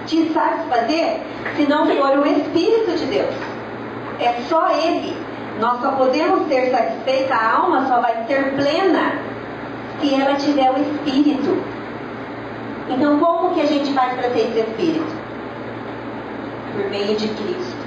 te 0.06 0.30
satisfazer 0.32 1.20
se 1.56 1.66
não 1.66 1.86
for 1.86 2.18
o 2.18 2.26
Espírito 2.26 2.96
de 2.96 3.06
Deus 3.06 3.53
é 4.24 4.40
só 4.48 4.70
Ele. 4.70 5.16
Nós 5.60 5.80
só 5.80 5.92
podemos 5.92 6.48
ser 6.48 6.70
satisfeitos, 6.70 7.30
a 7.30 7.56
alma 7.56 7.86
só 7.86 8.00
vai 8.00 8.24
ser 8.26 8.54
plena 8.54 9.18
se 10.00 10.14
ela 10.14 10.34
tiver 10.34 10.70
o 10.70 10.80
Espírito. 10.80 11.62
Então, 12.88 13.18
como 13.18 13.54
que 13.54 13.60
a 13.60 13.66
gente 13.66 13.92
faz 13.92 14.14
para 14.14 14.30
ter 14.30 14.40
esse 14.40 14.58
Espírito? 14.58 15.06
Por 16.72 16.90
meio 16.90 17.16
de 17.16 17.28
Cristo. 17.28 17.84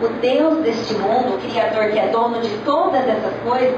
O 0.00 0.08
Deus 0.20 0.58
deste 0.58 0.94
mundo, 0.94 1.34
o 1.34 1.38
Criador 1.38 1.90
que 1.90 1.98
é 1.98 2.08
dono 2.08 2.40
de 2.40 2.56
todas 2.64 3.06
essas 3.06 3.34
coisas, 3.44 3.74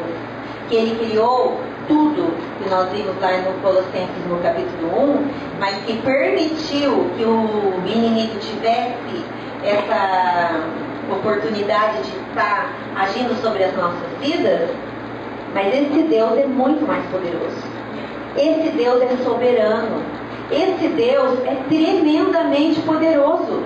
que 0.69 0.77
Ele 0.77 1.07
criou 1.07 1.59
tudo, 1.89 2.35
que 2.63 2.71
nós 2.71 2.91
vimos 2.91 3.21
lá 3.21 3.31
no 3.39 3.53
Colossenses 3.61 4.27
no 4.29 4.39
capítulo 4.39 5.19
1, 5.19 5.29
mas 5.59 5.77
que 5.85 5.95
permitiu 6.01 7.11
que 7.17 7.25
o 7.25 7.81
menino 7.83 8.39
tivesse 8.39 9.25
essa 9.63 10.61
oportunidade 11.11 12.03
de 12.03 12.17
estar 12.29 12.73
agindo 12.97 13.35
sobre 13.41 13.65
as 13.65 13.77
nossas 13.77 14.09
vidas, 14.21 14.71
mas 15.55 15.73
esse 15.75 16.03
Deus 16.03 16.37
é 16.39 16.47
muito 16.47 16.87
mais 16.87 17.05
poderoso. 17.07 17.75
Esse 18.37 18.71
Deus 18.71 19.01
é 19.03 19.17
soberano. 19.23 20.03
Esse 20.51 20.89
Deus 20.89 21.39
é 21.47 21.57
tremendamente 21.69 22.81
poderoso. 22.81 23.63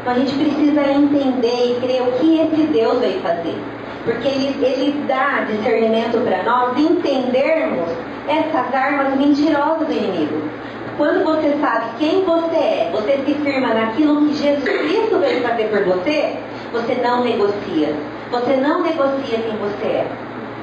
Então 0.00 0.14
a 0.14 0.18
gente 0.18 0.34
precisa 0.34 0.82
entender 0.92 1.72
e 1.72 1.80
crer 1.80 2.02
o 2.02 2.12
que 2.12 2.38
esse 2.38 2.62
Deus 2.68 3.00
veio 3.00 3.20
fazer. 3.20 3.56
Porque 4.04 4.28
ele, 4.28 4.64
ele 4.64 5.04
dá 5.08 5.46
discernimento 5.50 6.22
para 6.24 6.42
nós 6.44 6.78
entendermos 6.78 7.88
essas 8.28 8.74
armas 8.74 9.16
mentirosas 9.16 9.86
do 9.86 9.92
inimigo. 9.92 10.48
Quando 10.96 11.24
você 11.24 11.54
sabe 11.60 11.84
quem 11.98 12.24
você 12.24 12.56
é, 12.56 12.90
você 12.90 13.18
se 13.24 13.34
firma 13.34 13.74
naquilo 13.74 14.28
que 14.28 14.34
Jesus 14.34 14.64
Cristo 14.64 15.18
veio 15.18 15.42
fazer 15.42 15.64
por 15.64 15.84
você, 15.84 16.36
você 16.72 16.94
não 16.94 17.22
negocia. 17.22 17.94
Você 18.30 18.56
não 18.56 18.82
negocia 18.82 19.38
quem 19.38 19.56
você 19.58 19.86
é. 19.86 20.06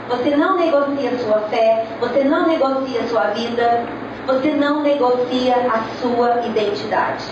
Você 0.09 0.35
não 0.35 0.57
negocia 0.57 1.17
sua 1.19 1.39
fé, 1.49 1.85
você 1.99 2.23
não 2.23 2.47
negocia 2.47 3.03
sua 3.03 3.27
vida, 3.27 3.85
você 4.25 4.51
não 4.51 4.81
negocia 4.81 5.55
a 5.55 5.79
sua 6.01 6.45
identidade. 6.45 7.25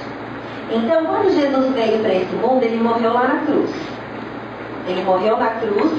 Então, 0.69 1.05
quando 1.05 1.33
Jesus 1.33 1.73
veio 1.73 1.99
para 1.99 2.13
esse 2.13 2.35
mundo, 2.35 2.63
ele 2.63 2.77
morreu 2.77 3.13
lá 3.13 3.27
na 3.27 3.45
cruz. 3.45 3.71
Ele 4.87 5.03
morreu 5.03 5.37
na 5.37 5.49
cruz 5.49 5.91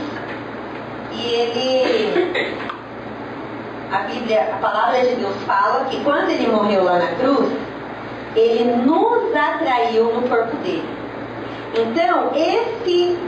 e 1.13 1.35
ele. 1.35 2.72
A 3.93 3.99
Bíblia, 4.05 4.49
a 4.55 4.57
palavra 4.57 5.01
de 5.01 5.17
Deus 5.17 5.37
fala 5.47 5.85
que 5.85 6.03
quando 6.03 6.31
ele 6.31 6.47
morreu 6.47 6.83
lá 6.85 6.99
na 6.99 7.09
cruz, 7.09 7.53
ele 8.35 8.65
nos 8.77 9.37
atraiu 9.37 10.13
no 10.15 10.29
corpo 10.29 10.57
dele. 10.59 10.89
Então, 11.75 12.31
esse 12.35 13.19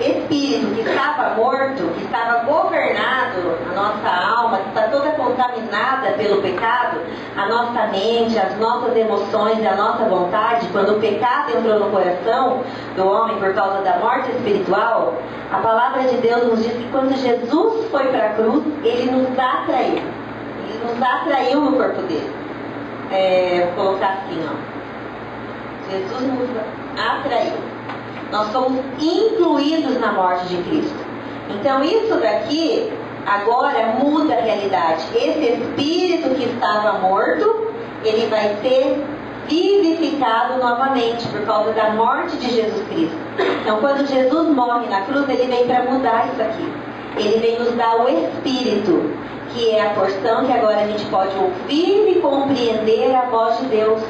espírito 0.00 0.74
que 0.74 0.80
estava 0.80 1.34
morto, 1.34 1.82
que 1.94 2.04
estava 2.04 2.44
governado, 2.44 3.58
a 3.70 3.74
nossa 3.74 4.08
alma, 4.08 4.58
que 4.58 4.68
está 4.68 4.88
toda 4.88 5.10
contaminada 5.12 6.12
pelo 6.16 6.42
pecado, 6.42 7.00
a 7.36 7.46
nossa 7.46 7.86
mente, 7.88 8.38
as 8.38 8.58
nossas 8.58 8.96
emoções 8.96 9.58
e 9.60 9.66
a 9.66 9.76
nossa 9.76 10.04
vontade, 10.04 10.68
quando 10.72 10.96
o 10.96 11.00
pecado 11.00 11.56
entrou 11.56 11.78
no 11.78 11.90
coração 11.90 12.62
do 12.96 13.06
homem 13.06 13.38
por 13.38 13.54
causa 13.54 13.82
da 13.82 13.98
morte 13.98 14.30
espiritual, 14.30 15.14
a 15.52 15.58
palavra 15.58 16.02
de 16.02 16.16
Deus 16.16 16.44
nos 16.44 16.62
diz 16.62 16.72
que 16.72 16.88
quando 16.90 17.16
Jesus 17.16 17.88
foi 17.90 18.04
para 18.08 18.26
a 18.26 18.34
cruz, 18.34 18.64
ele 18.82 19.10
nos 19.10 19.38
atraiu. 19.38 20.02
Ele 20.68 20.84
nos 20.84 21.02
atraiu 21.02 21.60
no 21.60 21.76
corpo 21.76 22.02
dele. 22.02 22.34
É, 23.12 23.70
vou 23.76 23.86
colocar 23.86 24.24
assim, 24.24 24.44
ó. 24.48 24.74
Jesus 25.90 26.22
nos 26.22 26.50
atraiu. 26.98 27.73
Nós 28.30 28.50
somos 28.52 28.80
incluídos 29.00 29.98
na 30.00 30.12
morte 30.12 30.46
de 30.46 30.56
Cristo. 30.62 31.04
Então 31.50 31.82
isso 31.84 32.16
daqui 32.16 32.92
agora 33.26 33.96
muda 33.98 34.34
a 34.34 34.40
realidade. 34.40 35.04
Esse 35.14 35.62
espírito 35.62 36.30
que 36.30 36.44
estava 36.44 36.98
morto, 36.98 37.68
ele 38.04 38.26
vai 38.26 38.56
ser 38.62 39.04
vivificado 39.48 40.58
novamente 40.58 41.26
por 41.28 41.42
causa 41.42 41.72
da 41.72 41.90
morte 41.90 42.36
de 42.36 42.54
Jesus 42.54 42.88
Cristo. 42.88 43.16
Então, 43.60 43.78
quando 43.78 44.06
Jesus 44.06 44.48
morre 44.48 44.86
na 44.88 45.02
cruz, 45.02 45.28
ele 45.28 45.46
vem 45.46 45.66
para 45.66 45.82
mudar 45.84 46.28
isso 46.32 46.42
aqui. 46.42 46.72
Ele 47.16 47.38
vem 47.38 47.58
nos 47.58 47.72
dar 47.72 48.04
o 48.04 48.08
Espírito, 48.08 49.10
que 49.50 49.70
é 49.70 49.86
a 49.86 49.90
porção 49.90 50.46
que 50.46 50.52
agora 50.52 50.80
a 50.80 50.86
gente 50.86 51.04
pode 51.06 51.34
ouvir 51.36 52.16
e 52.16 52.20
compreender 52.20 53.14
a 53.14 53.26
voz 53.26 53.58
de 53.58 53.66
Deus. 53.66 54.02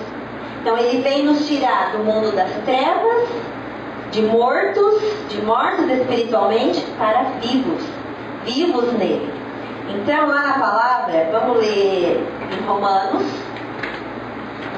Então, 0.61 0.79
ele 0.79 1.03
vem 1.03 1.25
nos 1.25 1.47
tirar 1.47 1.93
do 1.93 1.99
mundo 1.99 2.35
das 2.35 2.51
trevas, 2.65 3.29
de 4.15 4.23
mortos, 4.23 5.03
de 5.29 5.43
mortos 5.43 5.91
espiritualmente, 5.91 6.81
para 6.97 7.25
vivos, 7.41 7.83
vivos 8.45 8.93
nele. 8.93 9.29
Então, 9.89 10.29
lá 10.29 10.47
na 10.47 10.53
palavra, 10.53 11.29
vamos 11.33 11.59
ler 11.59 12.25
em 12.53 12.65
Romanos, 12.65 13.25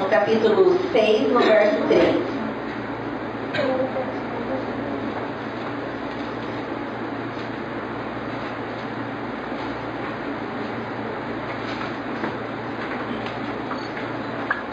no 0.00 0.08
capítulo 0.08 0.78
6, 0.90 1.32
no 1.32 1.40
verso 1.40 1.76
3. 1.86 2.16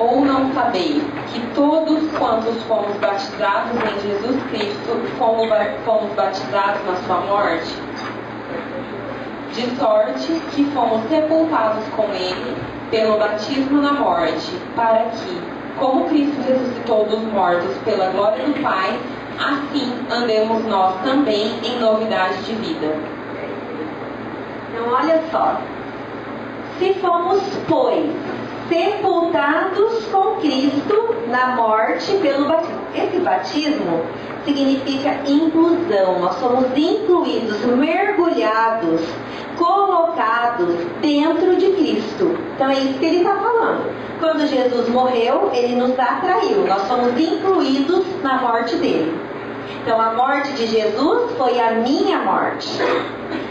Ou 0.03 0.19
não 0.19 0.53
sabeis 0.53 1.01
que 1.31 1.39
todos 1.55 2.11
quantos 2.17 2.61
fomos 2.63 2.93
batizados 2.97 3.71
em 3.71 4.01
Jesus 4.01 4.43
Cristo 4.49 5.01
fomos, 5.17 6.13
batizados 6.13 6.81
na 6.85 6.95
sua 7.07 7.21
morte? 7.21 7.73
De 9.53 9.75
sorte 9.77 10.41
que 10.51 10.65
fomos 10.71 11.07
sepultados 11.07 11.85
com 11.95 12.03
ele 12.11 12.57
pelo 12.91 13.17
batismo 13.17 13.81
na 13.81 13.93
morte, 13.93 14.51
para 14.75 15.05
que, 15.05 15.41
como 15.79 16.03
Cristo 16.09 16.41
ressuscitou 16.49 17.05
dos 17.05 17.23
mortos 17.31 17.73
pela 17.85 18.09
glória 18.09 18.43
do 18.43 18.61
Pai, 18.61 18.99
assim 19.39 20.05
andemos 20.11 20.65
nós 20.65 20.95
também 21.03 21.59
em 21.63 21.79
novidade 21.79 22.43
de 22.43 22.55
vida. 22.55 22.93
Então, 24.69 24.93
olha 24.93 25.23
só. 25.31 25.61
Se 26.77 26.93
fomos, 26.95 27.41
pois, 27.69 28.11
sepultados 28.69 30.05
com 30.11 30.35
Cristo 30.37 31.15
na 31.27 31.55
morte 31.55 32.13
pelo 32.17 32.47
batismo. 32.47 32.81
Esse 32.95 33.19
batismo 33.19 34.05
significa 34.45 35.21
inclusão. 35.25 36.19
Nós 36.19 36.35
somos 36.35 36.65
incluídos, 36.75 37.59
mergulhados, 37.65 39.01
colocados 39.57 40.75
dentro 41.01 41.55
de 41.55 41.71
Cristo. 41.71 42.37
Então 42.55 42.69
é 42.69 42.75
isso 42.75 42.99
que 42.99 43.05
ele 43.05 43.17
está 43.17 43.35
falando. 43.35 43.91
Quando 44.19 44.47
Jesus 44.47 44.87
morreu, 44.89 45.51
ele 45.53 45.75
nos 45.75 45.97
atraiu. 45.99 46.65
Nós 46.67 46.83
somos 46.87 47.19
incluídos 47.19 48.05
na 48.21 48.41
morte 48.41 48.75
dele. 48.77 49.17
Então 49.81 49.99
a 49.99 50.13
morte 50.13 50.51
de 50.53 50.67
Jesus 50.67 51.31
foi 51.37 51.59
a 51.59 51.71
minha 51.71 52.19
morte. 52.19 52.69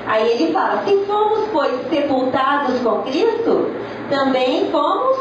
Aí 0.07 0.31
ele 0.33 0.53
fala: 0.53 0.83
se 0.85 0.97
fomos, 1.07 1.49
pois, 1.53 1.73
sepultados 1.89 2.81
com 2.81 3.03
Cristo, 3.03 3.71
também 4.11 4.71
fomos 4.71 5.19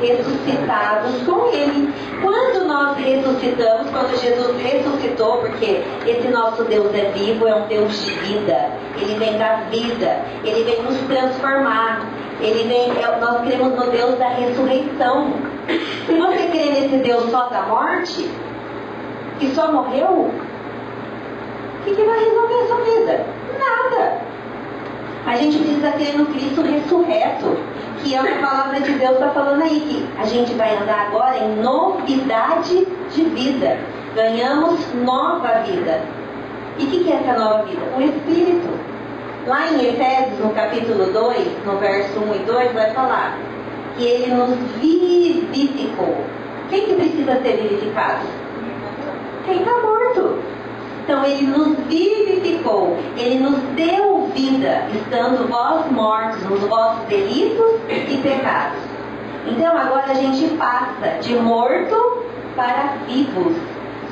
ressuscitados 0.00 1.22
com 1.26 1.46
Ele. 1.48 1.92
Quando 2.22 2.66
nós 2.66 2.96
ressuscitamos, 2.96 3.90
quando 3.90 4.20
Jesus 4.20 4.56
ressuscitou, 4.60 5.38
porque 5.38 5.82
esse 6.06 6.28
nosso 6.28 6.64
Deus 6.64 6.94
é 6.94 7.10
vivo, 7.12 7.46
é 7.46 7.54
um 7.54 7.66
Deus 7.66 8.04
de 8.04 8.10
vida, 8.12 8.70
Ele 8.96 9.14
vem 9.18 9.38
da 9.38 9.56
vida, 9.70 10.20
Ele 10.44 10.64
vem 10.64 10.82
nos 10.82 10.98
transformar, 11.08 12.06
Ele 12.40 12.68
vem, 12.68 12.90
é, 13.02 13.18
nós 13.20 13.42
cremos 13.46 13.74
no 13.74 13.90
Deus 13.90 14.18
da 14.18 14.28
ressurreição. 14.28 15.32
Se 16.06 16.14
você 16.14 16.48
crê 16.48 16.70
nesse 16.70 16.96
Deus 16.98 17.30
só 17.30 17.48
da 17.48 17.62
morte, 17.62 18.30
que 19.38 19.54
só 19.54 19.70
morreu, 19.72 20.30
que, 21.86 21.94
que 21.94 22.04
vai 22.04 22.18
resolver 22.18 22.54
a 22.54 22.66
sua 22.66 22.80
vida? 22.82 23.26
Nada. 23.58 24.20
A 25.26 25.36
gente 25.36 25.58
precisa 25.58 25.92
crer 25.92 26.18
no 26.18 26.26
Cristo 26.26 26.62
ressurreto 26.62 27.56
que 28.06 28.14
é 28.14 28.20
o 28.20 28.24
que 28.24 28.34
a 28.34 28.46
palavra 28.46 28.80
de 28.80 28.92
Deus 28.92 29.14
está 29.14 29.30
falando 29.30 29.62
aí, 29.62 29.80
que 29.80 30.20
a 30.20 30.24
gente 30.24 30.54
vai 30.54 30.76
andar 30.76 31.08
agora 31.08 31.38
em 31.38 31.56
novidade 31.56 32.86
de 33.12 33.22
vida. 33.24 33.78
Ganhamos 34.14 34.80
nova 34.94 35.60
vida. 35.62 36.00
E 36.78 36.84
o 36.84 36.86
que, 36.86 37.04
que 37.04 37.10
é 37.10 37.16
essa 37.16 37.38
nova 37.38 37.64
vida? 37.64 37.82
O 37.96 38.00
Espírito. 38.00 38.68
Lá 39.46 39.66
em 39.72 39.88
Efésios, 39.88 40.38
no 40.40 40.50
capítulo 40.50 41.06
2, 41.06 41.64
no 41.64 41.78
verso 41.78 42.18
1 42.18 42.34
e 42.34 42.38
2, 42.40 42.72
vai 42.72 42.90
falar 42.92 43.38
que 43.96 44.04
ele 44.04 44.34
nos 44.34 44.56
vivificou. 44.80 46.16
Quem 46.68 46.82
que 46.82 46.94
precisa 46.94 47.40
ser 47.42 47.56
vivificado? 47.56 48.26
Quem 49.44 49.58
está 49.60 49.72
morto. 49.80 50.38
Então 51.06 51.24
ele 51.24 51.46
nos 51.46 51.78
vivificou, 51.86 52.96
ele 53.16 53.38
nos 53.38 53.60
deu 53.76 54.28
vida, 54.34 54.88
estando 54.92 55.48
vós 55.48 55.88
mortos 55.92 56.42
nos 56.50 56.58
vossos 56.62 57.04
delitos 57.04 57.80
e 57.88 58.18
pecados. 58.20 58.80
Então 59.46 59.78
agora 59.78 60.10
a 60.10 60.14
gente 60.14 60.56
passa 60.56 61.20
de 61.20 61.36
morto 61.36 62.24
para 62.56 62.96
vivos. 63.06 63.56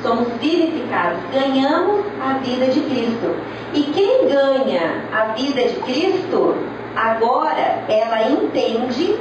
Somos 0.01 0.29
vivificados, 0.39 1.19
ganhamos 1.33 2.05
a 2.25 2.37
vida 2.37 2.67
de 2.67 2.79
Cristo. 2.79 3.35
E 3.73 3.81
quem 3.91 4.29
ganha 4.29 5.03
a 5.11 5.33
vida 5.33 5.63
de 5.63 5.75
Cristo, 5.81 6.55
agora 6.95 7.83
ela 7.89 8.29
entende 8.29 9.19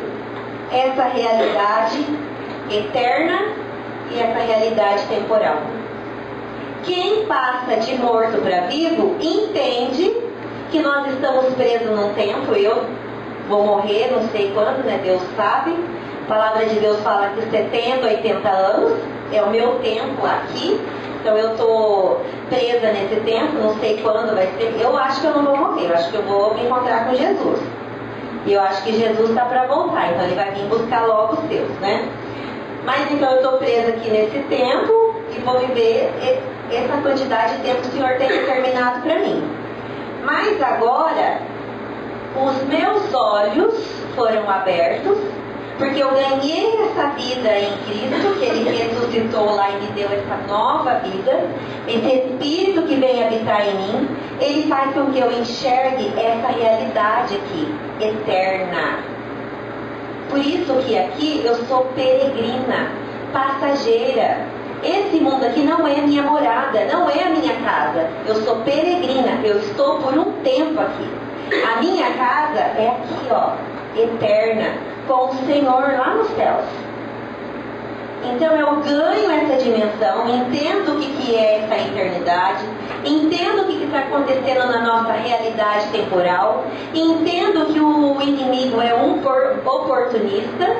essa 0.70 1.08
realidade 1.08 2.06
eterna 2.70 3.48
e 4.12 4.20
essa 4.20 4.38
realidade 4.38 5.04
temporal. 5.08 5.83
Quem 6.84 7.24
passa 7.26 7.76
de 7.76 7.94
morto 7.96 8.42
para 8.42 8.66
vivo 8.66 9.16
entende 9.20 10.14
que 10.70 10.80
nós 10.80 11.06
estamos 11.08 11.54
presos 11.54 11.88
num 11.88 12.12
tempo. 12.14 12.52
Eu 12.52 12.84
vou 13.48 13.64
morrer, 13.64 14.10
não 14.12 14.28
sei 14.28 14.50
quando, 14.52 14.84
né? 14.84 15.00
Deus 15.02 15.22
sabe. 15.36 15.74
A 16.24 16.28
palavra 16.28 16.66
de 16.66 16.80
Deus 16.80 17.00
fala 17.00 17.28
que 17.28 17.42
70, 17.50 18.06
80 18.06 18.48
anos 18.48 18.98
é 19.32 19.42
o 19.42 19.50
meu 19.50 19.78
tempo 19.80 20.26
aqui. 20.26 20.80
Então 21.20 21.38
eu 21.38 21.52
estou 21.52 22.20
presa 22.50 22.92
nesse 22.92 23.16
tempo, 23.20 23.54
não 23.54 23.74
sei 23.78 23.98
quando 24.02 24.34
vai 24.34 24.46
ser. 24.58 24.76
Eu 24.78 24.96
acho 24.96 25.22
que 25.22 25.26
eu 25.26 25.34
não 25.34 25.44
vou 25.44 25.56
morrer, 25.56 25.86
eu 25.88 25.94
acho 25.94 26.10
que 26.10 26.16
eu 26.16 26.22
vou 26.22 26.54
me 26.54 26.66
encontrar 26.66 27.06
com 27.06 27.14
Jesus. 27.14 27.60
E 28.46 28.52
eu 28.52 28.60
acho 28.60 28.82
que 28.82 28.92
Jesus 28.92 29.30
está 29.30 29.46
para 29.46 29.66
voltar, 29.66 30.12
então 30.12 30.26
ele 30.26 30.34
vai 30.34 30.50
vir 30.50 30.64
buscar 30.64 31.06
logo 31.06 31.32
os 31.34 31.48
seus, 31.48 31.70
né? 31.80 32.06
Mas 32.84 33.10
então 33.10 33.30
eu 33.30 33.36
estou 33.36 33.52
presa 33.58 33.88
aqui 33.88 34.10
nesse 34.10 34.38
tempo 34.50 35.14
e 35.34 35.40
vou 35.40 35.58
viver 35.60 36.12
essa 36.70 36.96
quantidade 37.02 37.56
de 37.56 37.62
tempo 37.62 37.80
o 37.80 37.90
Senhor 37.90 38.16
tem 38.18 38.28
determinado 38.28 39.00
para 39.02 39.18
mim. 39.18 39.42
Mas 40.24 40.60
agora, 40.62 41.40
os 42.36 42.62
meus 42.64 43.12
olhos 43.14 43.74
foram 44.14 44.48
abertos, 44.48 45.18
porque 45.78 46.02
eu 46.02 46.10
ganhei 46.10 46.82
essa 46.82 47.08
vida 47.10 47.58
em 47.58 47.70
Cristo, 47.84 48.38
que 48.38 48.44
Ele 48.44 48.70
ressuscitou 48.70 49.54
lá 49.54 49.70
e 49.70 49.80
me 49.82 49.86
deu 49.88 50.06
essa 50.06 50.36
nova 50.48 51.00
vida. 51.00 51.48
Esse 51.86 52.28
Espírito 52.28 52.82
que 52.82 52.94
vem 52.96 53.24
habitar 53.24 53.66
em 53.68 53.74
mim, 53.74 54.08
Ele 54.40 54.68
faz 54.68 54.94
com 54.94 55.12
que 55.12 55.18
eu 55.18 55.30
enxergue 55.32 56.12
essa 56.18 56.48
realidade 56.48 57.36
aqui, 57.36 57.74
eterna. 58.00 58.98
Por 60.30 60.38
isso 60.38 60.74
que 60.86 60.98
aqui 60.98 61.42
eu 61.44 61.54
sou 61.66 61.84
peregrina, 61.94 62.90
passageira. 63.32 64.53
Esse 64.84 65.18
mundo 65.18 65.44
aqui 65.44 65.62
não 65.62 65.86
é 65.86 65.96
minha 65.96 66.22
morada, 66.22 66.84
não 66.84 67.08
é 67.08 67.24
a 67.24 67.30
minha 67.30 67.54
casa. 67.64 68.08
Eu 68.26 68.34
sou 68.36 68.56
peregrina, 68.56 69.40
eu 69.42 69.58
estou 69.58 69.98
por 69.98 70.12
um 70.16 70.32
tempo 70.42 70.80
aqui. 70.80 71.08
A 71.64 71.80
minha 71.80 72.10
casa 72.12 72.60
é 72.60 72.88
aqui, 72.88 73.26
ó, 73.30 73.52
eterna, 73.98 74.74
com 75.08 75.26
o 75.26 75.46
Senhor 75.46 75.82
lá 75.98 76.14
nos 76.14 76.28
céus. 76.36 76.64
Então 78.24 78.56
eu 78.56 78.76
ganho 78.76 79.30
essa 79.30 79.56
dimensão, 79.62 80.26
entendo 80.28 80.96
o 80.96 81.00
que, 81.00 81.12
que 81.12 81.36
é 81.36 81.58
essa 81.58 81.76
eternidade, 81.76 82.64
entendo 83.04 83.62
o 83.62 83.66
que 83.66 83.84
está 83.84 83.98
acontecendo 83.98 84.66
na 84.66 84.80
nossa 84.80 85.12
realidade 85.12 85.88
temporal, 85.88 86.64
entendo 86.94 87.66
que 87.72 87.78
o 87.78 88.20
inimigo 88.22 88.80
é 88.80 88.94
um 88.94 89.20
oportunista, 89.66 90.76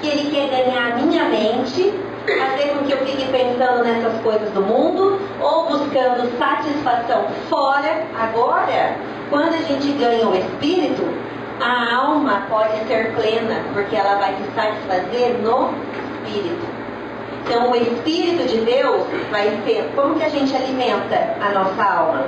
que 0.00 0.08
ele 0.08 0.30
quer 0.30 0.48
ganhar 0.48 0.92
a 0.92 0.96
minha 0.96 1.24
mente, 1.24 1.92
fazer 2.26 2.68
com 2.70 2.84
que 2.84 2.92
eu 2.92 2.98
fique 2.98 3.24
pensando 3.30 3.84
nessas 3.84 4.20
coisas 4.22 4.50
do 4.50 4.60
mundo 4.60 5.20
ou 5.40 5.66
buscando 5.66 6.38
satisfação 6.38 7.26
fora. 7.48 8.04
Agora, 8.18 8.96
quando 9.30 9.54
a 9.54 9.62
gente 9.62 9.92
ganha 9.92 10.28
o 10.28 10.36
espírito, 10.36 11.02
a 11.60 11.96
alma 11.96 12.42
pode 12.48 12.86
ser 12.86 13.14
plena, 13.14 13.62
porque 13.72 13.96
ela 13.96 14.16
vai 14.16 14.34
se 14.36 14.50
satisfazer 14.54 15.38
no 15.42 15.70
espírito. 16.24 16.66
Então, 17.44 17.70
o 17.70 17.76
espírito 17.76 18.46
de 18.46 18.58
Deus 18.58 19.02
vai 19.30 19.58
ser 19.64 19.90
como 19.96 20.16
que 20.16 20.24
a 20.24 20.28
gente 20.28 20.54
alimenta 20.54 21.34
a 21.40 21.50
nossa 21.50 21.82
alma? 21.82 22.26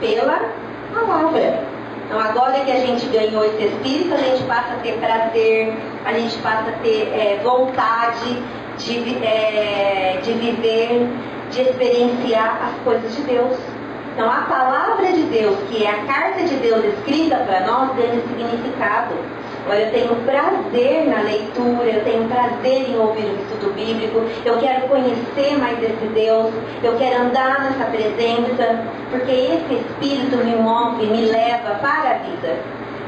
Pela 0.00 0.50
palavra. 0.94 1.73
Então, 2.06 2.20
agora 2.20 2.60
que 2.60 2.70
a 2.70 2.80
gente 2.80 3.06
ganhou 3.06 3.44
esse 3.44 3.64
espírito, 3.64 4.14
a 4.14 4.18
gente 4.18 4.42
passa 4.44 4.74
a 4.74 4.76
ter 4.82 4.98
prazer, 4.98 5.74
a 6.04 6.12
gente 6.12 6.36
passa 6.38 6.70
a 6.70 6.82
ter 6.82 7.08
é, 7.12 7.40
vontade 7.42 8.42
de, 8.78 9.24
é, 9.24 10.20
de 10.22 10.32
viver, 10.32 11.08
de 11.50 11.62
experienciar 11.62 12.58
as 12.62 12.84
coisas 12.84 13.14
de 13.16 13.22
Deus. 13.22 13.56
Então 14.12 14.30
a 14.30 14.42
palavra 14.42 15.12
de 15.12 15.22
Deus, 15.24 15.56
que 15.68 15.84
é 15.84 15.90
a 15.90 16.04
carta 16.04 16.44
de 16.44 16.54
Deus 16.56 16.84
escrita 16.84 17.36
para 17.36 17.60
nós, 17.66 17.96
ganha 17.96 18.20
significado. 18.28 19.14
Olha, 19.66 19.78
eu 19.78 19.90
tenho 19.92 20.14
prazer 20.26 21.06
na 21.06 21.22
leitura, 21.22 21.86
eu 21.86 22.04
tenho 22.04 22.28
prazer 22.28 22.90
em 22.90 22.98
ouvir 22.98 23.24
o 23.24 23.34
estudo 23.42 23.72
bíblico, 23.74 24.22
eu 24.44 24.58
quero 24.58 24.88
conhecer 24.88 25.56
mais 25.58 25.82
esse 25.82 26.06
Deus, 26.12 26.52
eu 26.82 26.94
quero 26.98 27.22
andar 27.22 27.62
nessa 27.62 27.84
presença, 27.86 28.84
porque 29.10 29.32
esse 29.32 29.74
Espírito 29.74 30.36
me 30.44 30.54
move, 30.56 31.06
me 31.06 31.30
leva 31.30 31.76
para 31.76 32.10
a 32.10 32.18
vida. 32.18 32.58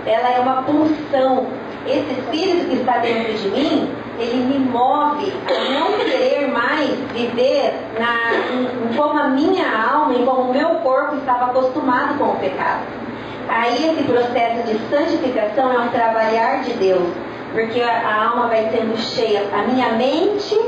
Ela 0.06 0.30
é 0.30 0.40
uma 0.40 0.62
pulsão. 0.62 1.46
Esse 1.86 2.20
Espírito 2.20 2.68
que 2.70 2.76
está 2.76 2.98
dentro 2.98 3.34
de 3.34 3.48
mim, 3.48 3.90
ele 4.18 4.36
me 4.36 4.58
move 4.58 5.30
a 5.46 5.78
não 5.78 5.92
querer 5.98 6.48
mais 6.48 6.88
viver 7.12 7.74
na, 7.98 8.32
em, 8.54 8.96
como 8.96 9.18
a 9.18 9.28
minha 9.28 9.66
alma 9.68 10.14
e 10.14 10.24
como 10.24 10.50
o 10.50 10.52
meu 10.54 10.76
corpo 10.76 11.16
estava 11.16 11.46
acostumado 11.46 12.16
com 12.18 12.30
o 12.30 12.36
pecado. 12.36 13.05
Aí 13.48 13.90
esse 13.90 14.02
processo 14.04 14.62
de 14.66 14.78
santificação 14.90 15.72
é 15.72 15.78
um 15.78 15.88
trabalhar 15.88 16.62
de 16.62 16.72
Deus, 16.74 17.08
porque 17.52 17.80
a, 17.80 18.24
alma 18.30 18.48
vai 18.48 18.68
sendo 18.70 18.96
cheia, 18.98 19.44
a 19.52 19.62
minha 19.62 19.92
mente 19.92 20.58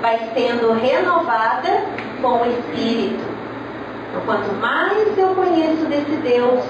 vai 0.00 0.18
sendo 0.34 0.72
renovada 0.72 1.84
com 2.20 2.42
o 2.42 2.46
Espírito. 2.46 3.24
Então, 4.10 4.22
quanto 4.26 4.52
mais 4.54 5.16
eu 5.16 5.28
conheço 5.28 5.86
desse 5.86 6.16
Deus, 6.22 6.62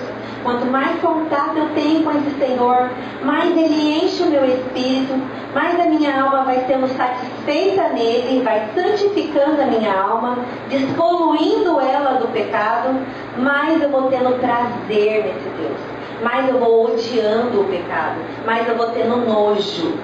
quanto 0.42 0.66
mais 0.66 1.00
contato 1.00 1.56
eu 1.56 1.68
tenho 1.74 2.04
com 2.04 2.10
esse 2.10 2.30
Senhor, 2.38 2.90
mais 3.22 3.56
Ele 3.56 4.04
enche 4.04 4.22
o 4.22 4.30
meu 4.30 4.44
espírito, 4.44 5.14
mais 5.54 5.80
a 5.80 5.86
minha 5.86 6.22
alma 6.22 6.44
vai 6.44 6.64
sendo 6.66 6.86
satisfeita 6.96 7.88
nele, 7.88 8.42
vai 8.42 8.68
santificando 8.74 9.62
minha 9.78 10.00
alma, 10.00 10.38
despoluindo 10.68 11.80
ela 11.80 12.18
do 12.18 12.28
pecado, 12.28 12.90
mais 13.38 13.82
eu 13.82 13.88
vou 13.90 14.10
tendo 14.10 14.38
prazer 14.38 15.24
nesse 15.24 15.48
Deus, 15.58 15.78
mais 16.22 16.48
eu 16.48 16.58
vou 16.58 16.86
odiando 16.86 17.60
o 17.60 17.64
pecado, 17.64 18.16
mais 18.46 18.68
eu 18.68 18.76
vou 18.76 18.86
tendo 18.88 19.16
nojo. 19.16 19.94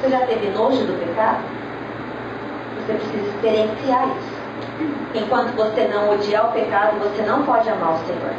Você 0.00 0.10
já 0.10 0.20
teve 0.26 0.48
nojo 0.50 0.84
do 0.84 0.98
pecado? 0.98 1.42
Você 2.78 2.94
precisa 2.94 3.28
experienciar 3.28 4.08
isso. 4.08 4.42
Enquanto 5.14 5.54
você 5.54 5.88
não 5.92 6.10
odiar 6.10 6.48
o 6.48 6.52
pecado, 6.52 6.98
você 6.98 7.22
não 7.22 7.44
pode 7.44 7.68
amar 7.68 7.94
o 7.94 7.98
Senhor. 8.06 8.32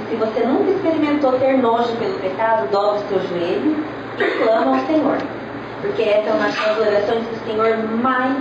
E 0.00 0.10
se 0.10 0.16
você 0.16 0.40
nunca 0.44 0.70
experimentou 0.70 1.32
ter 1.32 1.56
nojo 1.56 1.96
pelo 1.96 2.18
pecado, 2.18 2.68
dobre 2.70 2.98
o 2.98 3.08
seu 3.08 3.20
joelho 3.28 3.76
e 4.18 4.44
clama 4.44 4.76
ao 4.76 4.86
Senhor. 4.86 5.16
Porque 5.80 6.02
essa 6.02 6.28
é 6.28 6.32
uma 6.32 6.46
das 6.46 6.78
orações 6.78 7.26
que 7.26 7.34
o 7.34 7.46
Senhor 7.46 7.78
mais 8.02 8.36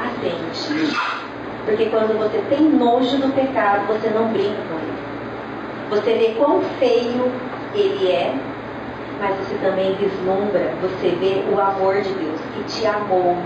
atende. 0.00 0.96
Porque 1.64 1.86
quando 1.86 2.18
você 2.18 2.42
tem 2.48 2.62
nojo 2.62 3.18
do 3.18 3.34
pecado, 3.34 3.86
você 3.86 4.08
não 4.10 4.28
brinca 4.28 4.62
com 4.68 4.78
ele. 4.78 4.98
Você 5.90 6.14
vê 6.14 6.34
quão 6.36 6.62
feio 6.78 7.30
ele 7.74 8.10
é, 8.10 8.34
mas 9.20 9.36
você 9.36 9.54
também 9.56 9.94
vislumbra, 9.94 10.72
você 10.80 11.10
vê 11.20 11.44
o 11.52 11.60
amor 11.60 12.00
de 12.00 12.10
Deus 12.10 12.40
que 12.54 12.64
te 12.64 12.86
amou. 12.86 13.36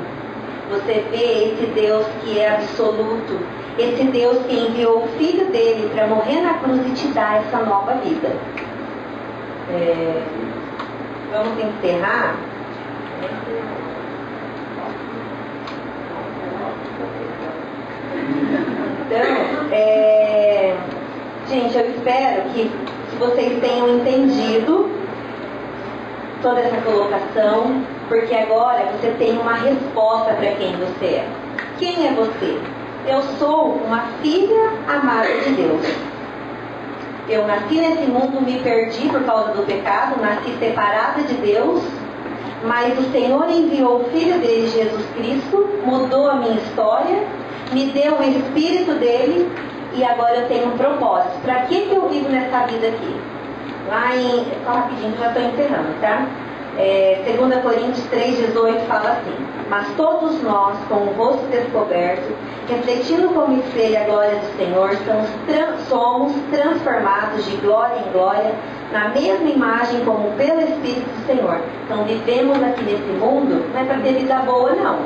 Você 0.71 1.05
vê 1.11 1.53
esse 1.53 1.67
Deus 1.75 2.07
que 2.23 2.39
é 2.39 2.55
absoluto, 2.55 3.39
esse 3.79 4.05
Deus 4.05 4.47
que 4.47 4.55
enviou 4.55 5.05
o 5.05 5.09
Filho 5.19 5.47
dele 5.47 5.91
para 5.93 6.07
morrer 6.07 6.41
na 6.41 6.55
cruz 6.55 6.87
e 6.87 6.91
te 6.93 7.09
dar 7.09 7.39
essa 7.39 7.59
nova 7.59 7.95
vida. 7.95 8.37
É, 9.71 10.23
vamos 11.33 11.59
encerrar. 11.63 12.37
Então, 19.07 19.69
é, 19.73 20.75
gente, 21.49 21.77
eu 21.77 21.91
espero 21.91 22.43
que 22.51 22.71
vocês 23.19 23.61
tenham 23.61 23.99
entendido 23.99 24.91
toda 26.43 26.61
essa 26.61 26.77
colocação, 26.83 27.83
porque 28.09 28.35
agora 28.35 28.85
você 28.93 29.15
tem 29.19 29.39
uma 29.39 29.55
resposta 29.55 30.35
para 30.35 30.53
quem 30.53 30.75
você 30.77 31.07
é. 31.07 31.29
Quem 31.79 32.07
é 32.07 32.13
você? 32.13 32.59
Eu 33.07 33.23
sou 33.39 33.75
uma 33.85 34.05
filha 34.23 34.71
amada 34.89 35.29
de 35.45 35.51
Deus. 35.53 35.87
Eu 37.29 37.47
nasci 37.47 37.81
nesse 37.81 38.07
mundo, 38.07 38.41
me 38.41 38.59
perdi 38.61 39.09
por 39.09 39.23
causa 39.25 39.53
do 39.53 39.65
pecado, 39.65 40.21
nasci 40.21 40.57
separada 40.59 41.23
de 41.23 41.35
Deus, 41.35 41.83
mas 42.65 42.99
o 42.99 43.11
Senhor 43.11 43.49
enviou 43.51 44.01
o 44.01 44.05
Filho 44.05 44.39
dele, 44.39 44.69
Jesus 44.69 45.05
Cristo, 45.17 45.69
mudou 45.85 46.31
a 46.31 46.37
minha 46.37 46.55
história, 46.55 47.25
me 47.73 47.87
deu 47.87 48.19
o 48.19 48.23
Espírito 48.23 48.95
dele 48.95 49.51
e 49.95 50.05
agora 50.05 50.37
eu 50.37 50.49
tenho 50.49 50.69
um 50.69 50.77
propósito. 50.77 51.41
Para 51.43 51.63
que, 51.63 51.83
que 51.83 51.95
eu 51.95 52.09
vivo 52.09 52.29
nessa 52.29 52.67
vida 52.67 52.89
aqui? 52.89 53.21
Lá 53.89 54.15
em. 54.17 54.47
Só 54.65 54.71
rapidinho, 54.71 55.17
já 55.19 55.29
estou 55.29 55.43
encerrando, 55.43 56.01
tá? 56.01 56.27
É, 56.79 57.23
2 57.37 57.63
Coríntios 57.63 58.07
3,18 58.11 58.87
fala 58.87 59.11
assim: 59.11 59.37
Mas 59.69 59.89
todos 59.97 60.43
nós, 60.43 60.77
com 60.89 60.95
o 60.95 61.15
rosto 61.15 61.45
descoberto, 61.49 62.33
refletindo 62.69 63.29
como 63.31 63.59
espelho 63.59 64.01
a 64.01 64.05
glória 64.05 64.37
do 64.37 64.57
Senhor, 64.57 64.91
somos, 65.05 65.29
somos 65.89 66.33
transformados 66.51 67.45
de 67.45 67.57
glória 67.57 67.99
em 67.99 68.13
glória, 68.13 68.55
na 68.93 69.09
mesma 69.09 69.49
imagem 69.49 70.05
como 70.05 70.31
pelo 70.33 70.61
Espírito 70.61 71.09
do 71.09 71.27
Senhor. 71.27 71.61
Então 71.85 72.05
vivemos 72.05 72.63
aqui 72.63 72.85
nesse 72.85 73.13
mundo, 73.19 73.65
não 73.73 73.81
é 73.81 73.85
para 73.85 73.99
ter 73.99 74.15
vida 74.15 74.37
boa, 74.41 74.73
não. 74.75 75.01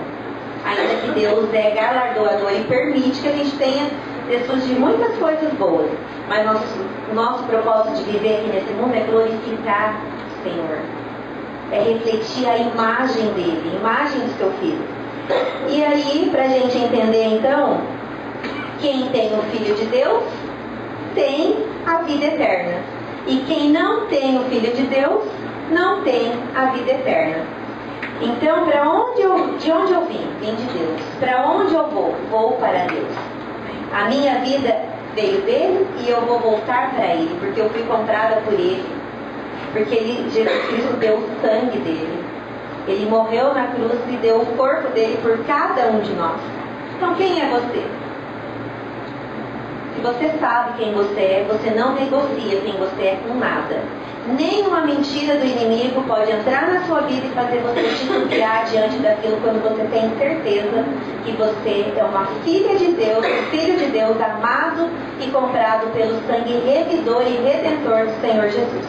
Ainda 0.64 0.94
que 1.00 1.20
Deus 1.20 1.52
é 1.54 1.70
galardoador 1.70 2.52
e 2.52 2.64
permite 2.64 3.20
que 3.20 3.28
a 3.28 3.32
gente 3.32 3.56
tenha 3.56 3.88
pessoas 4.28 4.66
de 4.66 4.74
muitas 4.74 5.16
coisas 5.16 5.52
boas. 5.54 5.88
Mas 6.28 6.44
nosso, 6.44 6.66
nosso 7.14 7.44
propósito 7.44 8.02
de 8.02 8.10
viver 8.10 8.38
aqui 8.38 8.48
nesse 8.48 8.72
mundo 8.74 8.94
é 8.94 9.00
glorificar 9.00 10.00
o 10.40 10.42
Senhor 10.42 10.78
é 11.72 11.80
refletir 11.80 12.48
a 12.48 12.58
imagem 12.58 13.26
dele, 13.32 13.72
a 13.72 13.76
imagem 13.76 14.20
do 14.20 14.38
seu 14.38 14.50
filho. 14.52 14.84
E 15.68 15.84
aí, 15.84 16.28
para 16.30 16.44
a 16.44 16.48
gente 16.48 16.78
entender 16.78 17.24
então, 17.24 17.80
quem 18.80 19.08
tem 19.08 19.36
o 19.36 19.42
Filho 19.44 19.74
de 19.74 19.86
Deus 19.86 20.22
tem 21.14 21.56
a 21.86 22.02
vida 22.02 22.26
eterna. 22.26 22.80
E 23.26 23.38
quem 23.46 23.70
não 23.70 24.06
tem 24.06 24.38
o 24.38 24.44
Filho 24.44 24.72
de 24.72 24.82
Deus 24.82 25.24
não 25.70 26.02
tem 26.02 26.32
a 26.54 26.66
vida 26.66 26.92
eterna. 26.92 27.44
Então, 28.20 28.64
para 28.64 28.88
onde 28.88 29.20
eu, 29.20 29.56
de 29.58 29.70
onde 29.70 29.92
eu 29.92 30.06
vim? 30.06 30.26
Vim 30.40 30.54
de 30.54 30.78
Deus. 30.78 31.00
Para 31.20 31.46
onde 31.50 31.74
eu 31.74 31.86
vou? 31.88 32.14
Vou 32.30 32.52
para 32.52 32.86
Deus. 32.86 33.12
A 33.92 34.04
minha 34.04 34.38
vida 34.40 34.74
veio 35.14 35.40
dele 35.42 35.86
e 35.98 36.10
eu 36.10 36.20
vou 36.22 36.38
voltar 36.38 36.94
para 36.94 37.14
ele, 37.14 37.36
porque 37.40 37.60
eu 37.60 37.68
fui 37.70 37.82
comprada 37.82 38.36
por 38.42 38.54
ele. 38.54 38.86
Porque 39.72 39.94
ele, 39.94 40.30
Jesus 40.30 40.66
Cristo 40.66 40.96
deu 40.98 41.16
o 41.16 41.28
sangue 41.42 41.78
dele. 41.78 42.24
Ele 42.86 43.06
morreu 43.06 43.52
na 43.52 43.66
cruz 43.66 43.98
e 44.08 44.16
deu 44.18 44.40
o 44.40 44.46
corpo 44.56 44.88
dele 44.90 45.18
por 45.22 45.38
cada 45.44 45.88
um 45.88 46.00
de 46.00 46.12
nós. 46.12 46.40
Então 46.96 47.14
quem 47.14 47.40
é 47.40 47.48
você? 47.48 47.84
Se 49.96 50.02
você 50.02 50.28
sabe 50.38 50.76
quem 50.76 50.92
você 50.92 51.20
é, 51.20 51.46
você 51.48 51.70
não 51.70 51.94
negocia 51.94 52.60
quem 52.60 52.72
você 52.74 53.02
é 53.02 53.18
com 53.26 53.34
nada. 53.34 53.80
Nenhuma 54.26 54.82
mentira 54.82 55.36
do 55.36 55.46
inimigo 55.46 56.02
pode 56.02 56.30
entrar 56.30 56.68
na 56.68 56.82
sua 56.82 57.00
vida 57.02 57.26
e 57.26 57.30
fazer 57.30 57.60
você 57.60 57.82
titubear 57.82 58.66
diante 58.66 58.98
daquilo 58.98 59.38
quando 59.40 59.62
você 59.62 59.84
tem 59.84 60.10
certeza 60.18 60.84
que 61.24 61.32
você 61.32 61.92
é 61.96 62.04
uma 62.04 62.26
filha 62.44 62.76
de 62.76 62.92
Deus, 62.92 63.24
filho 63.50 63.78
de 63.78 63.86
Deus 63.86 64.20
amado 64.20 64.90
e 65.18 65.30
comprado 65.30 65.90
pelo 65.94 66.20
sangue 66.26 66.60
revidor 66.66 67.22
e 67.22 67.36
redentor 67.42 68.06
do 68.06 68.20
Senhor 68.20 68.50
Jesus. 68.50 68.84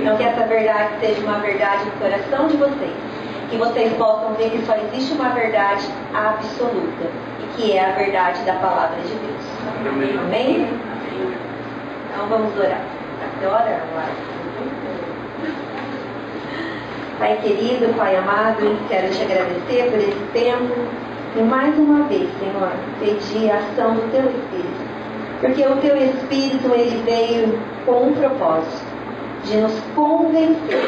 Então 0.00 0.16
que 0.16 0.24
essa 0.24 0.44
verdade 0.46 0.90
seja 1.00 1.20
uma 1.20 1.38
verdade 1.38 1.84
no 1.84 1.92
coração 1.92 2.48
de 2.48 2.56
vocês. 2.56 3.11
Que 3.52 3.58
vocês 3.58 3.92
possam 3.98 4.32
ver 4.32 4.48
que 4.48 4.64
só 4.64 4.74
existe 4.76 5.12
uma 5.12 5.28
verdade 5.28 5.86
absoluta. 6.14 7.04
E 7.38 7.46
que 7.54 7.72
é 7.72 7.84
a 7.84 7.92
verdade 7.92 8.42
da 8.44 8.54
palavra 8.54 8.96
de 9.02 9.14
Deus. 9.14 10.18
Amém? 10.24 10.66
Então 12.08 12.28
vamos 12.30 12.58
orar. 12.58 12.80
Você 13.38 13.46
ora, 13.46 13.82
Pai 17.18 17.36
querido, 17.42 17.94
Pai 17.94 18.16
amado, 18.16 18.88
quero 18.88 19.10
te 19.10 19.20
agradecer 19.20 19.90
por 19.90 19.98
esse 19.98 20.24
tempo. 20.32 20.74
E 21.36 21.42
mais 21.42 21.78
uma 21.78 22.04
vez, 22.04 22.30
Senhor, 22.38 22.72
pedir 23.00 23.50
a 23.50 23.58
ação 23.58 23.96
do 23.96 24.10
Teu 24.10 24.30
Espírito. 24.30 24.92
Porque 25.42 25.62
o 25.66 25.76
Teu 25.76 25.96
Espírito, 25.98 26.72
ele 26.74 27.02
veio 27.04 27.60
com 27.84 28.08
um 28.08 28.14
propósito 28.14 28.91
de 29.44 29.56
nos 29.56 29.72
convencer, 29.94 30.82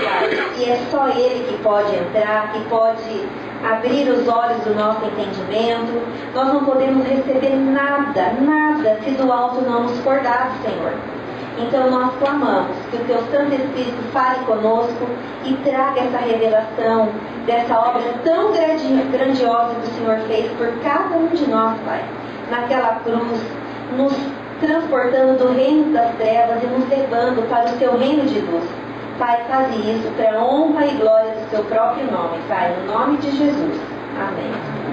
e 0.59 0.65
é 0.65 0.79
só 0.91 1.09
Ele 1.09 1.45
que 1.49 1.63
pode 1.63 1.95
entrar, 1.95 2.53
que 2.53 2.61
pode 2.69 3.27
abrir 3.65 4.09
os 4.11 4.29
olhos 4.29 4.63
do 4.63 4.75
nosso 4.75 5.05
entendimento. 5.05 6.03
Nós 6.35 6.53
não 6.53 6.65
podemos 6.65 7.07
receber 7.07 7.57
nada, 7.57 8.33
nada, 8.41 8.99
se 9.03 9.11
do 9.13 9.33
alto 9.33 9.61
não 9.63 9.85
nos 9.85 9.99
for 10.01 10.21
dado, 10.21 10.53
Senhor. 10.63 10.93
Então 11.59 11.89
nós 11.89 12.13
clamamos 12.19 12.77
que 12.91 12.97
o 12.97 13.05
teu 13.05 13.19
Santo 13.31 13.55
Espírito 13.55 14.03
fale 14.13 14.39
conosco 14.45 15.07
e 15.45 15.55
traga 15.65 16.01
essa 16.01 16.19
revelação 16.19 17.09
dessa 17.47 17.79
obra 17.79 18.03
tão 18.25 18.51
grandiosa 18.53 19.75
que 19.75 19.87
o 19.87 19.95
Senhor 19.95 20.19
fez 20.27 20.51
por 20.53 20.69
cada 20.83 21.17
um 21.17 21.29
de 21.29 21.49
nós, 21.49 21.79
Pai. 21.85 22.05
Naquela 22.51 22.97
cruz, 23.05 23.41
nos 23.97 24.13
transportando 24.67 25.39
do 25.39 25.53
reino 25.55 25.93
das 25.93 26.15
trevas 26.17 26.63
e 26.63 26.67
nos 26.67 26.89
levando 26.89 27.49
para 27.49 27.73
o 27.73 27.79
teu 27.79 27.97
reino 27.99 28.25
de 28.27 28.41
luz. 28.41 28.65
Pai, 29.19 29.45
faz 29.49 29.75
isso 29.77 30.11
para 30.17 30.39
a 30.39 30.45
honra 30.45 30.87
e 30.87 30.95
glória 30.97 31.33
do 31.33 31.51
seu 31.51 31.65
próprio 31.65 32.11
nome, 32.11 32.39
Pai, 32.49 32.75
no 32.81 32.93
nome 32.93 33.19
de 33.19 33.31
Jesus. 33.31 33.81
Amém. 34.19 34.85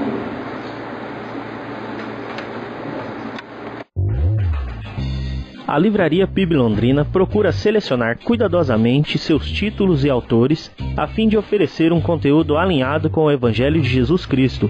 A 5.72 5.78
Livraria 5.78 6.28
PIB 6.28 6.54
Londrina 6.54 7.06
procura 7.06 7.54
selecionar 7.54 8.20
cuidadosamente 8.26 9.18
seus 9.18 9.50
títulos 9.50 10.04
e 10.04 10.10
autores 10.10 10.70
a 10.98 11.08
fim 11.08 11.30
de 11.30 11.38
oferecer 11.38 11.94
um 11.94 12.02
conteúdo 12.02 12.58
alinhado 12.58 13.10
com 13.10 13.22
o 13.22 13.32
Evangelho 13.32 13.80
de 13.82 13.88
Jesus 13.88 14.26
Cristo. 14.26 14.70